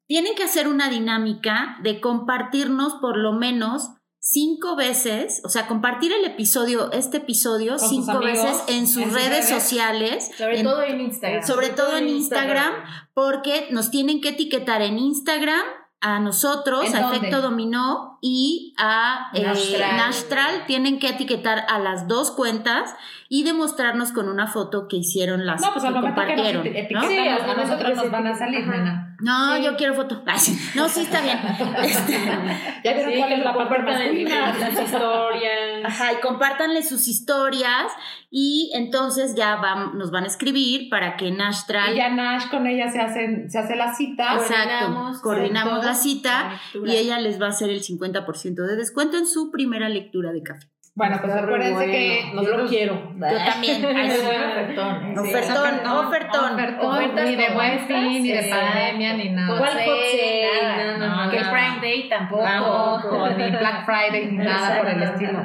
Tienen 0.09 0.33
que 0.33 0.41
hacer 0.41 0.67
una 0.67 0.89
dinámica 0.89 1.77
de 1.83 2.01
compartirnos 2.01 2.95
por 2.95 3.15
lo 3.15 3.31
menos 3.33 3.91
cinco 4.17 4.75
veces, 4.75 5.39
o 5.45 5.49
sea, 5.49 5.67
compartir 5.67 6.11
el 6.11 6.25
episodio, 6.25 6.91
este 6.91 7.17
episodio, 7.17 7.77
Con 7.77 7.87
cinco 7.89 8.11
amigos, 8.13 8.43
veces 8.43 8.63
en 8.69 8.87
sus 8.87 9.03
en 9.03 9.03
sus 9.11 9.13
redes, 9.13 9.29
redes. 9.29 9.49
sociales. 9.49 10.31
Sobre 10.35 10.57
en- 10.61 10.63
todo 10.65 10.81
en 10.81 10.99
Instagram. 11.01 11.43
sobre 11.45 11.69
todo 11.69 11.95
en 11.95 12.09
Instagram, 12.09 12.73
porque 13.13 13.67
nos 13.69 13.91
tienen 13.91 14.19
que 14.19 14.29
etiquetar 14.29 14.81
en 14.81 14.97
Instagram 14.97 15.61
a 16.01 16.19
nosotros, 16.19 16.85
¿En 16.87 16.95
a 16.95 17.01
dónde? 17.01 17.17
Efecto 17.17 17.43
Dominó 17.43 18.08
y 18.21 18.73
a 18.77 19.29
eh, 19.33 19.41
Nastral. 19.43 19.97
Nastral. 19.97 20.65
Tienen 20.67 20.99
que 20.99 21.09
etiquetar 21.09 21.65
a 21.69 21.79
las 21.79 22.07
dos 22.07 22.31
cuentas 22.31 22.95
y 23.29 23.43
demostrarnos 23.43 24.11
con 24.11 24.27
una 24.27 24.47
foto 24.47 24.87
que 24.87 24.97
hicieron 24.97 25.45
las 25.45 25.61
No, 25.61 25.71
pues 25.73 25.83
que 25.85 25.91
momento 25.91 26.15
que 26.15 26.35
nos 26.35 26.35
compartieron. 26.35 26.91
¿no? 27.01 27.07
Sí, 27.07 27.17
a 27.19 27.53
nosotros 27.55 27.89
que 27.89 27.95
nos 27.95 28.11
van 28.11 28.27
a 28.27 28.35
salir, 28.37 28.67
nena. 28.67 29.05
No, 29.21 29.57
Sí. 29.57 29.63
yo 29.63 29.75
quiero 29.75 29.93
foto. 29.95 30.23
Ay. 30.27 30.39
No, 30.75 30.87
sí 30.89 31.01
está 31.01 31.21
bien. 31.21 31.37
Este, 31.83 32.13
Ya 32.83 32.93
vieron 32.93 33.11
Sí, 33.13 33.19
cuál 33.19 33.33
es 33.33 33.43
la 33.43 33.53
parte 33.53 33.81
masculina. 33.81 34.53
sus 34.71 34.83
historias. 34.83 35.85
Ajá, 35.85 36.13
y 36.13 36.15
compártanle 36.21 36.83
sus 36.83 37.07
historias 37.07 37.91
y 38.31 38.71
entonces 38.75 39.35
ya 39.35 39.57
vam- 39.57 39.93
nos 39.93 40.11
van 40.11 40.23
a 40.23 40.27
escribir 40.27 40.89
para 40.89 41.17
que 41.17 41.31
Nastral 41.31 41.93
Y 41.93 41.97
ya 41.97 42.09
Nash 42.09 42.49
con 42.49 42.65
ella 42.67 42.89
se, 42.89 42.99
hacen, 42.99 43.49
se 43.51 43.59
hace 43.59 43.75
la 43.75 43.93
cita. 43.93 44.35
Exacto, 44.35 44.53
Coordinamos, 44.85 45.21
coordinamos 45.21 45.85
la 45.85 45.93
cita 45.93 46.59
la 46.73 46.93
y 46.93 46.97
ella 46.97 47.19
les 47.19 47.41
va 47.41 47.47
a 47.47 47.49
hacer 47.49 47.69
el 47.69 47.81
50% 47.81 48.08
de 48.11 48.75
descuento 48.75 49.17
en 49.17 49.27
su 49.27 49.51
primera 49.51 49.89
lectura 49.89 50.31
de 50.31 50.43
café. 50.43 50.67
Bueno, 50.95 51.17
pues 51.21 51.33
acuérdense 51.33 51.73
bueno. 51.73 51.93
que 51.93 52.31
Yo 52.43 52.57
lo 52.57 52.67
quiero. 52.67 53.13
Yo 53.13 53.37
también. 53.45 53.85
Ay, 53.95 54.11
sí. 54.11 54.17
Ofertón. 54.19 55.17
Ofertón, 55.17 55.87
ofertón. 55.87 56.53
ofertón, 56.53 57.25
ni 57.25 57.35
de 57.35 57.53
buen 57.53 57.79
fin, 57.87 58.23
ni 58.23 58.31
de 58.31 58.49
pandemia, 58.49 59.13
ni 59.13 59.29
nada. 59.29 59.57
¿Cuál? 59.57 59.77
Nada, 59.77 60.97
No, 60.97 61.25
no, 61.25 61.31
Que. 61.31 61.37
Prime 61.37 61.79
Day 61.81 62.09
tampoco. 62.09 62.43
Tampoco, 62.43 63.29
ni 63.29 63.49
Black 63.49 63.85
Friday, 63.85 64.25
ni 64.31 64.37
nada 64.37 64.77
por 64.77 64.89
el 64.89 65.03
estilo. 65.03 65.43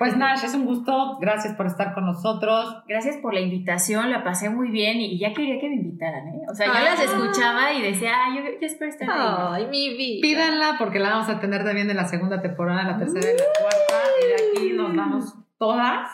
Pues 0.00 0.16
Nash, 0.16 0.42
es 0.42 0.54
un 0.54 0.64
gusto. 0.64 1.18
Gracias 1.20 1.54
por 1.56 1.66
estar 1.66 1.92
con 1.92 2.06
nosotros. 2.06 2.82
Gracias 2.88 3.18
por 3.18 3.34
la 3.34 3.40
invitación, 3.40 4.10
la 4.10 4.24
pasé 4.24 4.48
muy 4.48 4.70
bien 4.70 4.98
y 4.98 5.18
ya 5.18 5.34
quería 5.34 5.60
que 5.60 5.68
me 5.68 5.74
invitaran, 5.74 6.26
¿eh? 6.26 6.40
O 6.50 6.54
sea, 6.54 6.68
yo 6.68 6.72
las 6.72 7.00
escuchaba 7.00 7.70
y 7.74 7.82
decía, 7.82 8.14
ah, 8.14 8.34
yo, 8.34 8.42
yo 8.42 8.66
espero 8.66 8.90
estar 8.90 9.10
ahí. 9.10 9.18
Ay, 9.18 9.66
mi 9.66 9.94
vida. 9.94 10.22
Pídanla 10.22 10.76
porque 10.78 11.00
la 11.00 11.10
vamos 11.10 11.28
a 11.28 11.38
tener 11.38 11.64
también 11.64 11.90
en 11.90 11.98
la 11.98 12.06
segunda 12.06 12.40
temporada, 12.40 12.80
en 12.80 12.86
la 12.86 12.96
tercera 12.96 13.30
y 13.30 13.36
la 13.36 13.44
cuarta. 13.60 14.02
Y 14.22 14.26
de 14.26 14.34
aquí 14.34 14.72
nos 14.72 14.96
vamos 14.96 15.34
todas. 15.58 16.10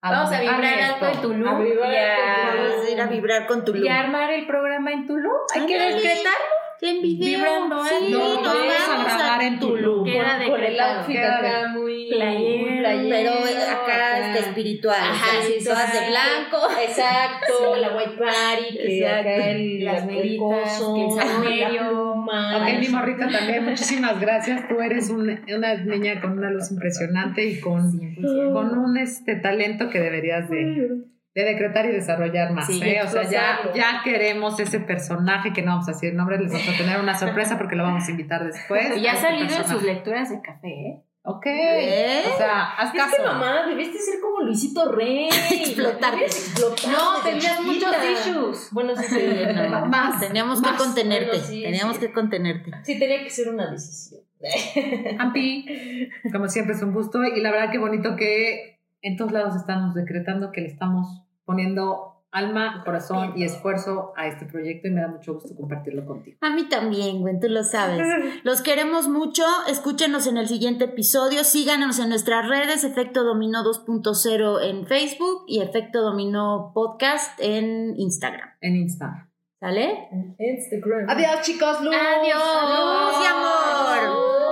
Vamos 0.00 0.30
a 0.30 0.40
vibrar 0.40 0.64
alto 0.64 1.06
en 1.06 1.20
Tulum 1.20 1.48
A 1.48 1.58
vibrar 1.58 1.92
y 1.92 1.96
a, 1.96 2.54
Vamos 2.54 2.86
a 2.86 2.90
ir 2.90 3.00
a 3.00 3.06
vibrar 3.08 3.46
con 3.48 3.64
tu 3.64 3.74
y 3.74 3.88
a 3.88 3.98
armar 3.98 4.30
el 4.30 4.46
programa 4.46 4.92
en 4.92 5.08
Tulum. 5.08 5.32
Hay 5.56 5.66
que 5.66 5.74
Ándale. 5.74 6.02
En 6.80 7.02
video. 7.02 7.38
Vibrando 7.38 7.84
sí, 7.84 7.94
alto. 8.04 8.18
nos 8.42 8.88
Vamos 8.88 9.12
a 9.12 9.18
grabar 9.18 9.42
en 9.42 9.58
Tulum. 9.58 10.04
Queda 10.04 10.38
con, 10.38 10.48
con 10.50 10.62
el 10.64 10.80
outfit 10.80 11.18
acá 11.18 11.68
muy 11.74 12.08
Playero. 12.08 12.66
muy 12.70 12.78
playero, 12.78 13.32
Pero 13.44 13.62
acá 13.82 14.18
este 14.36 14.48
espiritual. 14.48 14.96
Ajá, 15.00 15.42
sí, 15.46 15.54
sí, 15.58 15.64
todas 15.64 15.92
de 15.92 15.98
sí. 15.98 16.04
blanco. 16.08 16.68
Exacto, 16.80 17.76
la 17.80 17.96
white 17.96 18.12
party, 18.16 18.76
que 18.76 19.06
acá 19.06 19.50
el, 19.50 19.84
Las 19.84 20.02
el 20.02 20.08
velitas, 20.08 20.82
que 20.94 21.64
el 21.64 21.78
pluma. 21.78 22.56
Ok, 22.58 22.78
mi 22.80 22.88
morrita 22.88 23.28
también, 23.28 23.64
muchísimas 23.64 24.20
gracias. 24.20 24.68
Tú 24.68 24.80
eres 24.80 25.10
un- 25.10 25.40
una 25.54 25.74
niña 25.74 26.20
con 26.20 26.38
una 26.38 26.50
luz 26.50 26.70
impresionante 26.70 27.44
y 27.44 27.60
con, 27.60 27.90
100%. 27.92 28.52
con 28.52 28.78
un 28.78 28.96
este 28.98 29.36
talento 29.36 29.90
que 29.90 29.98
deberías 30.00 30.48
de, 30.48 30.90
de 31.44 31.52
decretar 31.52 31.86
y 31.86 31.92
desarrollar 31.92 32.52
más. 32.52 32.66
Sí, 32.66 32.80
¿eh? 32.82 33.00
O 33.02 33.08
sea, 33.08 33.22
ya, 33.24 33.72
ya 33.74 34.00
queremos 34.02 34.58
ese 34.60 34.80
personaje 34.80 35.52
que 35.52 35.62
no 35.62 35.72
vamos 35.72 35.88
a 35.88 35.92
decir 35.92 36.10
el 36.10 36.16
nombre, 36.16 36.38
les 36.38 36.52
vamos 36.52 36.68
a 36.68 36.76
tener 36.76 37.00
una 37.00 37.16
sorpresa 37.16 37.58
porque 37.58 37.76
lo 37.76 37.84
vamos 37.84 38.06
a 38.06 38.10
invitar 38.10 38.44
después. 38.44 38.96
Y 38.96 39.02
ya 39.02 39.12
ha 39.12 39.14
este 39.14 39.26
salido 39.28 39.56
en 39.56 39.68
sus 39.68 39.82
lecturas 39.82 40.30
de 40.30 40.40
café, 40.40 40.68
¿eh? 40.68 41.02
Ok. 41.22 41.44
¿Eh? 41.46 42.22
O 42.32 42.38
sea, 42.38 42.70
haz 42.70 42.94
Es 42.94 43.00
caso. 43.00 43.16
que 43.16 43.22
mamá, 43.22 43.66
debiste 43.66 43.98
ser 43.98 44.18
como 44.20 44.40
Luisito 44.40 44.90
Rey. 44.92 45.28
Explotar. 45.50 46.14
No, 46.14 47.22
tendrías 47.22 47.60
muchos 47.60 47.94
issues. 48.12 48.68
Bueno, 48.72 48.94
sí, 48.96 49.16
no, 49.70 49.86
Más, 49.86 50.20
Teníamos 50.20 50.62
que 50.62 50.70
contenerte. 50.76 51.28
Bueno, 51.28 51.44
sí, 51.44 51.62
teníamos 51.62 51.96
sí. 51.96 52.06
que 52.06 52.12
contenerte. 52.12 52.70
sí, 52.82 52.98
tenía 52.98 53.22
que 53.22 53.30
ser 53.30 53.50
una 53.50 53.70
decisión. 53.70 54.22
Ampi, 55.18 56.08
como 56.32 56.48
siempre 56.48 56.74
es 56.74 56.82
un 56.82 56.94
gusto 56.94 57.24
y 57.24 57.40
la 57.40 57.50
verdad 57.50 57.72
que 57.72 57.78
bonito 57.78 58.16
que 58.16 58.80
en 59.02 59.16
todos 59.16 59.32
lados 59.32 59.56
estamos 59.56 59.94
decretando 59.94 60.52
que 60.52 60.60
le 60.60 60.68
estamos 60.68 61.24
poniendo 61.48 62.26
alma, 62.30 62.82
corazón 62.84 63.32
y 63.36 63.44
esfuerzo 63.44 64.12
a 64.14 64.26
este 64.26 64.44
proyecto 64.44 64.88
y 64.88 64.90
me 64.90 65.00
da 65.00 65.08
mucho 65.08 65.32
gusto 65.32 65.56
compartirlo 65.56 66.04
contigo. 66.04 66.36
A 66.42 66.50
mí 66.50 66.68
también, 66.68 67.22
güey, 67.22 67.40
tú 67.40 67.48
lo 67.48 67.64
sabes. 67.64 68.06
Los 68.44 68.60
queremos 68.60 69.08
mucho. 69.08 69.42
Escúchenos 69.66 70.26
en 70.26 70.36
el 70.36 70.46
siguiente 70.46 70.84
episodio. 70.84 71.42
Síganos 71.44 71.98
en 72.00 72.10
nuestras 72.10 72.46
redes, 72.46 72.84
Efecto 72.84 73.24
Dominó 73.24 73.64
2.0 73.64 74.62
en 74.62 74.86
Facebook 74.86 75.44
y 75.46 75.62
Efecto 75.62 76.02
Dominó 76.02 76.72
Podcast 76.74 77.40
en 77.40 77.98
Instagram. 77.98 78.50
En 78.60 78.76
Insta. 78.76 79.30
¿Sale? 79.58 80.08
Instagram. 80.38 81.08
Adiós 81.08 81.40
chicos, 81.40 81.82
Luz. 81.82 81.94
Adiós. 81.94 83.14
Luz 83.14 83.24
y 83.24 83.26
amor. 83.26 84.47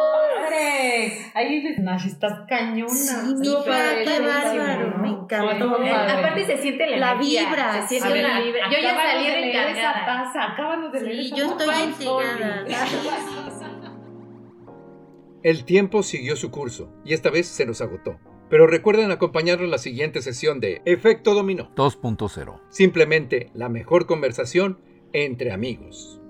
Ahí 1.37 1.63
ves, 1.63 1.79
Nash, 1.81 2.07
estás 2.07 2.47
cañona. 2.49 2.89
Sí, 2.89 3.13
hija, 3.43 3.65
padre, 3.67 4.05
qué 4.05 4.21
bárbaro. 4.21 4.99
Me 5.01 5.09
encantó. 5.09 5.77
Padre. 5.77 5.91
Aparte 5.91 6.47
se 6.47 6.57
siente 6.57 6.87
la, 6.87 6.97
La 6.97 7.13
energía, 7.13 7.47
vibra, 7.47 7.83
Se 7.83 7.89
siente 7.89 8.09
A 8.09 8.13
ver, 8.13 8.25
una 8.25 8.41
vibra. 8.41 8.71
Yo 8.71 8.79
ya 8.81 8.95
salí 8.95 9.27
de 9.27 9.41
leer 9.43 9.69
esa 9.77 9.93
taza, 10.07 10.53
acabamos 10.55 10.93
de 10.93 11.03
leer 11.03 11.17
Sí, 11.17 11.27
esa 11.27 11.37
yo 11.37 11.45
estoy 11.51 11.75
intrigada. 11.85 12.65
El 15.43 15.67
tiempo 15.67 16.03
siguió 16.03 16.37
su 16.37 16.51
curso 16.51 16.91
y 17.05 17.13
esta 17.13 17.29
vez 17.29 17.49
se 17.49 17.67
nos 17.67 17.83
agotó. 17.83 18.19
Pero 18.49 18.67
recuerden 18.67 19.11
acompañarnos 19.11 19.67
en 19.67 19.73
la 19.73 19.79
siguiente 19.79 20.23
sesión 20.23 20.59
de 20.59 20.81
Efecto 20.87 21.35
Dominó 21.35 21.71
2.0. 21.75 22.63
Simplemente 22.71 23.51
la 23.53 23.69
mejor 23.69 24.07
conversación 24.07 24.81
entre 25.13 25.53
amigos. 25.53 26.23